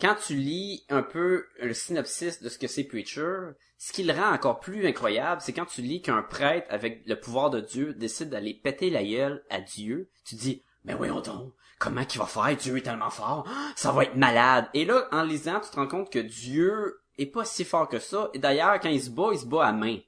[0.00, 4.12] quand tu lis un peu le synopsis de ce que c'est Preacher, ce qui le
[4.12, 7.94] rend encore plus incroyable, c'est quand tu lis qu'un prêtre avec le pouvoir de Dieu
[7.94, 12.26] décide d'aller péter la gueule à Dieu, tu dis, mais voyons donc, comment qu'il va
[12.26, 12.56] faire?
[12.56, 13.46] Dieu est tellement fort,
[13.76, 14.66] ça va être malade.
[14.74, 17.98] Et là, en lisant, tu te rends compte que Dieu est pas si fort que
[17.98, 18.30] ça.
[18.34, 19.98] Et d'ailleurs, quand il se bat, il se bat à main.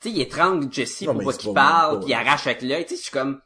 [0.00, 2.84] Tu sais, il étrangle Jesse Non, pour pas qu'il parle, puis il arrache avec l'œil.
[2.84, 3.40] Tu sais, je suis comme...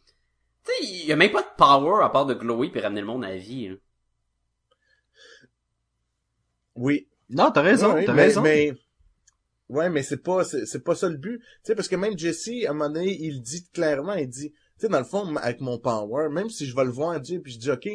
[0.64, 3.00] Tu sais, il y a même pas de power à part de glower puis ramener
[3.00, 3.68] le monde à la vie.
[3.68, 3.74] là.
[6.74, 7.08] Oui.
[7.30, 8.42] Non, t'as raison, Ouais, t'as mais, raison.
[8.42, 8.72] mais-
[9.68, 11.38] ouais, mais c'est pas, c'est, c'est pas ça le but.
[11.38, 14.50] Tu sais, parce que même Jesse, à un moment donné, il dit clairement, il dit,
[14.52, 17.40] tu sais, dans le fond, avec mon power, même si je vais le voir Dieu,
[17.40, 17.88] puis je dis, ok,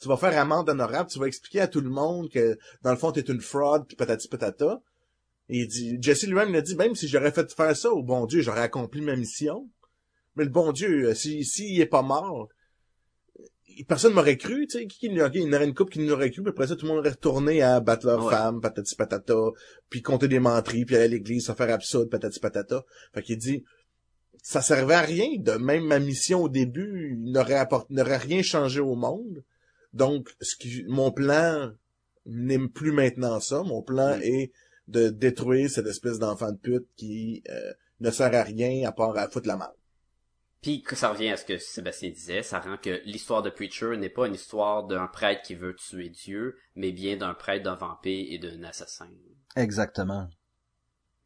[0.00, 2.96] tu vas faire amende honorable, tu vas expliquer à tout le monde que, dans le
[2.96, 4.80] fond, t'es une fraude, puis patati patata.
[5.48, 8.02] Et il dit, Jesse lui-même il a dit, même si j'aurais fait faire ça au
[8.02, 9.68] bon Dieu, j'aurais accompli ma mission.
[10.36, 12.48] Mais le bon Dieu, euh, si, s'il est pas mort,
[13.88, 16.42] personne m'aurait cru, tu sais, qui, il y aurait une couple qui nous aurait cru,
[16.42, 18.30] puis après ça, tout le monde aurait retourné à battre leur Ouais.
[18.32, 19.34] femme, patati patata,
[19.90, 22.84] puis compter des menteries, puis aller à l'église, se faire absurde, patati patata.
[23.12, 23.64] Fait qu'il dit,
[24.42, 28.80] ça servait à rien, de même ma mission au début n'aurait apporté, n'aurait rien changé
[28.80, 29.42] au monde.
[29.92, 31.70] Donc, ce qui, mon plan
[32.26, 33.62] n'est plus maintenant ça.
[33.62, 34.22] Mon plan Mm.
[34.22, 34.52] est
[34.88, 39.16] de détruire cette espèce d'enfant de pute qui euh, ne sert à rien à part
[39.16, 39.74] à foutre la malle.
[40.64, 43.98] Puis que ça revient à ce que Sébastien disait, ça rend que l'histoire de Preacher
[43.98, 47.74] n'est pas une histoire d'un prêtre qui veut tuer Dieu, mais bien d'un prêtre, d'un
[47.74, 49.08] vampire et d'un assassin.
[49.56, 50.26] Exactement.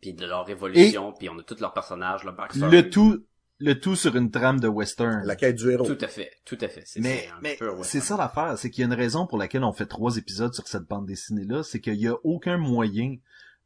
[0.01, 2.71] Puis de leur évolution, puis on a tous leurs personnages, leur backstory.
[2.71, 3.25] Le tout,
[3.59, 5.25] le tout sur une trame de western.
[5.25, 5.87] La quête du héros.
[5.87, 6.83] Tout à fait, tout à fait.
[6.85, 9.73] C'est Mais, mais c'est ça l'affaire, c'est qu'il y a une raison pour laquelle on
[9.73, 13.15] fait trois épisodes sur cette bande dessinée-là, c'est qu'il y a aucun moyen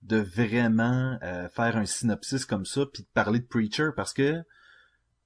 [0.03, 4.43] de vraiment euh, faire un synopsis comme ça puis de parler de Preacher parce que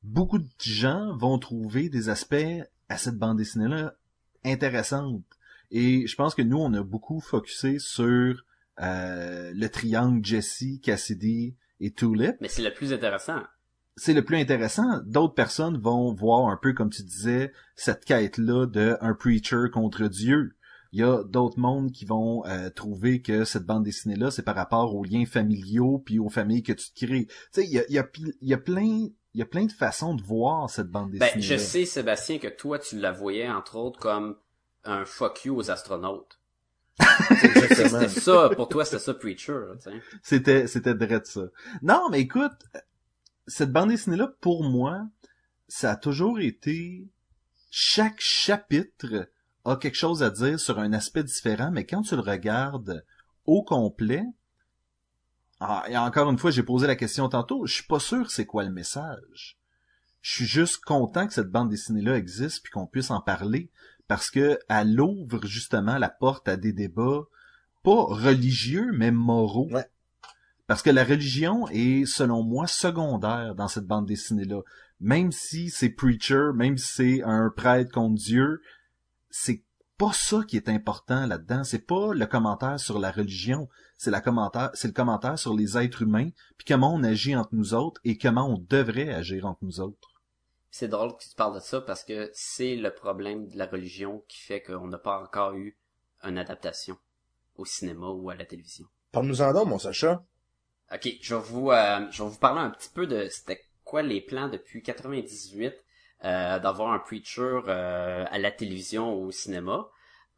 [0.02, 3.94] beaucoup de gens vont trouver des aspects à cette bande dessinée-là
[4.44, 5.24] intéressantes.
[5.70, 8.44] Et je pense que nous, on a beaucoup focusé sur
[8.80, 13.42] euh, le triangle Jesse, Cassidy et Tulip Mais c'est le plus intéressant.
[13.96, 15.00] c'est le plus intéressant.
[15.04, 20.06] D'autres personnes vont voir un peu, comme tu disais, cette quête-là de un preacher contre
[20.06, 20.55] Dieu.
[20.96, 24.54] Il y a d'autres mondes qui vont euh, trouver que cette bande dessinée-là, c'est par
[24.54, 27.26] rapport aux liens familiaux puis aux familles que tu te crées.
[27.26, 28.08] Tu sais, il y a, y, a,
[28.40, 31.42] y a plein, il y a plein de façons de voir cette bande Ben, dessinée.
[31.42, 34.38] je sais, Sébastien, que toi, tu la voyais, entre autres, comme
[34.84, 36.40] un fuck you aux astronautes.
[37.28, 39.64] C'était ça, pour toi, c'était ça Preacher.
[40.22, 41.42] C'était, c'était direct ça.
[41.82, 42.56] Non, mais écoute,
[43.46, 45.06] cette bande dessinée-là, pour moi,
[45.68, 47.06] ça a toujours été,
[47.70, 49.28] chaque chapitre
[49.66, 53.04] a quelque chose à dire sur un aspect différent, mais quand tu le regardes
[53.44, 54.24] au complet,
[55.60, 58.46] ah, et encore une fois, j'ai posé la question tantôt, je suis pas sûr c'est
[58.46, 59.58] quoi le message.
[60.20, 63.70] Je suis juste content que cette bande dessinée-là existe puis qu'on puisse en parler
[64.08, 67.24] parce que elle ouvre justement la porte à des débats
[67.82, 69.68] pas religieux mais moraux.
[69.70, 69.86] Ouais.
[70.66, 74.62] Parce que la religion est, selon moi, secondaire dans cette bande dessinée-là.
[74.98, 78.60] Même si c'est preacher, même si c'est un prêtre contre Dieu,
[79.38, 79.62] c'est
[79.98, 81.62] pas ça qui est important là-dedans.
[81.62, 85.76] C'est pas le commentaire sur la religion, c'est la commentaire, c'est le commentaire sur les
[85.76, 89.62] êtres humains, puis comment on agit entre nous autres et comment on devrait agir entre
[89.62, 90.08] nous autres.
[90.70, 94.24] C'est drôle que tu parles de ça parce que c'est le problème de la religion
[94.28, 95.76] qui fait qu'on n'a pas encore eu
[96.22, 96.98] une adaptation
[97.56, 98.86] au cinéma ou à la télévision.
[99.12, 100.24] Parle-nous-en donc, mon Sacha.
[100.92, 104.02] Ok, je vais vous, euh, je vais vous parler un petit peu de c'était quoi
[104.02, 105.74] les plans depuis 98
[106.24, 109.88] euh, d'avoir un preacher euh, à la télévision ou au cinéma.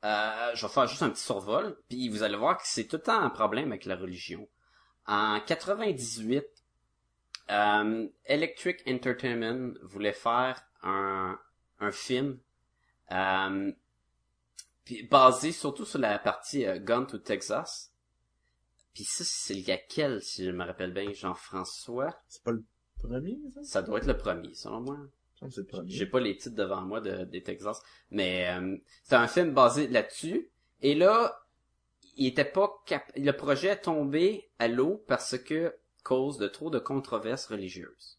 [0.05, 2.97] Euh, je vais faire juste un petit survol, puis vous allez voir que c'est tout
[2.97, 4.49] le temps un problème avec la religion.
[5.07, 6.45] En 98,
[7.51, 11.39] euh, Electric Entertainment voulait faire un,
[11.81, 12.39] un film
[13.11, 13.73] euh,
[14.85, 17.93] Puis basé surtout sur la partie Gun to Texas.
[18.95, 22.15] Puis ça, c'est lequel, si je me rappelle bien, Jean-François?
[22.29, 22.65] C'est pas le
[22.99, 23.63] premier, ça?
[23.63, 24.99] Ça doit être le premier, selon moi.
[25.87, 29.87] J'ai pas les titres devant moi de, des Texas, mais euh, c'est un film basé
[29.89, 30.51] là-dessus.
[30.83, 31.41] Et là,
[32.17, 36.71] il était pas cap le projet est tombé à l'eau parce que cause de trop
[36.71, 38.19] de controverses religieuses.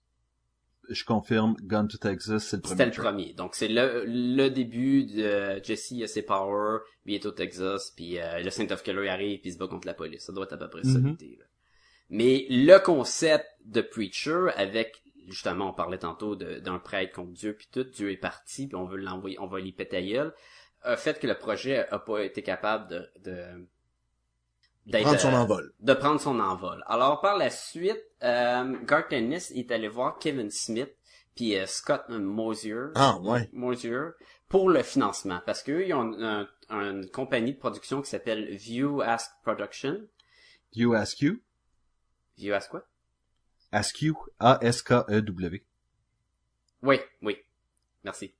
[0.89, 2.75] Je confirme, Gun to Texas, c'est le premier.
[2.77, 3.33] C'était le premier.
[3.33, 7.91] Donc c'est le, le début de Jesse a ses powers, puis il est au Texas,
[7.95, 10.23] puis euh, le Saint of Killer arrive puis il se bat contre la police.
[10.25, 11.09] Ça doit être à peu près ça Mhm.
[11.09, 11.45] l'idée, là.
[12.09, 17.67] Mais le concept de Preacher avec justement on parlait tantôt d'un prêtre contre Dieu puis
[17.71, 20.19] tout, Dieu est parti puis on veut l'envoyer, on va l'y péter
[20.83, 23.09] a fait que le projet a pas été capable de,
[24.85, 25.73] de Prendre son euh, envol.
[25.81, 26.83] de prendre son envol.
[26.87, 30.95] Alors par la suite, euh, Garth Ennis est allé voir Kevin Smith
[31.35, 33.49] puis euh, Scott Mosier, Ah, ouais.
[33.53, 33.99] Mosier
[34.47, 38.55] pour le financement parce qu'eux ils ont un- un- une compagnie de production qui s'appelle
[38.55, 40.07] View Ask Production.
[40.73, 41.39] You Ask You?
[42.37, 42.83] View Ask quoi?
[43.71, 44.15] Ask You.
[44.39, 45.63] A-S-K-E-W.
[46.83, 47.37] Oui, oui.
[48.03, 48.33] Merci.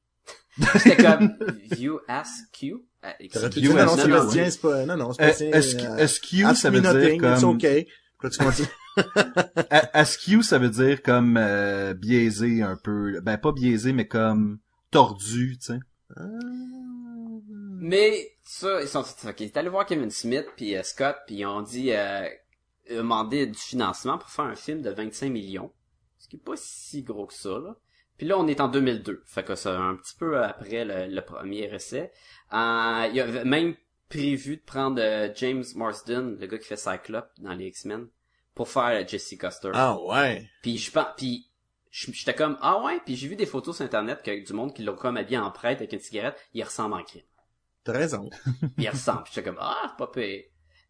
[0.77, 1.37] C'était comme
[1.71, 2.75] View Ask Q?
[3.05, 6.33] Euh, You dire, non, non, ask c'est you, pas, non, non, c'est Euh, euh, Ask
[6.33, 7.55] You, ask ça veut dire comme...
[7.55, 7.87] okay.
[8.21, 8.67] Là, tu continues.
[9.69, 13.21] A- Ask You, ça veut dire comme euh, biaisé un peu.
[13.21, 14.59] Ben, pas biaisé, mais comme
[14.91, 15.79] tordu, tu sais.
[17.81, 21.37] Mais ça, ils sont ok, ils est allé voir Kevin Smith puis euh, Scott puis
[21.37, 22.27] ils ont dit euh,
[22.89, 25.71] demander du financement pour faire un film de 25 millions.
[26.17, 27.75] Ce qui est pas si gros que ça là.
[28.17, 31.21] Puis là on est en 2002, fait que c'est un petit peu après le, le
[31.21, 32.11] premier essai.
[32.53, 33.75] Euh, il y avait même
[34.09, 38.07] prévu de prendre euh, James Marsden, le gars qui fait Cyclope dans les X-Men,
[38.55, 39.71] pour faire euh, Jesse Custer.
[39.73, 40.49] Ah, ouais.
[40.61, 41.49] Puis je pense, puis
[41.91, 44.83] j'étais comme ah ouais, puis j'ai vu des photos sur internet que du monde qui
[44.83, 47.21] l'ont comme habillé en prêtre avec une cigarette, il ressemble en crime.
[47.83, 48.29] T'as raison.
[48.77, 49.23] Il ressemble.
[49.27, 50.43] J'étais comme ah c'est pas pire.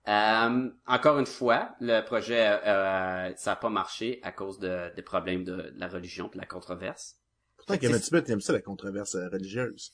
[0.08, 5.02] Euh, encore une fois, le projet euh, ça a pas marché à cause de, des
[5.02, 7.18] problèmes de, de la religion, de la controverse.
[7.58, 9.92] Pourtant, Kevin Smith, aime ça, la controverse euh, religieuse.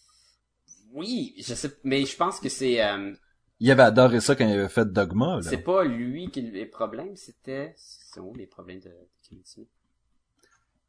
[0.94, 3.14] Oui, je sais, mais je pense que c'est euh,
[3.60, 5.42] Il avait adoré ça quand il avait fait Dogma, là.
[5.42, 9.44] c'est pas lui qui a les problèmes, c'était c'est où les problèmes de, de Kevin
[9.44, 9.70] Smith?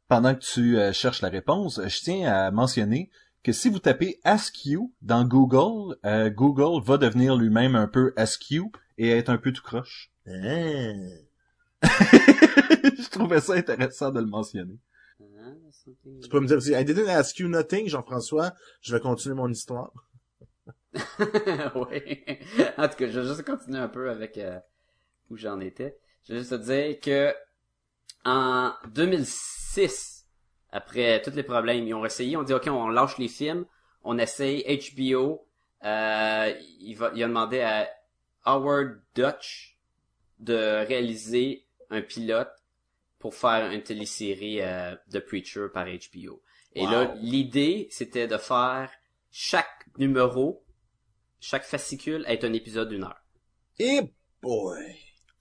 [0.07, 3.09] Pendant que tu euh, cherches la réponse, je tiens à mentionner
[3.43, 8.13] que si vous tapez Ask You dans Google, euh, Google va devenir lui-même un peu
[8.15, 10.11] Ask You et être un peu tout croche.
[10.27, 10.31] Ah.
[11.83, 14.79] je trouvais ça intéressant de le mentionner.
[15.21, 15.55] Hein,
[16.21, 18.53] Tu peux me dire aussi, I didn't ask you nothing, Jean-François.
[18.81, 19.91] Je vais continuer mon histoire.
[20.93, 22.25] oui.
[22.77, 24.59] En tout cas, je vais juste continuer un peu avec euh,
[25.29, 25.97] où j'en étais.
[26.27, 27.33] Je vais juste te dire que
[28.25, 30.25] en 2006,
[30.71, 33.65] après tous les problèmes, ils ont essayé, on dit ok, on lâche les films,
[34.03, 35.47] on essaye HBO.
[35.83, 37.87] Euh, il, va, il a demandé à
[38.47, 39.77] Howard Dutch
[40.39, 42.51] de réaliser un pilote
[43.19, 46.41] pour faire une télésérie euh, de Preacher par HBO.
[46.73, 46.91] Et Wow.
[46.91, 48.91] là, l'idée, c'était de faire
[49.31, 50.63] chaque numéro,
[51.39, 53.21] chaque fascicule être un épisode d'une heure.
[53.79, 54.01] Et
[54.41, 54.95] boy.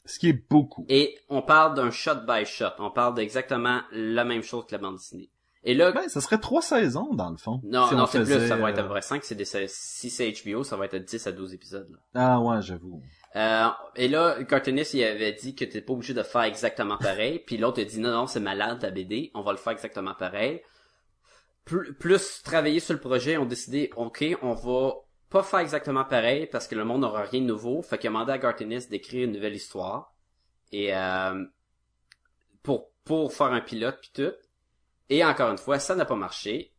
[0.04, 0.86] Ce qui est beaucoup.
[0.88, 2.72] Et on parle d'un shot by shot.
[2.78, 5.30] On parle d'exactement la même chose que la bande dessinée.
[5.66, 7.60] Et là, Ben, ça serait trois saisons, dans le fond.
[7.64, 10.10] non, Si non, c'est plus, ça va être à peu près 5, c'est des, si
[10.10, 11.98] c'est HBO, ça va être 10 à 12 épisodes, là.
[12.14, 13.02] Ah ouais, j'avoue.
[13.34, 17.40] Euh, et là, Cartoonist, il avait dit que t'es pas obligé de faire exactement pareil.
[17.44, 20.14] Puis l'autre a dit non, non, c'est malade ta BD, on va le faire exactement
[20.14, 20.62] pareil.
[21.64, 24.94] Plus, plus travailler sur le projet, on a décidé, ok, on va
[25.30, 27.82] pas faire exactement pareil parce que le monde n'aura rien de nouveau.
[27.82, 30.14] Fait qu'il a demandé à Cartoonist d'écrire une nouvelle histoire.
[30.70, 31.44] Et euh,
[32.62, 34.32] pour, pour faire un pilote puis tout.
[35.10, 36.72] Et encore une fois, ça n'a pas marché.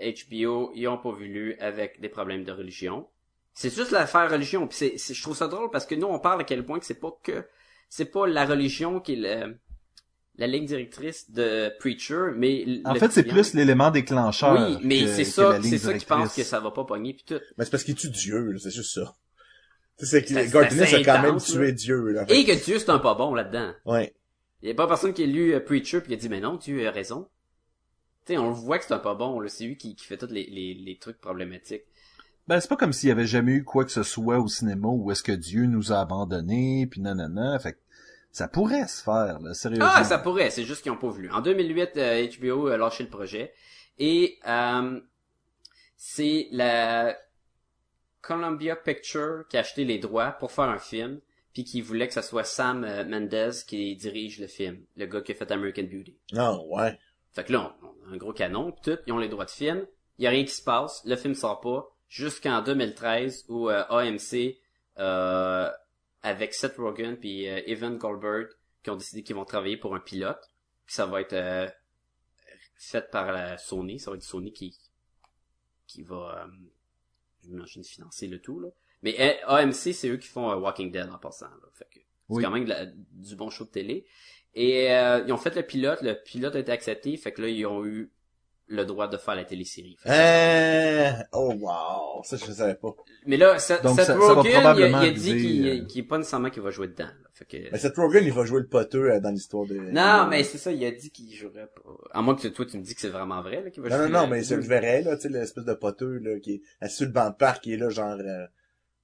[0.00, 3.06] HBO, ils ont pas voulu avec des problèmes de religion.
[3.54, 4.66] C'est juste l'affaire religion.
[4.68, 6.78] Puis c'est, c'est- je trouve ça drôle parce que nous, on parle à quel point
[6.78, 7.44] que c'est pas que,
[7.88, 9.16] c'est pas la religion qui est
[9.46, 9.56] le-
[10.36, 14.52] la ligne directrice de Preacher, mais En fait, c'est plus l'élément déclencheur.
[14.70, 17.24] Oui, mais que- c'est ça, c'est ça qui pense que ça va pas pogner puis
[17.26, 17.40] tout.
[17.56, 19.16] Mais c'est parce qu'il tue Dieu, là, c'est juste ça.
[19.98, 21.72] Tu sais, c'est que c'est a quand même tué là.
[21.72, 22.24] Dieu, là.
[22.28, 23.72] Et que Dieu c'est un pas bon là-dedans.
[23.84, 24.14] Ouais.
[24.62, 26.38] Il y a pas personne qui a lu euh, Preacher puis qui a dit mais
[26.40, 27.28] non, Dieu a raison.
[28.28, 29.48] Tu sais, on le voit que c'est un pas bon, là.
[29.48, 31.84] C'est lui qui, qui fait tous les, les, les trucs problématiques.
[32.46, 34.88] Ben, c'est pas comme s'il y avait jamais eu quoi que ce soit au cinéma
[34.88, 37.58] où est-ce que Dieu nous a abandonnés, puis nanana.
[37.58, 37.78] Fait que
[38.30, 39.88] ça pourrait se faire, là, sérieusement.
[39.90, 41.30] Ah, ça pourrait, c'est juste qu'ils ont pas voulu.
[41.30, 43.54] En 2008, euh, HBO a lâché le projet
[43.98, 45.00] et euh,
[45.96, 47.16] c'est la
[48.20, 51.18] Columbia Picture qui a acheté les droits pour faire un film,
[51.54, 55.22] puis qui voulait que ça soit Sam euh, Mendes qui dirige le film, le gars
[55.22, 56.14] qui a fait American Beauty.
[56.36, 56.98] Ah, ouais.
[57.32, 59.50] Fait que là, on, on a un gros canon, tout, ils ont les droits de
[59.50, 59.86] film,
[60.18, 63.84] il y a rien qui se passe, le film sort pas, jusqu'en 2013 où euh,
[63.90, 64.56] AMC
[64.98, 65.70] euh,
[66.22, 68.48] avec Seth Rogen puis euh, Evan Goldberg
[68.82, 70.40] qui ont décidé qu'ils vont travailler pour un pilote.
[70.86, 71.68] Puis ça va être euh,
[72.76, 74.76] fait par la Sony, ça va être Sony qui
[75.86, 76.50] qui va euh,
[77.44, 78.68] j'imagine financer le tout là.
[79.02, 81.68] Mais euh, AMC c'est eux qui font Walking Dead en passant là.
[81.74, 82.00] Fait que
[82.30, 84.06] c'est quand même de la- du bon show de télé.
[84.54, 87.48] Et euh, ils ont fait le pilote, le pilote a été accepté, fait que là
[87.48, 88.10] ils ont eu
[88.70, 89.96] le droit de faire la télésérie.
[90.02, 91.22] Fait que- Euh...
[91.32, 92.94] Oh wow, ça je le savais pas.
[93.26, 95.84] Mais là, Seth, Donc, Seth ça- ça il a- probablement il, a, dit qu'il euh,
[95.86, 97.04] qu'il est pas nécessairement qu'il va jouer dedans.
[97.06, 97.28] là.
[97.32, 97.56] Fait que...
[97.72, 99.74] Mais Seth Rogen, il va jouer le poteux euh, dans l'histoire de...
[99.76, 101.82] Non, mais c'est ça, il a dit qu'il jouerait pas.
[102.12, 104.02] À moins que toi tu me dis que c'est vraiment vrai qu'il va Non, non,
[104.04, 104.12] jouer.
[104.12, 104.26] non, là.
[104.26, 107.06] mais je le verrais, là, tu sais, l'espèce de poteux, là, qui est assis sur
[107.06, 108.46] le banc de parc, qui est là, genre, euh,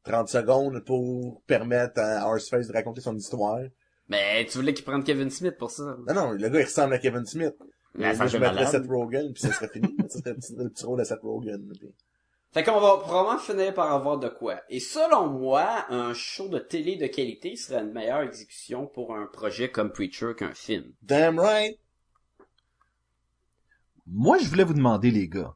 [0.05, 3.61] 30 secondes pour permettre à Horseface de raconter son histoire.
[4.09, 5.97] Mais tu voulais qu'il prenne Kevin Smith pour ça.
[6.07, 7.55] Non, non, le gars, il ressemble à Kevin Smith.
[7.95, 8.67] Mais ça Moi, je mettrais.
[8.67, 9.95] Seth Rogen, puis ça serait fini.
[10.09, 11.73] ça serait le petit, le petit rôle de Seth Rogen.
[11.79, 11.89] puis-
[12.53, 14.61] Fait qu'on va probablement finir par avoir de quoi.
[14.69, 19.27] Et selon moi, un show de télé de qualité serait une meilleure exécution pour un
[19.27, 20.93] projet comme Preacher qu'un film.
[21.03, 21.79] Damn right!
[24.07, 25.55] Moi, je voulais vous demander, les gars.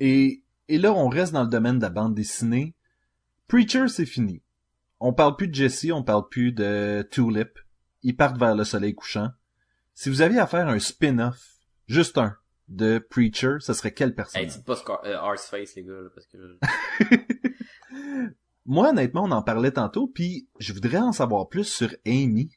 [0.00, 2.74] Et, et là, on reste dans le domaine de la bande dessinée.
[3.48, 4.42] Preacher, c'est fini.
[4.98, 7.58] On parle plus de Jesse, on parle plus de Tulip.
[8.08, 9.30] Ils partent vers le soleil couchant.
[9.94, 11.40] Si vous aviez à faire un spin-off,
[11.88, 12.36] juste un,
[12.68, 14.46] de Preacher, ce serait quel Hey, personnage?
[14.58, 16.58] dites pas Scar- euh, Horseface, les gars, là, parce que...
[18.64, 22.50] Moi, honnêtement, on en parlait tantôt, puis je voudrais en savoir plus sur Amy.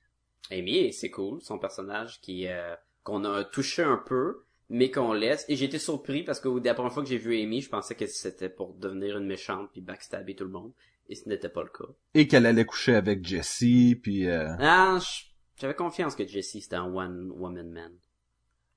[0.51, 5.45] Amy, c'est cool, son personnage qui euh, qu'on a touché un peu, mais qu'on laisse.
[5.49, 8.05] Et été surpris parce que la première fois que j'ai vu Amy, je pensais que
[8.07, 10.73] c'était pour devenir une méchante puis backstabber tout le monde.
[11.07, 11.91] Et ce n'était pas le cas.
[12.13, 14.27] Et qu'elle allait coucher avec Jesse, puis...
[14.27, 14.47] Euh...
[14.59, 15.28] Ah, je-
[15.59, 17.91] j'avais confiance que Jesse c'était un one woman man.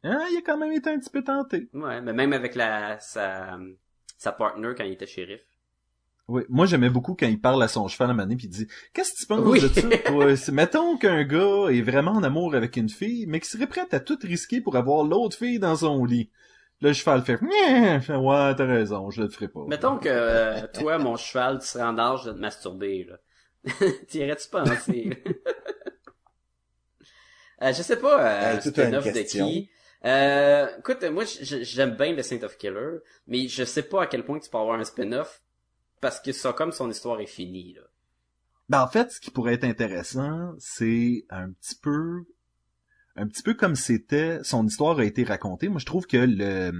[0.04, 1.68] ah, il a quand même été un petit peu tenté.
[1.72, 3.59] Ouais, mais même avec la sa
[4.18, 5.40] sa partner quand il était shérif.
[6.28, 8.68] Oui, moi j'aimais beaucoup quand il parle à son cheval à Mané puis il dit
[8.94, 9.60] Qu'est-ce que tu penses Oui.
[9.60, 9.88] de ça?
[10.06, 10.34] Toi?
[10.52, 14.00] Mettons qu'un gars est vraiment en amour avec une fille, mais qui serait prêt à
[14.00, 16.30] tout risquer pour avoir l'autre fille dans son lit.
[16.80, 19.64] Le cheval fait Ouais, t'as raison, je le ferai pas.
[19.68, 23.18] Mettons que euh, toi, mon cheval, tu serais en âge de te masturber, là.
[24.09, 25.22] T'irais-tu penser?
[27.62, 29.70] euh, je sais pas, euh, Hey, toute une spin-off de qui.
[30.05, 34.24] Euh, écoute, moi, j'aime bien le Saint of Killer, mais je sais pas à quel
[34.24, 35.43] point tu peux avoir un spin-off,
[36.01, 37.82] parce que ça, comme son histoire est finie, là.
[38.68, 42.24] Ben, en fait, ce qui pourrait être intéressant, c'est un petit peu
[43.16, 45.68] un petit peu comme c'était son histoire a été racontée.
[45.68, 46.72] Moi, je trouve que le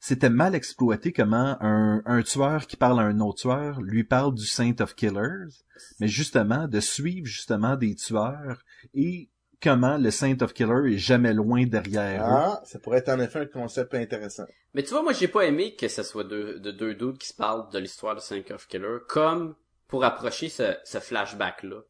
[0.00, 4.34] c'était mal exploité comment un, un tueur qui parle à un autre tueur lui parle
[4.34, 5.62] du Saint of Killers,
[6.00, 8.64] mais justement de suivre justement des tueurs
[8.94, 9.28] et
[9.62, 12.28] comment le Saint of Killer est jamais loin derrière eux.
[12.28, 14.44] Ah, ça pourrait être en effet un concept intéressant.
[14.74, 17.28] Mais tu vois, moi, j'ai pas aimé que ce soit deux, de deux dudes qui
[17.28, 19.54] se parlent de l'histoire de Saint of Killer, comme
[19.88, 21.82] pour approcher ce, ce flashback-là.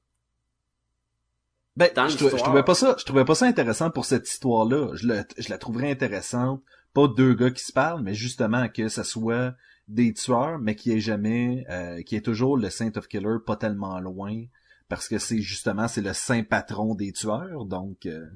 [1.77, 2.43] Ben, je, trou- je l'histoire.
[2.43, 4.91] trouvais pas ça, je trouvais pas ça intéressant pour cette histoire-là.
[4.95, 6.63] Je, le- je la trouverais intéressante,
[6.93, 9.55] pas deux gars qui se parlent, mais justement que ce soit
[9.89, 13.57] des tueurs, mais qui est jamais, euh, qui est toujours le Saint of Killer pas
[13.57, 14.45] tellement loin,
[14.93, 18.29] parce que c'est justement c'est le saint patron des tueurs, donc euh,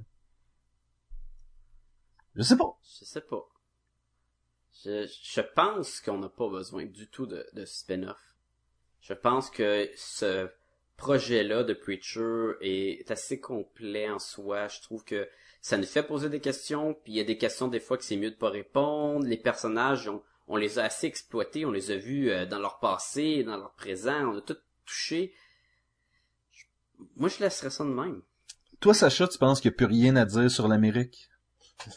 [2.34, 2.78] je sais pas.
[2.98, 3.46] Je sais pas.
[4.82, 8.38] Je, pense qu'on n'a pas besoin du tout de, de spin-off.
[9.02, 10.48] Je pense que ce
[10.96, 14.68] projet-là de Preacher est assez complet en soi.
[14.68, 15.28] Je trouve que
[15.60, 18.04] ça nous fait poser des questions, puis il y a des questions des fois que
[18.04, 19.26] c'est mieux de pas répondre.
[19.26, 22.78] Les personnages, on, on les a assez exploités, on les a vus euh, dans leur
[22.78, 24.56] passé, dans leur présent, on a tout
[24.86, 25.34] touché.
[27.16, 28.20] Moi, je laisserais ça de même.
[28.80, 31.28] Toi, Sacha, tu penses qu'il n'y a plus rien à dire sur l'Amérique?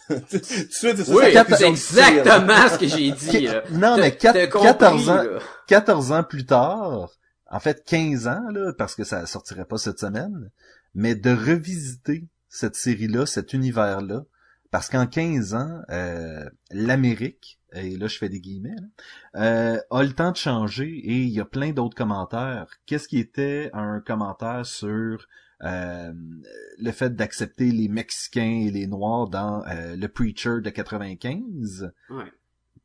[0.30, 3.40] C'est ça, Oui, c'est exactement ce que j'ai dit.
[3.48, 3.64] là.
[3.72, 5.40] Non, mais T'as- quatre- t'as compris, 14 ans, là.
[5.68, 7.10] 14 ans plus tard,
[7.50, 10.52] en fait 15 ans, là, parce que ça sortirait pas cette semaine,
[10.96, 14.24] mais de revisiter cette série-là, cet univers-là,
[14.72, 20.04] parce qu'en 15 ans, euh, l'Amérique, et là je fais des guillemets, là, euh, a
[20.04, 22.68] le temps de changer et il y a plein d'autres commentaires.
[22.86, 25.28] Qu'est-ce qui était un commentaire sur
[25.64, 26.14] euh,
[26.78, 32.24] le fait d'accepter les Mexicains et les Noirs dans euh, le Preacher de 95 Ouais.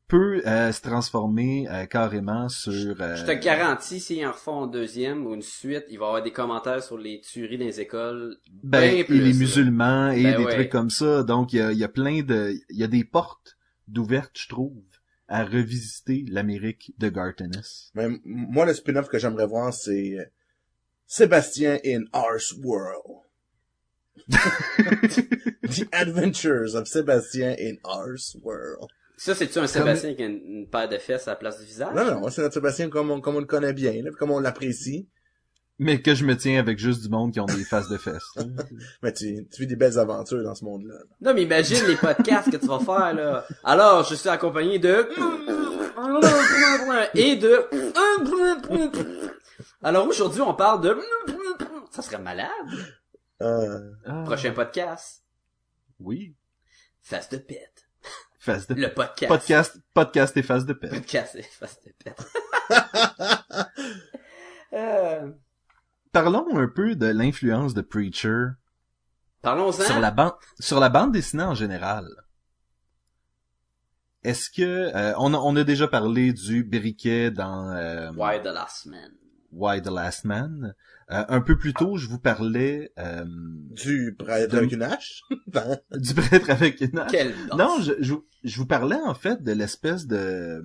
[0.08, 3.00] peut euh, se transformer euh, carrément sur...
[3.00, 6.08] euh, Je te garantis, s'ils en refont un deuxième ou une suite, il va y
[6.08, 8.36] avoir des commentaires sur les tueries dans les écoles.
[8.64, 10.54] ben, et plus, les musulmans et Ben des ouais.
[10.54, 11.22] trucs comme ça.
[11.22, 12.54] Donc, il y a, il y a plein de...
[12.70, 13.56] Il y a des portes
[13.88, 14.82] d'ouvertes, je trouve,
[15.28, 17.90] à revisiter l'Amérique de Gartenis.
[17.94, 20.24] Mais m- moi, le spin-off que j'aimerais voir, c'est euh,
[21.06, 23.20] Sébastien in Arse World.
[24.28, 28.88] The Adventures of Sébastien in Arse World.
[29.16, 31.66] Ça, c'est-tu un Sébastien qui a une, une paire de fesses à la place du
[31.66, 31.94] visage?
[31.94, 34.40] Non, non, c'est notre Sébastien comme on, comme on le connaît bien, là, comme on
[34.40, 35.08] l'apprécie.
[35.78, 38.32] Mais que je me tiens avec juste du monde qui ont des faces de fesses.
[39.02, 40.94] Mais tu, tu vis des belles aventures dans ce monde-là.
[41.20, 43.44] Non, mais imagine les podcasts que tu vas faire, là.
[43.64, 45.08] Alors, je suis accompagné de...
[47.14, 47.68] Et de...
[49.82, 50.96] Alors, aujourd'hui, on parle de...
[51.90, 52.48] Ça serait malade.
[53.42, 55.24] Euh, Ah, Prochain podcast.
[55.98, 56.36] Oui.
[57.02, 57.88] Face de pète.
[58.38, 59.28] Face de Le podcast.
[59.28, 60.90] podcast, podcast et face de pète.
[60.90, 62.26] Podcast et face de pète.
[64.74, 65.30] euh,
[66.14, 68.46] Parlons un peu de l'influence de Preacher
[69.42, 69.72] Parlons-en.
[69.72, 72.06] sur la bande, sur la bande dessinée en général.
[74.22, 78.46] Est-ce que euh, on, a, on a déjà parlé du briquet dans euh, Why the
[78.46, 79.10] Last Man?
[79.50, 80.74] Why the Last Man?
[81.10, 85.22] Euh, un peu plus tôt, je vous parlais euh, du prêtre De- avec une hache?
[85.48, 87.10] Ben, du prêtre avec une hache.
[87.10, 87.58] Quelle danse.
[87.58, 88.14] Non, je, je,
[88.44, 90.62] je vous parlais en fait de l'espèce de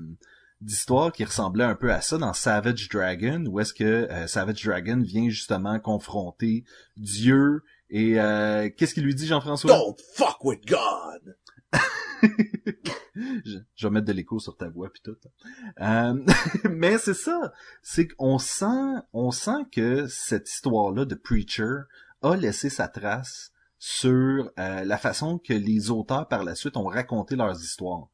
[0.61, 4.63] d'histoire qui ressemblait un peu à ça dans Savage Dragon, où est-ce que euh, Savage
[4.63, 6.65] Dragon vient justement confronter
[6.97, 9.71] Dieu et euh, qu'est-ce qu'il lui dit Jean-François?
[9.71, 11.37] Don't fuck with God!
[13.45, 15.17] je, je vais mettre de l'écho sur ta voix puis tout.
[15.81, 16.13] Euh,
[16.69, 21.81] mais c'est ça, c'est qu'on sent, on sent que cette histoire-là de Preacher
[22.21, 26.87] a laissé sa trace sur euh, la façon que les auteurs par la suite ont
[26.87, 28.09] raconté leurs histoires.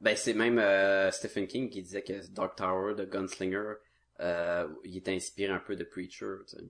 [0.00, 3.74] Ben, c'est même euh, Stephen King qui disait que Dark Tower de Gunslinger,
[4.20, 6.34] euh, il était inspiré un peu de Preacher.
[6.48, 6.64] tu sais.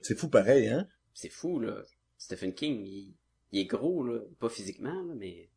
[0.00, 0.86] C'est fou pareil, hein?
[1.14, 1.82] C'est fou, là.
[2.18, 3.14] Stephen King, il,
[3.52, 4.20] il est gros, là.
[4.40, 5.48] Pas physiquement, là, mais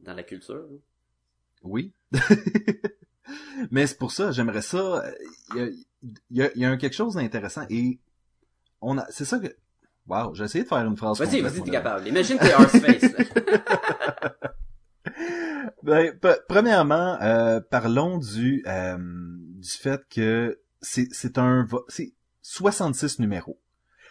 [0.00, 0.54] dans la culture.
[0.70, 0.78] là.
[1.62, 1.92] Oui.
[3.70, 5.04] Mais c'est pour ça, j'aimerais ça.
[5.54, 5.66] Il y a,
[6.30, 7.98] il y a- il y a un quelque chose d'intéressant et
[8.80, 9.46] on a, c'est ça que.
[10.06, 11.18] Wow, j'ai essayé de faire une phrase.
[11.18, 12.06] Vas-y, vas-y, t'es capable.
[12.06, 12.50] Imagine que t'es
[14.28, 14.54] là.
[15.82, 16.18] Ben,
[16.48, 22.12] premièrement, euh, parlons du euh, du fait que c'est un c'est
[22.42, 23.58] 66 numéros.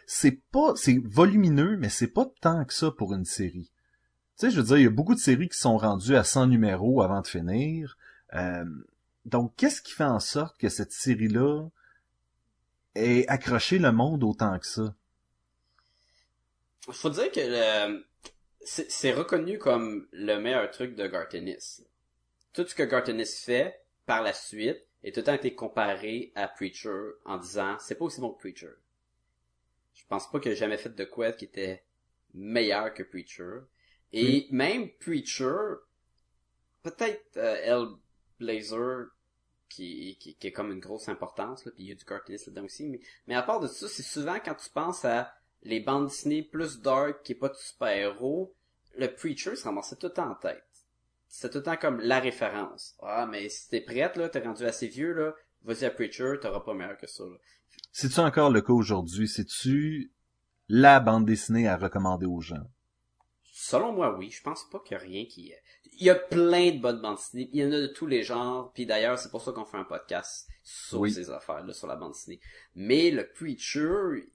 [0.08, 3.72] C'est pas c'est volumineux, mais c'est pas tant que ça pour une série.
[4.38, 6.24] Tu sais, je veux dire, il y a beaucoup de séries qui sont rendues à
[6.24, 7.98] 100 numéros avant de finir.
[8.34, 8.66] Euh,
[9.26, 11.68] donc, qu'est-ce qui fait en sorte que cette série-là
[12.96, 14.96] ait accroché le monde autant que ça?
[16.90, 18.06] Faut dire que le-
[18.66, 21.82] c'est reconnu comme le meilleur truc de Gartenis.
[22.54, 26.48] Tout ce que Gartenis fait par la suite est tout le temps été comparé à
[26.48, 28.74] Preacher en disant c'est pas aussi bon que Preacher.
[29.94, 31.84] Je pense pas qu'il ait jamais fait de quoi qui était
[32.34, 33.60] meilleur que Preacher.
[34.12, 35.56] Et même Preacher,
[36.84, 37.98] peut-être euh,
[38.40, 39.08] Hellblazer
[39.70, 42.38] qui, qui, qui est comme une grosse importance, là, puis il y a du Gartenis
[42.46, 45.34] là-dedans aussi, mais, mais à part de ça, c'est souvent quand tu penses à
[45.64, 48.54] les bandes dessinées plus dark qui est pas de super-héros,
[48.98, 50.64] le Preacher se ramassait tout le temps en tête.
[51.28, 52.96] C'est tout le temps comme la référence.
[53.02, 55.34] Ah, mais si t'es prête, là, t'es rendu assez vieux, là,
[55.64, 57.38] vas-y à Preacher, t'auras pas meilleur que ça, là.
[57.92, 59.28] C'est-tu encore le cas aujourd'hui?
[59.28, 60.12] C'est-tu
[60.68, 62.64] la bande dessinée à recommander aux gens?
[63.52, 64.30] Selon moi, oui.
[64.30, 65.54] Je pense pas qu'il y a rien qui...
[66.00, 67.50] Il y a plein de bonnes bandes dessinées.
[67.54, 68.72] Il y en a de tous les genres.
[68.74, 71.12] Puis d'ailleurs, c'est pour ça qu'on fait un podcast sur Oui.
[71.12, 72.40] ces affaires-là, sur la bande dessinée.
[72.76, 74.28] Mais le Preacher,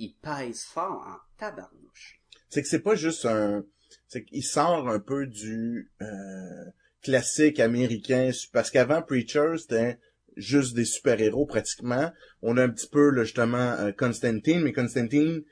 [0.00, 2.20] il pèse fort en tabarnouche.
[2.48, 3.64] C'est que c'est pas juste un...
[4.08, 6.64] C'est qu'il sort un peu du euh,
[7.02, 8.30] classique américain.
[8.52, 9.98] Parce qu'avant, Preacher, c'était
[10.36, 12.12] juste des super-héros pratiquement.
[12.42, 15.42] On a un petit peu, là, justement, euh, Constantine, mais Constantine,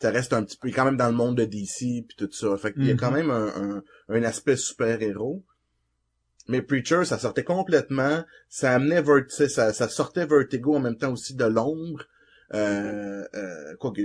[0.00, 0.68] ça reste un petit peu...
[0.68, 2.56] Il est quand même dans le monde de DC puis tout ça.
[2.58, 3.00] Fait qu'il y a Mhm.
[3.00, 3.46] quand même un,
[3.78, 5.42] un, un aspect super-héros.
[6.48, 8.22] Mais Preacher, ça sortait complètement.
[8.50, 12.04] Ça amenait Vert- tu sais, ça, ça sortait Vertigo en même temps aussi de l'ombre.
[12.54, 14.00] Euh, euh, quoi que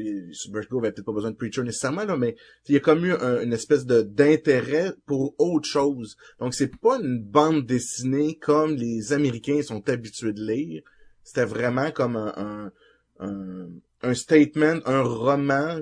[0.52, 2.36] Vertigo avait peut-être pas besoin de Preacher nécessairement, là, mais
[2.68, 6.18] il y a comme eu un- une espèce de d'intérêt pour autre chose.
[6.40, 10.82] Donc c'est pas une bande dessinée comme les Américains sont habitués de lire.
[11.24, 12.72] C'était vraiment comme un, un,
[13.20, 13.68] un,
[14.02, 15.82] un statement, un roman,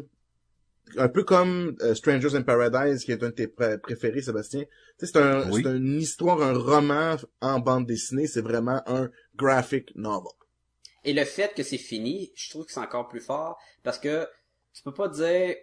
[0.98, 4.64] un peu comme euh, Strangers in Paradise, qui est un de tes pré- préférés, Sébastien.
[5.00, 5.62] Tu sais, c'est un, Oui.
[5.64, 8.28] c'est une histoire, un roman en bande dessinée.
[8.28, 10.32] C'est vraiment un graphic novel.
[11.04, 14.28] Et le fait que c'est fini, je trouve que c'est encore plus fort parce que
[14.74, 15.56] tu peux pas dire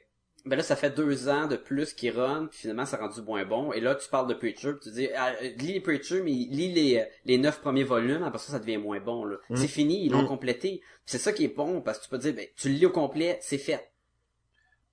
[0.47, 3.23] ben là ça fait deux ans de plus qu'il run puis finalement ça a rendu
[3.23, 6.21] moins bon et là tu parles de Preacher puis tu dis ah, lis les Preacher
[6.23, 9.57] mais lis les les neuf premiers volumes après ça ça devient moins bon là Mm.
[9.57, 10.29] c'est fini ils l'ont Mm.
[10.29, 12.85] complété c'est ça qui est bon parce que tu peux dire ben tu le lis
[12.85, 13.91] au complet c'est fait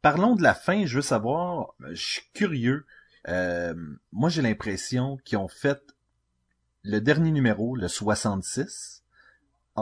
[0.02, 2.86] Parlons de la fin, je veux savoir, je suis curieux.
[3.28, 3.76] Euh,
[4.12, 5.80] moi, j'ai l'impression qu'ils ont fait
[6.82, 9.01] le dernier numéro, le 66,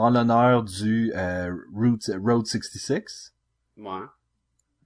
[0.00, 3.32] en l'honneur du euh, Route, Road 66.
[3.76, 4.12] moi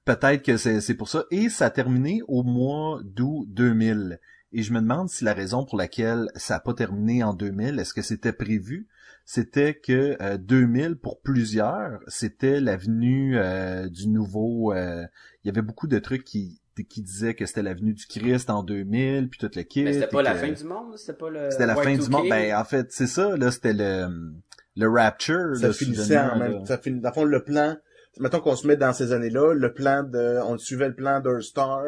[0.04, 1.24] Peut-être que c'est pour ça.
[1.30, 4.20] Et ça a terminé au mois d'août 2000.
[4.52, 7.78] Et je me demande si la raison pour laquelle ça n'a pas terminé en 2000,
[7.78, 8.86] est-ce que c'était prévu?
[9.24, 14.74] C'était que euh, 2000, pour plusieurs, c'était l'avenue euh, du nouveau...
[14.74, 15.06] euh,
[15.42, 16.60] il y avait beaucoup de trucs qui,
[16.90, 19.84] qui disaient que c'était l'avenue du Christ en 2000, puis toute le kit.
[19.84, 21.50] Mais c'était pas la que- fin du monde, c'était pas le.
[21.50, 22.10] C'était la fin du Y2K?
[22.10, 22.28] monde.
[22.28, 24.34] Ben, en fait, c'est ça, là, c'était le,
[24.76, 25.56] le Rapture.
[25.56, 26.66] ça là, finissait en même là.
[26.66, 27.76] ça finit dans le fond le plan
[28.18, 31.82] mettons qu'on se met dans ces années-là le plan de on suivait le plan d'Earthstar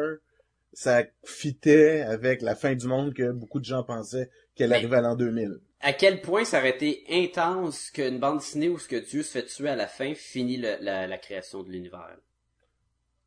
[0.73, 4.97] ça fitait avec la fin du monde que beaucoup de gens pensaient qu'elle Mais- arrivait
[4.97, 8.87] à l'an 2000 À quel point ça aurait été intense qu'une bande dessinée où ce
[8.87, 12.15] que Dieu se fait tuer à la fin finit le- la, la création de l'univers?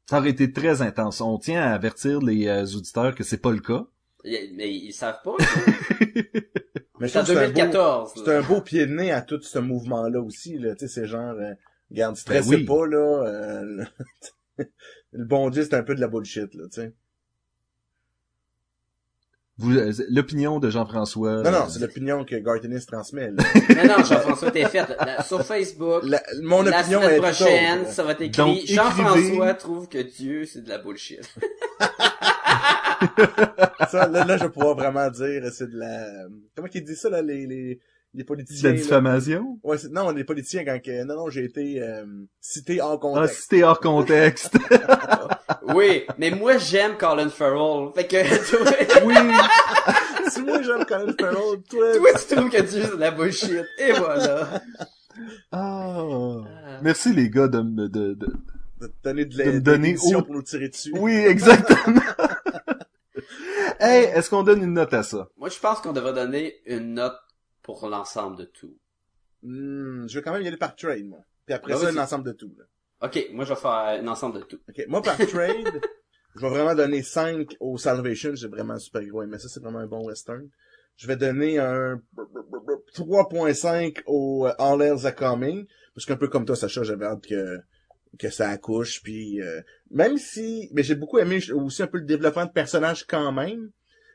[0.09, 1.21] Ça aurait été très intense.
[1.21, 3.87] On tient à avertir les euh, auditeurs que c'est pas le cas.
[4.25, 5.37] Mais ils savent pas.
[7.01, 8.13] mais je C'est en trouve que c'est un beau- 2014.
[8.25, 11.07] c'est un beau pied de nez à tout ce mouvement-là aussi là tu sais c'est
[11.09, 11.53] genre euh,
[11.91, 12.65] regarde stressez Ben oui.
[12.65, 13.85] pas là euh,
[15.13, 16.93] le- bon Dieu c'est un peu de la bullshit là tu sais
[19.59, 21.43] Vous, euh, L'opinion de Jean-François.
[21.43, 23.43] non non euh, c'est l'opinion que Gartenis transmet là.
[23.77, 24.89] Non, non, Jean-François, t'es fait.
[24.99, 28.67] La- Sur Facebook, La- mon la opinion semaine est prochaine, ça va être écrit.
[28.67, 31.21] Jean-François trouve que Dieu, c'est de la bullshit.
[33.91, 36.07] Ça, là, là, je vais pouvoir vraiment dire, c'est de la...
[36.55, 37.81] Comment qu'ils disent ça, là, les, les,
[38.15, 38.71] les de politiciens?
[38.71, 38.81] la là?
[38.83, 39.59] diffamation?
[39.63, 41.05] Ouais, c'est- non, les politiciens, quand que...
[41.05, 42.05] Non, non, j'ai été euh,
[42.41, 43.43] cité hors Ah, contexte.
[43.43, 44.57] si t'es hors contexte.
[45.75, 47.91] Oui, mais moi, j'aime Colin Farrell.
[47.95, 48.17] Fait que,
[49.07, 49.15] oui.
[50.29, 51.93] si moi, j'aime Colin Farrell, toi...
[51.97, 53.65] toi, tu trouves que c'est de la bullshit.
[53.79, 54.49] Et voilà.
[55.53, 56.01] Ah.
[56.01, 56.41] Euh,
[56.83, 58.33] Merci les gars de me de, de-
[58.81, 60.93] de te donner de De me la donner d'émission au- pour nous tirer dessus.
[60.99, 62.01] Oui, exactement.
[63.81, 65.29] hey, est-ce qu'on donne une note à ça?
[65.37, 67.19] Moi, je pense qu'on devrait donner une note
[67.63, 68.77] pour l'ensemble de tout.
[69.43, 71.21] Hmm, je vais quand même y aller par trade, moi.
[71.47, 72.53] Puis après Ah ça, un ensemble de tout.
[72.59, 72.65] Là.
[73.03, 74.59] Ok, moi, je vais faire un ensemble de tout.
[74.69, 75.81] Ok, moi, par trade,
[76.37, 78.35] je vais vraiment donner 5 au Salvation.
[78.35, 80.49] J'ai vraiment un super gros mais ça, c'est vraiment un bon western.
[80.97, 82.01] Je vais donner un
[82.95, 85.67] 3.5 au euh, All Else Are Coming.
[85.95, 87.59] Parce qu'un peu comme toi, Sacha, j'avais hâte que,
[88.19, 89.03] que ça accouche.
[89.03, 89.61] Puis euh,
[89.91, 90.69] même si...
[90.73, 93.71] Mais j'ai beaucoup aimé aussi un peu le développement de personnages quand même.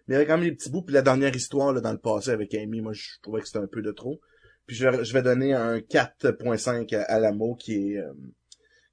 [0.07, 0.83] Mais il y avait quand même des petits bouts.
[0.83, 3.59] Puis la dernière histoire là, dans le passé avec Amy, moi, je trouvais que c'était
[3.59, 4.19] un peu de trop.
[4.67, 7.97] Puis je vais, je vais donner un 4.5 à, à l'amour qui est...
[7.97, 8.11] euh,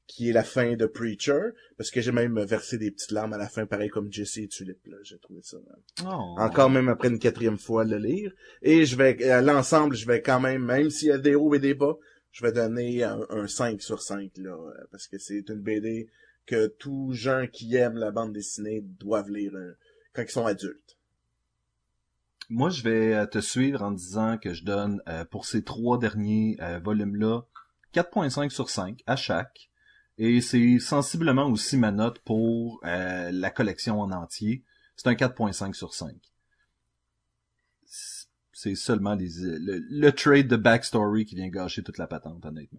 [0.09, 1.41] qui est la fin de Preacher,
[1.79, 4.49] parce que j'ai même versé des petites larmes à la fin, pareil comme Jesse et
[4.49, 4.97] Tulip, là.
[5.05, 5.57] J'ai trouvé ça.
[5.57, 6.35] euh, Oh.
[6.39, 8.31] Encore même après une quatrième fois le lire.
[8.61, 11.55] Et je vais, à l'ensemble, je vais quand même, même s'il y a des hauts
[11.55, 11.97] et des bas,
[12.33, 16.09] je vais donner un, un 5 sur 5, là, euh, parce que c'est une BD
[16.47, 19.77] que tous gens qui aiment la bande dessinée doivent lire euh,
[20.15, 20.97] quand ils sont adultes.
[22.49, 26.59] Moi, je vais euh, te suivre en disant que je donne pour ces trois derniers
[26.83, 27.43] volumes-là
[27.95, 29.71] 4.5 sur 5 à chaque.
[30.19, 34.65] Et c'est sensiblement aussi ma note pour la collection en entier.
[34.97, 36.15] C'est un 4.5 sur 5.
[38.63, 42.79] C'est seulement les, le, le trade de backstory qui vient gâcher toute la patente, honnêtement.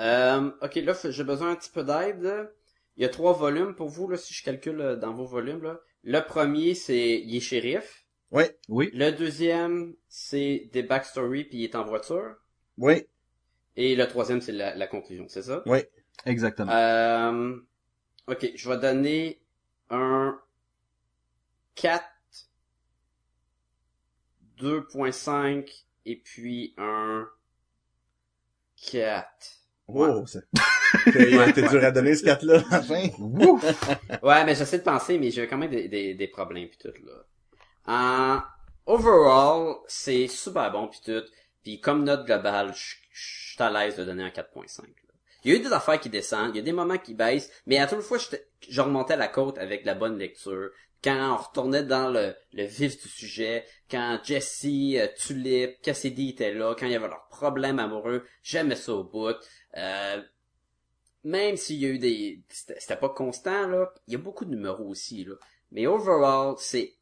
[0.00, 2.50] Euh, ok, là, j'ai besoin un petit peu d'aide.
[2.96, 5.62] Il y a trois volumes pour vous, là, si je calcule euh, dans vos volumes,
[5.62, 5.80] là.
[6.04, 8.04] Le premier, c'est Il est shérif.
[8.30, 8.44] Oui,
[8.92, 12.36] Le deuxième, c'est des backstories puis il est en voiture.
[12.78, 13.06] Oui,
[13.76, 15.62] Et le troisième, c'est la, la conclusion, c'est ça?
[15.66, 15.80] oui.
[16.24, 16.72] exactement.
[16.72, 17.56] Euh,
[18.26, 19.40] ok, je vais donner
[19.90, 20.38] un
[21.74, 22.04] 4,
[24.60, 27.28] 2.5 et puis un
[28.90, 29.26] 4.
[29.88, 30.40] Oh, c'est...
[31.04, 33.08] T'es t'es dur à donner ce 4-là, à la fin.
[34.22, 36.92] Ouais, mais j'essaie de penser, mais j'ai quand même des, des, des problèmes pis tout,
[37.04, 37.24] là.
[37.86, 38.42] En
[38.86, 41.24] overall, c'est super bon pis tout.
[41.62, 44.82] Puis comme note globale, je suis à l'aise de donner un 4.5.
[44.82, 44.86] là.
[45.44, 47.50] Il y a eu des affaires qui descendent, il y a des moments qui baissent,
[47.66, 48.18] mais à toute fois,
[48.68, 50.70] je remontais la côte avec la bonne lecture.
[51.02, 56.52] Quand on retournait dans le, le vif du sujet, quand Jesse, euh, Tulip, Cassidy étaient
[56.52, 59.36] là, quand il y avait leurs problèmes amoureux, j'aimais ça au bout.
[59.76, 60.22] Euh,
[61.24, 62.42] même s'il y a eu des...
[62.48, 63.92] C'était pas constant, là.
[64.06, 65.34] Il y a beaucoup de numéros aussi, là.
[65.70, 66.94] Mais overall, c'est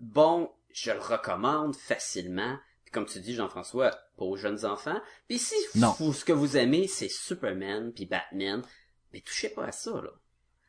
[0.00, 0.50] bon.
[0.72, 2.58] Je le recommande facilement.
[2.84, 5.00] Puis comme tu dis, Jean-François, pas aux jeunes enfants.
[5.28, 5.94] Puis si Non.
[5.98, 8.62] vous, ce que vous aimez, c'est Superman puis Batman,
[9.12, 10.10] mais touchez pas à ça, là.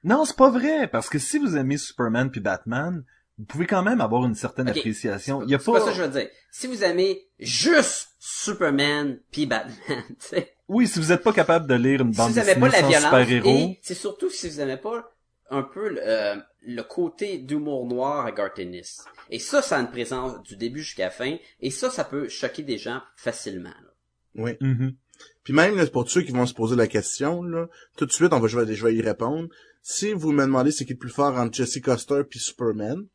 [0.04, 3.04] Non, c'est pas vrai, parce que si vous aimez Superman puis Batman,
[3.38, 5.44] vous pouvez quand même avoir une certaine appréciation.
[5.44, 5.80] Il y a C'est pas...
[5.80, 6.30] pas ça que je veux dire.
[6.52, 9.78] Si vous aimez juste Superman puis Batman,
[10.08, 10.54] tu sais.
[10.68, 12.72] Oui, si vous êtes pas capable de lire une si bande vous aimez dessinée pas
[12.74, 15.12] la sans violence, super-héros, et c'est surtout si vous aimez pas
[15.50, 18.98] un peu le, euh, le côté d'humour noir à Gartenis.
[19.32, 22.28] Et ça, ça a une présence du début jusqu'à la fin, et ça, ça peut
[22.30, 23.70] choquer des gens facilement.
[23.70, 23.94] là.
[24.36, 24.52] Oui.
[24.62, 24.96] Mhm.
[25.44, 27.68] Puis même là, pour ceux qui vont se poser la question, là,
[27.98, 29.50] tout de suite, on va, je, vais, je vais y répondre.
[29.82, 33.06] Si vous me demandez c'est qui le plus fort entre Jesse Custer puis Superman,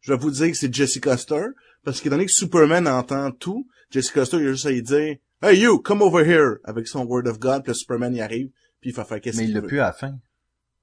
[0.00, 1.44] je vais vous dire que c'est Jesse Custer,
[1.84, 5.16] parce qu'étant donné que Superman entend tout, Jesse Custer, il a juste à lui dire,
[5.42, 8.48] Hey you, come over here, avec son Word of God, puis Superman y arrive,
[8.80, 10.18] puis il va faire qu'est-ce Mais il qu'il l'a plus à la fin.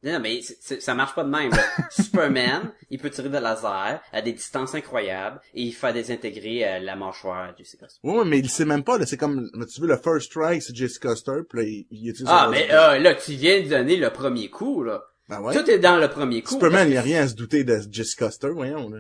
[0.03, 1.51] Non, mais c'est- c'est- ça marche pas de même.
[1.91, 6.79] Superman, il peut tirer de laser à des distances incroyables et il fait désintégrer euh,
[6.79, 7.85] la mâchoire du Custer.
[8.03, 10.75] Ouais, ouais, mais il sait même pas, c'est comme, tu veux, le first strike, c'est
[10.75, 13.95] Jesse Custer, puis là, il, il utilise Ah, mais euh, là, tu viens de donner
[13.95, 15.03] le premier coup, là.
[15.29, 15.53] Ben ouais.
[15.53, 16.55] Tout est dans le premier coup.
[16.55, 18.99] Superman, il a rien à se douter de Jesse Custer, voyons, là.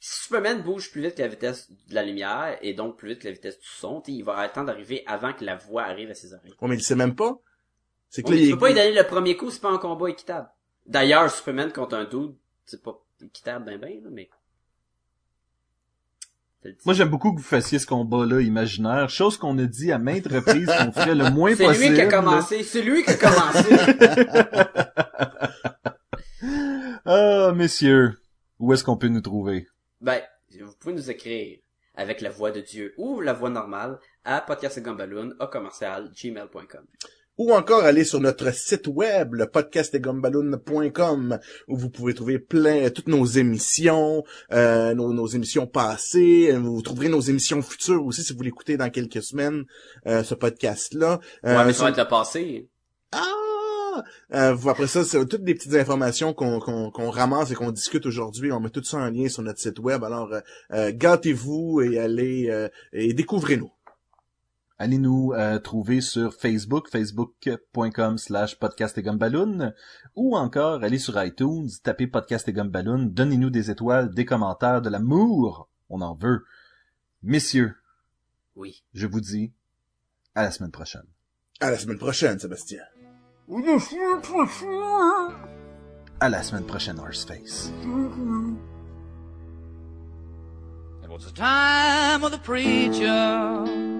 [0.00, 3.20] Si Superman bouge plus vite que la vitesse de la lumière et donc plus vite
[3.20, 6.14] que la vitesse du son, il va temps d'arriver avant que la voix arrive à
[6.14, 6.52] ses oreilles.
[6.60, 7.38] Ouais, mais il sait même pas.
[8.12, 9.78] C'est que là, il tu peux pas lui donner le premier coup, c'est pas un
[9.78, 10.46] combat équitable.
[10.84, 12.34] D'ailleurs, Superman contre un dude,
[12.66, 14.28] c'est pas équitable ben ben, là, mais...
[16.84, 20.28] Moi, j'aime beaucoup que vous fassiez ce combat-là imaginaire, chose qu'on a dit à maintes
[20.28, 21.88] reprises qu'on ferait le moins C'est possible.
[21.88, 23.76] lui qui a commencé, c'est lui qui a commencé.
[27.04, 28.12] Ah, messieurs,
[28.60, 29.66] où est-ce qu'on peut nous trouver?
[30.00, 30.22] ben,
[30.60, 31.58] vous pouvez nous écrire
[31.96, 36.86] avec la voix de Dieu ou la voix normale à podcastgumballoon à commercial gmail.com.
[37.38, 39.46] ou encore aller sur notre site web, le
[41.68, 44.22] où vous pouvez trouver plein toutes nos émissions,
[44.52, 48.76] euh, nos, nos émissions passées, euh, vous trouverez nos émissions futures aussi si vous l'écoutez
[48.76, 49.64] dans quelques semaines,
[50.06, 51.20] euh, ce podcast-là.
[51.46, 52.68] Euh, Ouais, mais ça va être le passé.
[53.12, 54.02] Ah!
[54.34, 58.50] Euh, vous- après ça, c'est toutes des petites informations qu'on ramasse et qu'on discute aujourd'hui.
[58.52, 60.02] On met tout ça en lien sur notre site web.
[60.04, 60.40] Alors, euh,
[60.72, 63.70] euh, gâtez-vous et allez euh, et découvrez-nous.
[64.82, 69.72] Allez nous euh, trouver sur Facebook, facebook.com slash podcast et gumballoon,
[70.16, 74.90] ou encore allez sur iTunes, tapez podcast et gumballoon, donnez-nous des étoiles, des commentaires, de
[74.90, 76.42] l'amour, on en veut.
[77.22, 77.76] Messieurs,
[78.56, 78.82] Oui.
[78.92, 79.52] je vous dis
[80.34, 81.06] à la semaine prochaine.
[81.60, 82.82] À la semaine prochaine, Sébastien.
[86.18, 87.70] À la semaine prochaine, Horseface.
[91.04, 93.91] It was the time of the preacher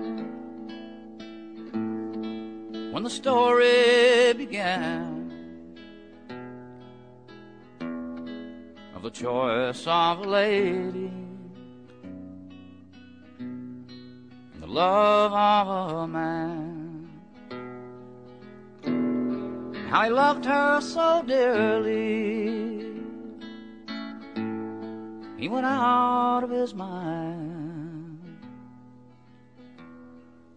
[2.92, 5.32] when the story began
[8.94, 11.10] of the choice of a lady
[13.38, 17.08] and the love of a man.
[19.88, 22.92] How he loved her so dearly.
[25.38, 27.61] He went out of his mind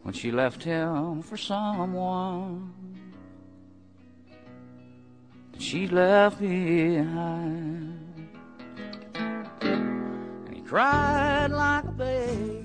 [0.05, 2.71] when she left him for someone
[5.51, 8.29] that she left behind.
[9.15, 12.64] And he cried like a baby